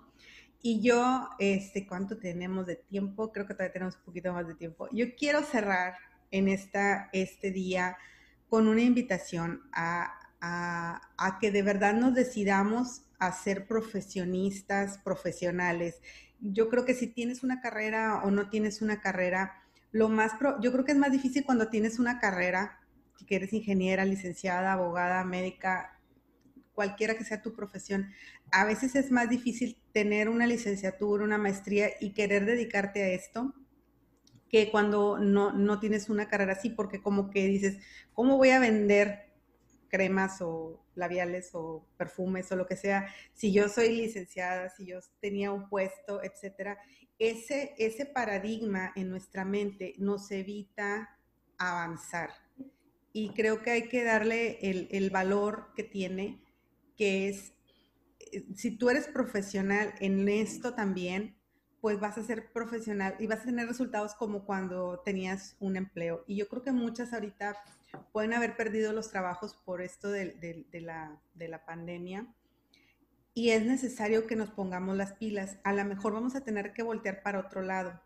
y 0.60 0.80
yo, 0.80 1.28
este, 1.38 1.86
¿cuánto 1.86 2.18
tenemos 2.18 2.66
de 2.66 2.76
tiempo? 2.76 3.32
Creo 3.32 3.46
que 3.46 3.54
todavía 3.54 3.72
tenemos 3.72 3.96
un 3.96 4.02
poquito 4.02 4.32
más 4.32 4.46
de 4.46 4.54
tiempo. 4.54 4.88
Yo 4.92 5.14
quiero 5.16 5.42
cerrar 5.42 5.94
en 6.30 6.48
esta, 6.48 7.08
este 7.12 7.50
día 7.50 7.96
con 8.48 8.68
una 8.68 8.82
invitación 8.82 9.62
a, 9.72 10.18
a, 10.40 11.38
que 11.40 11.50
de 11.50 11.62
verdad 11.62 11.94
nos 11.94 12.14
decidamos 12.14 13.02
a 13.18 13.32
ser 13.32 13.66
profesionistas, 13.66 14.98
profesionales. 14.98 16.00
Yo 16.40 16.68
creo 16.68 16.84
que 16.84 16.94
si 16.94 17.08
tienes 17.08 17.42
una 17.42 17.60
carrera 17.60 18.22
o 18.24 18.30
no 18.30 18.48
tienes 18.48 18.80
una 18.80 19.00
carrera, 19.00 19.62
lo 19.90 20.08
más, 20.08 20.34
pro, 20.34 20.60
yo 20.60 20.72
creo 20.72 20.84
que 20.84 20.92
es 20.92 20.98
más 20.98 21.12
difícil 21.12 21.44
cuando 21.44 21.68
tienes 21.68 21.98
una 21.98 22.20
carrera, 22.20 22.80
que 23.26 23.36
eres 23.36 23.52
ingeniera, 23.52 24.04
licenciada, 24.04 24.72
abogada, 24.72 25.24
médica, 25.24 26.00
cualquiera 26.72 27.16
que 27.16 27.24
sea 27.24 27.42
tu 27.42 27.54
profesión, 27.54 28.12
a 28.52 28.64
veces 28.64 28.94
es 28.94 29.10
más 29.10 29.28
difícil 29.28 29.82
tener 29.92 30.28
una 30.28 30.46
licenciatura, 30.46 31.24
una 31.24 31.36
maestría 31.36 31.90
y 32.00 32.12
querer 32.12 32.46
dedicarte 32.46 33.02
a 33.02 33.08
esto 33.08 33.52
que 34.48 34.70
cuando 34.70 35.18
no, 35.18 35.52
no 35.52 35.78
tienes 35.78 36.08
una 36.08 36.28
carrera 36.28 36.52
así, 36.52 36.70
porque 36.70 37.02
como 37.02 37.30
que 37.30 37.46
dices, 37.46 37.78
¿cómo 38.12 38.36
voy 38.36 38.50
a 38.50 38.60
vender 38.60 39.28
cremas 39.88 40.40
o 40.40 40.84
labiales 40.94 41.50
o 41.54 41.86
perfumes 41.96 42.50
o 42.52 42.56
lo 42.56 42.66
que 42.66 42.76
sea, 42.76 43.08
si 43.34 43.52
yo 43.52 43.68
soy 43.68 43.94
licenciada, 43.94 44.68
si 44.68 44.86
yo 44.86 44.98
tenía 45.20 45.50
un 45.50 45.68
puesto, 45.68 46.22
etcétera, 46.22 46.78
ese, 47.18 47.74
ese 47.78 48.06
paradigma 48.06 48.92
en 48.94 49.10
nuestra 49.10 49.44
mente 49.44 49.94
nos 49.98 50.30
evita 50.30 51.16
avanzar. 51.56 52.30
Y 53.12 53.30
creo 53.30 53.62
que 53.62 53.70
hay 53.70 53.88
que 53.88 54.04
darle 54.04 54.58
el, 54.60 54.88
el 54.90 55.10
valor 55.10 55.72
que 55.74 55.82
tiene 55.82 56.44
que 56.96 57.28
es, 57.28 57.54
eh, 58.32 58.44
si 58.54 58.72
tú 58.72 58.90
eres 58.90 59.08
profesional 59.08 59.94
en 60.00 60.28
esto 60.28 60.74
también, 60.74 61.37
pues 61.80 62.00
vas 62.00 62.18
a 62.18 62.24
ser 62.24 62.52
profesional 62.52 63.14
y 63.18 63.26
vas 63.26 63.40
a 63.40 63.44
tener 63.44 63.68
resultados 63.68 64.14
como 64.14 64.44
cuando 64.44 65.00
tenías 65.04 65.56
un 65.60 65.76
empleo. 65.76 66.24
Y 66.26 66.36
yo 66.36 66.48
creo 66.48 66.62
que 66.62 66.72
muchas 66.72 67.12
ahorita 67.12 67.56
pueden 68.12 68.32
haber 68.32 68.56
perdido 68.56 68.92
los 68.92 69.10
trabajos 69.10 69.54
por 69.64 69.80
esto 69.82 70.10
de, 70.10 70.56
la 70.74 71.64
pandemia. 71.66 72.26
Y 73.34 73.50
es 73.50 73.64
necesario 73.64 74.26
que 74.26 74.36
nos 74.36 74.50
pongamos 74.50 74.96
las 74.96 75.12
pilas. 75.12 75.58
A 75.62 75.72
lo 75.72 75.84
mejor 75.84 76.12
vamos 76.12 76.34
a 76.34 76.44
tener 76.44 76.72
que 76.72 76.82
voltear 76.82 77.22
para 77.22 77.40
otro 77.40 77.62
lado. 77.62 78.00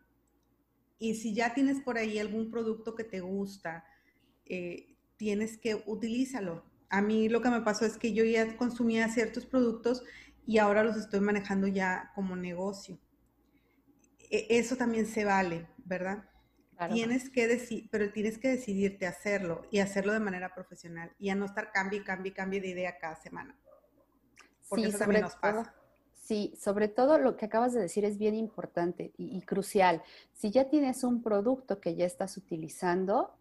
Y 0.98 1.14
si 1.14 1.34
ya 1.34 1.54
tienes 1.54 1.80
por 1.80 1.98
ahí 1.98 2.18
algún 2.18 2.50
producto 2.50 2.94
que 2.94 3.04
te 3.04 3.20
gusta, 3.20 3.84
eh, 4.44 4.94
tienes 5.16 5.56
que 5.56 5.82
utilízalo 5.86 6.62
a 6.92 7.00
mí 7.00 7.30
lo 7.30 7.40
que 7.40 7.48
me 7.48 7.62
pasó 7.62 7.86
es 7.86 7.96
que 7.96 8.12
yo 8.12 8.22
ya 8.22 8.54
consumía 8.58 9.08
ciertos 9.08 9.46
productos 9.46 10.04
y 10.46 10.58
ahora 10.58 10.84
los 10.84 10.96
estoy 10.98 11.20
manejando 11.20 11.66
ya 11.66 12.12
como 12.14 12.36
negocio. 12.36 12.98
E, 14.32 14.46
eso 14.48 14.76
también 14.76 15.06
se 15.06 15.24
vale, 15.24 15.68
¿verdad? 15.84 16.24
Tienes 16.90 17.30
que 17.30 17.46
decir, 17.46 17.88
pero 17.92 18.10
tienes 18.10 18.38
que 18.38 18.48
decidirte 18.48 19.06
a 19.06 19.10
hacerlo 19.10 19.62
y 19.70 19.78
hacerlo 19.78 20.12
de 20.14 20.18
manera 20.18 20.52
profesional 20.52 21.12
y 21.18 21.28
a 21.28 21.36
no 21.36 21.44
estar 21.44 21.70
cambie, 21.70 22.02
cambie, 22.02 22.32
cambie 22.32 22.60
de 22.60 22.68
idea 22.68 22.98
cada 22.98 23.14
semana. 23.14 23.56
Porque 24.68 24.86
eso 24.86 24.98
también 24.98 25.20
nos 25.20 25.36
pasa. 25.36 25.72
Sí, 26.14 26.54
sobre 26.58 26.88
todo 26.88 27.18
lo 27.18 27.36
que 27.36 27.44
acabas 27.44 27.72
de 27.72 27.80
decir 27.80 28.04
es 28.04 28.18
bien 28.18 28.34
importante 28.34 29.12
y, 29.16 29.36
y, 29.36 29.42
crucial. 29.42 30.02
Si 30.32 30.50
ya 30.50 30.68
tienes 30.68 31.04
un 31.04 31.22
producto 31.22 31.78
que 31.78 31.94
ya 31.94 32.06
estás 32.06 32.36
utilizando, 32.36 33.36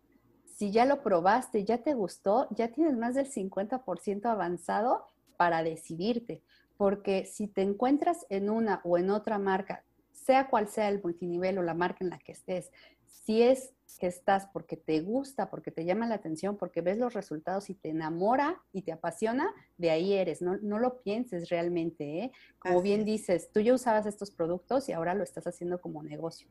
si 0.46 0.72
ya 0.72 0.86
lo 0.86 1.02
probaste, 1.02 1.64
ya 1.64 1.80
te 1.80 1.94
gustó, 1.94 2.48
ya 2.52 2.68
tienes 2.68 2.98
más 2.98 3.16
del 3.16 3.32
50% 3.32 4.26
avanzado 4.26 5.08
para 5.38 5.64
decidirte. 5.64 6.44
Porque 6.78 7.26
si 7.26 7.48
te 7.48 7.62
encuentras 7.62 8.26
en 8.30 8.50
una 8.50 8.82
o 8.84 8.98
en 8.98 9.10
otra 9.10 9.40
marca, 9.40 9.84
sea 10.26 10.50
cual 10.50 10.68
sea 10.68 10.90
el 10.90 11.02
multinivel 11.02 11.58
o 11.58 11.64
la 11.64 11.74
marca 11.74 12.00
en 12.02 12.10
la 12.10 12.20
que 12.20 12.32
estés, 12.32 12.72
si 13.06 13.42
es 13.44 13.74
que 14.00 14.08
estás 14.08 14.48
porque 14.48 14.78
te 14.78 15.02
gusta, 15.02 15.50
porque 15.50 15.70
te 15.70 15.86
llama 15.86 16.08
la 16.08 16.16
atención, 16.16 16.58
porque 16.58 16.82
ves 16.82 16.98
los 16.98 17.14
resultados 17.14 17.70
y 17.70 17.76
te 17.76 17.90
enamora 17.90 18.62
y 18.72 18.82
te 18.82 18.92
apasiona, 18.92 19.54
de 19.78 19.92
ahí 19.92 20.14
eres. 20.14 20.42
No, 20.42 20.58
no 20.58 20.80
lo 20.80 21.02
pienses 21.02 21.50
realmente. 21.50 22.24
¿eh? 22.24 22.32
Como 22.58 22.82
bien 22.82 23.06
dices, 23.06 23.52
tú 23.52 23.60
ya 23.60 23.74
usabas 23.74 24.06
estos 24.06 24.32
productos 24.32 24.90
y 24.90 24.94
ahora 24.94 25.14
lo 25.14 25.24
estás 25.24 25.46
haciendo 25.46 25.82
como 25.82 26.02
negocio. 26.02 26.48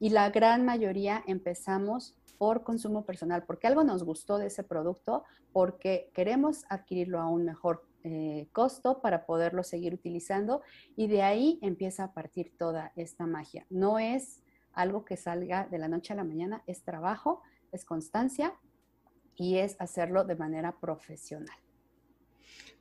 Y 0.00 0.10
la 0.10 0.30
gran 0.30 0.64
mayoría 0.64 1.22
empezamos 1.26 2.16
por 2.38 2.64
consumo 2.64 3.04
personal, 3.04 3.44
porque 3.44 3.66
algo 3.66 3.84
nos 3.84 4.02
gustó 4.02 4.38
de 4.38 4.46
ese 4.46 4.64
producto, 4.64 5.24
porque 5.52 6.10
queremos 6.14 6.64
adquirirlo 6.70 7.20
a 7.20 7.28
un 7.28 7.44
mejor 7.44 7.84
eh, 8.04 8.48
costo 8.52 9.00
para 9.00 9.26
poderlo 9.26 9.62
seguir 9.62 9.94
utilizando 9.94 10.62
y 10.96 11.06
de 11.08 11.22
ahí 11.22 11.58
empieza 11.62 12.04
a 12.04 12.12
partir 12.12 12.56
toda 12.56 12.92
esta 12.96 13.26
magia. 13.26 13.66
No 13.70 13.98
es 13.98 14.42
algo 14.72 15.04
que 15.04 15.16
salga 15.16 15.66
de 15.66 15.78
la 15.78 15.88
noche 15.88 16.12
a 16.12 16.16
la 16.16 16.24
mañana, 16.24 16.62
es 16.66 16.82
trabajo, 16.82 17.42
es 17.72 17.84
constancia 17.84 18.54
y 19.36 19.58
es 19.58 19.76
hacerlo 19.78 20.24
de 20.24 20.36
manera 20.36 20.78
profesional. 20.80 21.56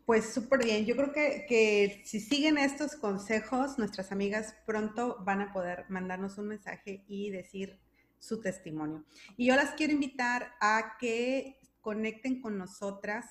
Pues 0.05 0.33
súper 0.33 0.63
bien, 0.63 0.85
yo 0.85 0.95
creo 0.95 1.11
que, 1.11 1.45
que, 1.47 2.01
si 2.03 2.19
siguen 2.19 2.57
estos 2.57 2.95
consejos, 2.95 3.77
nuestras 3.77 4.11
amigas 4.11 4.55
pronto 4.65 5.17
van 5.23 5.41
a 5.41 5.53
poder 5.53 5.85
mandarnos 5.89 6.37
un 6.39 6.47
mensaje 6.47 7.03
y 7.07 7.29
decir 7.29 7.79
su 8.17 8.41
testimonio. 8.41 9.05
Y 9.37 9.47
yo 9.47 9.55
las 9.55 9.71
quiero 9.71 9.93
invitar 9.93 10.53
a 10.59 10.97
que 10.99 11.59
conecten 11.81 12.41
con 12.41 12.57
nosotras, 12.57 13.25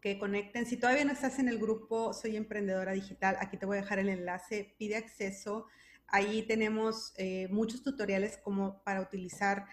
que 0.00 0.18
conecten. 0.18 0.66
Si 0.66 0.76
todavía 0.76 1.04
no 1.04 1.12
estás 1.12 1.38
en 1.38 1.48
el 1.48 1.58
grupo 1.58 2.12
Soy 2.12 2.36
Emprendedora 2.36 2.92
Digital, 2.92 3.36
aquí 3.40 3.56
te 3.56 3.66
voy 3.66 3.78
a 3.78 3.80
dejar 3.82 3.98
el 3.98 4.08
enlace, 4.08 4.74
pide 4.78 4.96
acceso 4.96 5.66
Ahí 6.10 6.42
tenemos 6.42 7.12
eh, 7.18 7.48
muchos 7.50 7.82
tutoriales 7.82 8.38
como 8.38 8.82
para 8.82 9.02
utilizar 9.02 9.66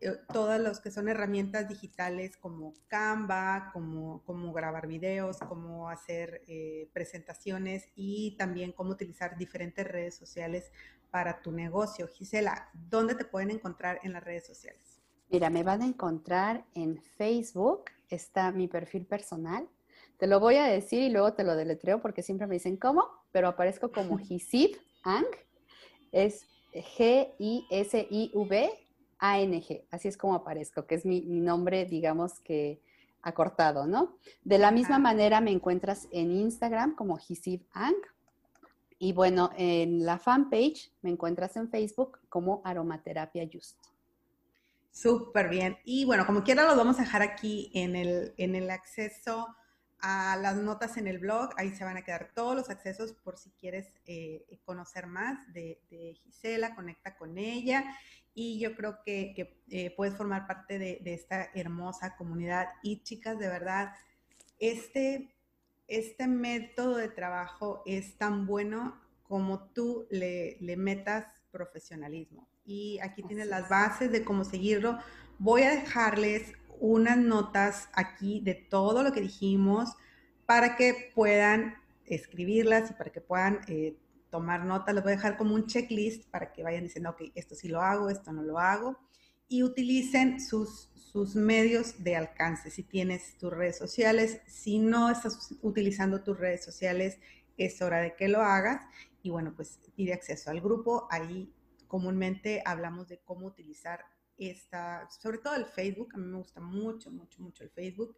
eh, 0.00 0.12
todas 0.32 0.58
las 0.58 0.80
que 0.80 0.90
son 0.90 1.08
herramientas 1.08 1.68
digitales 1.68 2.38
como 2.38 2.72
Canva, 2.88 3.68
como, 3.74 4.24
como 4.24 4.54
grabar 4.54 4.86
videos, 4.86 5.36
cómo 5.36 5.90
hacer 5.90 6.42
eh, 6.48 6.88
presentaciones 6.94 7.90
y 7.94 8.36
también 8.38 8.72
cómo 8.72 8.92
utilizar 8.92 9.36
diferentes 9.36 9.86
redes 9.86 10.14
sociales 10.14 10.72
para 11.10 11.42
tu 11.42 11.52
negocio. 11.52 12.08
Gisela, 12.08 12.70
¿dónde 12.72 13.14
te 13.14 13.26
pueden 13.26 13.50
encontrar 13.50 14.00
en 14.02 14.14
las 14.14 14.24
redes 14.24 14.46
sociales? 14.46 15.02
Mira, 15.28 15.50
me 15.50 15.62
van 15.62 15.82
a 15.82 15.86
encontrar 15.86 16.64
en 16.72 17.02
Facebook, 17.02 17.84
está 18.10 18.52
mi 18.52 18.68
perfil 18.68 19.06
personal. 19.06 19.68
Te 20.18 20.26
lo 20.26 20.38
voy 20.40 20.56
a 20.56 20.64
decir 20.64 21.02
y 21.02 21.08
luego 21.10 21.32
te 21.32 21.44
lo 21.44 21.56
deletreo 21.56 22.02
porque 22.02 22.22
siempre 22.22 22.46
me 22.46 22.54
dicen 22.54 22.76
cómo, 22.76 23.06
pero 23.32 23.48
aparezco 23.48 23.90
como 23.90 24.18
Gisib 24.22 24.76
Ang 25.02 25.24
es 26.12 26.46
G-I-S-I-V-A-N-G. 26.72 27.66
Así 29.90 30.08
es 30.08 30.16
como 30.16 30.34
aparezco, 30.34 30.86
que 30.86 30.94
es 30.96 31.04
mi, 31.04 31.20
nombre, 31.22 31.84
digamos 31.86 32.40
que 32.40 32.80
acortado, 33.22 33.86
¿no? 33.86 34.16
De 34.44 34.58
la 34.58 34.70
misma 34.70 34.98
manera 34.98 35.40
me 35.40 35.50
encuentras 35.50 36.08
en 36.10 36.32
Instagram 36.32 36.94
como 36.94 37.18
Hisib 37.18 37.62
Ang. 37.72 37.96
Y 38.98 39.12
bueno, 39.12 39.50
en 39.56 40.04
la 40.04 40.18
fanpage 40.18 40.92
me 41.02 41.10
encuentras 41.10 41.56
en 41.56 41.70
Facebook 41.70 42.18
como 42.28 42.60
Aromaterapia 42.64 43.48
Just. 43.50 43.89
Súper 44.90 45.48
bien. 45.48 45.78
Y 45.84 46.04
bueno, 46.04 46.26
como 46.26 46.42
quiera, 46.42 46.66
lo 46.66 46.76
vamos 46.76 46.98
a 46.98 47.02
dejar 47.02 47.22
aquí 47.22 47.70
en 47.74 47.96
el, 47.96 48.34
en 48.36 48.54
el 48.54 48.70
acceso 48.70 49.54
a 50.00 50.36
las 50.36 50.56
notas 50.56 50.96
en 50.96 51.06
el 51.06 51.18
blog. 51.18 51.50
Ahí 51.56 51.70
se 51.70 51.84
van 51.84 51.96
a 51.96 52.02
quedar 52.02 52.32
todos 52.34 52.56
los 52.56 52.70
accesos 52.70 53.12
por 53.12 53.38
si 53.38 53.50
quieres 53.50 53.88
eh, 54.06 54.44
conocer 54.64 55.06
más 55.06 55.52
de, 55.52 55.80
Gisela, 56.22 56.74
conecta 56.74 57.16
con 57.16 57.38
ella. 57.38 57.84
Y 58.34 58.58
yo 58.58 58.74
creo 58.74 59.02
que, 59.04 59.60
eh, 59.68 59.94
puedes 59.96 60.16
formar 60.16 60.46
parte 60.46 60.78
de, 60.78 61.00
esta 61.04 61.50
hermosa 61.54 62.16
comunidad. 62.16 62.68
Y 62.82 63.02
chicas, 63.02 63.38
de 63.38 63.48
verdad, 63.48 63.92
este, 64.58 65.34
este 65.86 66.26
método 66.26 66.96
de 66.96 67.08
trabajo 67.08 67.82
es 67.86 68.16
tan 68.16 68.46
bueno 68.46 69.00
como 69.22 69.68
tú 69.70 70.06
le, 70.10 70.56
le 70.60 70.76
metas 70.76 71.26
profesionalismo. 71.50 72.49
Y 72.64 72.98
aquí 73.00 73.22
tienes 73.22 73.48
las 73.48 73.68
bases 73.68 74.12
de 74.12 74.24
cómo 74.24 74.44
seguirlo. 74.44 74.98
Voy 75.38 75.62
a 75.62 75.70
dejarles 75.70 76.52
unas 76.80 77.18
notas 77.18 77.88
aquí 77.92 78.40
de 78.40 78.54
todo 78.54 79.02
lo 79.02 79.12
que 79.12 79.20
dijimos 79.20 79.90
para 80.46 80.76
que 80.76 81.12
puedan 81.14 81.74
escribirlas 82.06 82.90
y 82.90 82.94
para 82.94 83.10
que 83.10 83.20
puedan 83.20 83.60
eh, 83.68 83.96
tomar 84.30 84.64
nota. 84.64 84.92
Les 84.92 85.02
voy 85.02 85.12
a 85.12 85.16
dejar 85.16 85.36
como 85.36 85.54
un 85.54 85.66
checklist 85.66 86.28
para 86.30 86.52
que 86.52 86.62
vayan 86.62 86.84
diciendo, 86.84 87.10
ok, 87.10 87.32
esto 87.34 87.54
sí 87.54 87.68
lo 87.68 87.82
hago, 87.82 88.10
esto 88.10 88.32
no 88.32 88.42
lo 88.42 88.58
hago. 88.58 88.98
Y 89.48 89.62
utilicen 89.62 90.40
sus, 90.40 90.90
sus 90.94 91.34
medios 91.34 92.02
de 92.02 92.16
alcance. 92.16 92.70
Si 92.70 92.82
tienes 92.82 93.36
tus 93.36 93.52
redes 93.52 93.76
sociales, 93.76 94.40
si 94.46 94.78
no 94.78 95.10
estás 95.10 95.56
utilizando 95.62 96.22
tus 96.22 96.38
redes 96.38 96.64
sociales, 96.64 97.18
es 97.56 97.82
hora 97.82 98.00
de 98.00 98.14
que 98.14 98.28
lo 98.28 98.40
hagas. 98.40 98.82
Y 99.22 99.30
bueno, 99.30 99.52
pues 99.54 99.78
pide 99.96 100.14
acceso 100.14 100.50
al 100.50 100.60
grupo. 100.60 101.08
Ahí 101.10 101.52
comúnmente 101.90 102.62
hablamos 102.64 103.08
de 103.08 103.18
cómo 103.18 103.46
utilizar 103.46 104.04
esta, 104.38 105.08
sobre 105.10 105.38
todo 105.38 105.56
el 105.56 105.66
Facebook, 105.66 106.10
a 106.14 106.18
mí 106.18 106.24
me 106.24 106.38
gusta 106.38 106.60
mucho, 106.60 107.10
mucho, 107.10 107.42
mucho 107.42 107.64
el 107.64 107.70
Facebook, 107.70 108.16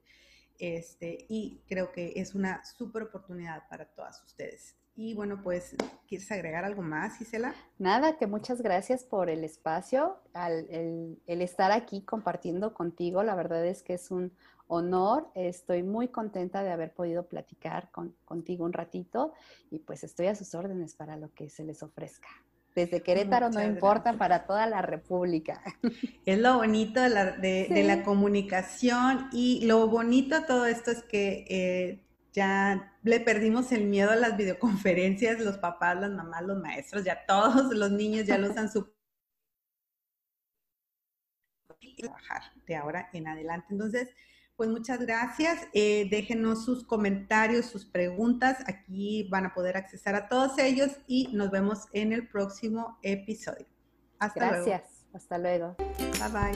este, 0.59 1.25
y 1.31 1.63
creo 1.67 1.91
que 1.91 2.13
es 2.17 2.35
una 2.35 2.63
súper 2.67 3.05
oportunidad 3.05 3.67
para 3.71 3.87
todas 3.87 4.23
ustedes. 4.23 4.77
Y 4.95 5.15
bueno, 5.15 5.41
pues, 5.43 5.75
¿quieres 6.07 6.31
agregar 6.31 6.67
algo 6.67 6.83
más, 6.83 7.17
Gisela? 7.17 7.55
Nada, 7.79 8.19
que 8.19 8.27
muchas 8.27 8.61
gracias 8.61 9.05
por 9.05 9.31
el 9.31 9.43
espacio, 9.43 10.21
al, 10.35 10.69
el, 11.27 11.41
estar 11.41 11.73
aquí 11.73 12.03
compartiendo 12.03 12.75
contigo. 12.75 13.23
La 13.23 13.35
verdad 13.35 13.65
es 13.65 13.83
que 13.83 13.95
es 13.95 14.11
un 14.11 14.35
honor. 14.67 15.31
Estoy 15.35 15.83
muy 15.83 16.09
contenta 16.09 16.63
de 16.63 16.73
haber 16.73 16.93
podido 16.93 17.27
platicar 17.27 17.91
con, 17.91 18.15
contigo 18.27 18.67
un 18.67 18.75
ratito 18.75 19.33
y 19.71 19.79
pues 19.79 20.05
estoy 20.05 20.27
a 20.27 20.35
sus 20.35 20.55
órdenes 20.55 20.95
para 20.95 21.17
lo 21.17 21.33
que 21.33 21.49
se 21.49 21.65
les 21.65 21.83
ofrezca 21.83 22.29
desde 22.75 23.03
Querétaro 23.03 23.51
no 23.51 23.63
importa 23.63 24.15
para 24.15 24.47
toda 24.47 24.67
la 24.67 24.83
República. 24.83 25.63
Es 26.27 26.39
lo 26.39 26.57
bonito 26.57 27.01
de 27.01 27.09
la, 27.09 27.33
de, 27.33 27.85
la 27.85 28.03
comunicación 28.03 29.29
y 29.33 29.65
lo 29.67 29.89
bonito 29.89 30.41
de 30.41 30.47
todo 30.47 30.67
esto 30.67 30.91
es 30.91 31.03
que 31.03 31.45
eh, 31.49 32.05
ya 32.33 32.97
le 33.03 33.21
perdimos 33.21 33.73
el 33.73 33.87
miedo 33.87 34.11
a 34.11 34.17
las 34.17 34.37
videoconferencias, 34.37 35.41
los 35.41 35.59
papás, 35.59 36.01
las 36.01 36.11
mamás, 36.11 36.43
los 36.43 36.59
maestros, 36.59 37.05
ya 37.05 37.27
todos 37.27 37.75
los 37.75 37.91
niños 37.91 38.27
ya 38.27 38.39
lo 38.39 38.51
usan 38.51 38.71
su 38.71 38.93
trabajar 41.99 42.43
de 42.67 42.77
ahora 42.77 43.11
en 43.13 43.29
adelante. 43.29 43.67
Entonces, 43.71 44.09
pues 44.57 44.69
muchas 44.69 45.01
gracias. 45.01 45.67
Eh, 45.73 46.09
déjenos 46.11 46.65
sus 46.65 46.85
comentarios, 46.85 47.67
sus 47.67 47.85
preguntas. 47.85 48.59
Aquí 48.67 49.29
van 49.31 49.47
a 49.47 49.55
poder 49.55 49.77
accesar 49.77 50.15
a 50.15 50.29
todos 50.29 50.59
ellos 50.59 50.91
y 51.07 51.29
nos 51.33 51.51
vemos 51.51 51.87
en 51.93 52.13
el 52.13 52.29
próximo 52.29 52.99
episodio. 53.03 53.67
Hasta 54.19 54.51
luego. 54.51 54.65
Gracias. 54.65 55.05
Hasta 55.15 55.39
luego. 55.39 55.77
Bye 55.79 56.29
bye. 56.33 56.55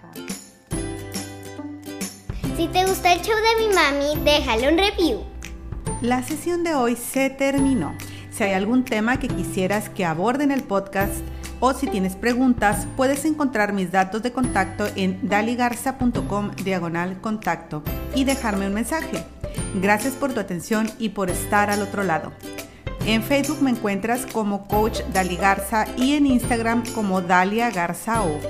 Chao. 0.00 0.12
Si 2.56 2.68
te 2.68 2.86
gusta 2.86 3.12
el 3.12 3.20
show 3.20 3.36
de 3.36 3.66
mi 3.66 3.74
mami, 3.74 4.24
déjale 4.24 4.68
un 4.68 4.78
review. 4.78 5.24
La 6.02 6.22
sesión 6.22 6.64
de 6.64 6.74
hoy 6.74 6.96
se 6.96 7.30
terminó. 7.30 7.96
Si 8.30 8.44
hay 8.44 8.52
algún 8.52 8.84
tema 8.84 9.18
que 9.18 9.28
quisieras 9.28 9.88
que 9.88 10.04
aborde 10.04 10.44
en 10.44 10.50
el 10.50 10.62
podcast, 10.62 11.14
o 11.60 11.72
si 11.74 11.86
tienes 11.86 12.16
preguntas, 12.16 12.86
puedes 12.96 13.24
encontrar 13.24 13.72
mis 13.72 13.92
datos 13.92 14.22
de 14.22 14.32
contacto 14.32 14.86
en 14.96 15.28
daligarza.com 15.28 16.50
diagonal 16.62 17.20
contacto 17.20 17.82
y 18.14 18.24
dejarme 18.24 18.66
un 18.66 18.74
mensaje. 18.74 19.24
Gracias 19.74 20.14
por 20.14 20.32
tu 20.32 20.40
atención 20.40 20.90
y 20.98 21.10
por 21.10 21.30
estar 21.30 21.70
al 21.70 21.82
otro 21.82 22.02
lado. 22.02 22.32
En 23.06 23.22
Facebook 23.22 23.62
me 23.62 23.70
encuentras 23.70 24.26
como 24.26 24.66
Coach 24.66 25.00
Dali 25.12 25.36
Garza 25.36 25.86
y 25.96 26.14
en 26.14 26.26
Instagram 26.26 26.82
como 26.92 27.22
Dalia 27.22 27.70
Garza 27.70 28.22
O. 28.22 28.40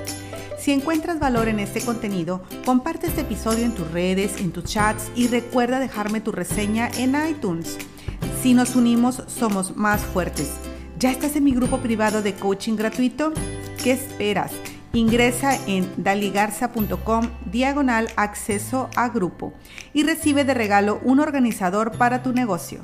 Si 0.59 0.73
encuentras 0.73 1.21
valor 1.21 1.49
en 1.49 1.61
este 1.61 1.81
contenido, 1.81 2.43
comparte 2.65 3.07
este 3.07 3.21
episodio 3.21 3.65
en 3.65 3.75
tus 3.75 3.91
redes, 3.93 4.41
en 4.41 4.53
tus 4.53 4.65
chats 4.65 5.11
y 5.15 5.29
recuerda 5.29 5.79
dejarme 5.79 6.21
tu 6.21 6.33
reseña 6.33 6.91
en 6.97 7.15
iTunes. 7.29 7.77
Si 8.43 8.55
nos 8.55 8.75
unimos, 8.75 9.23
somos 9.27 9.77
más 9.77 10.01
fuertes. 10.01 10.51
¿Ya 10.99 11.11
estás 11.11 11.37
en 11.37 11.45
mi 11.45 11.53
grupo 11.53 11.77
privado 11.81 12.23
de 12.23 12.33
coaching 12.33 12.75
gratuito? 12.75 13.35
¿Qué 13.85 13.93
esperas? 13.93 14.51
Ingresa 14.95 15.59
en 15.67 15.93
daligarza.com 15.99 17.29
diagonal 17.45 18.09
acceso 18.17 18.89
a 18.97 19.11
grupo 19.11 19.53
y 19.93 20.05
recibe 20.05 20.45
de 20.45 20.55
regalo 20.55 20.99
un 21.05 21.21
organizador 21.21 21.93
para 21.99 22.23
tu 22.23 22.33
negocio. 22.33 22.81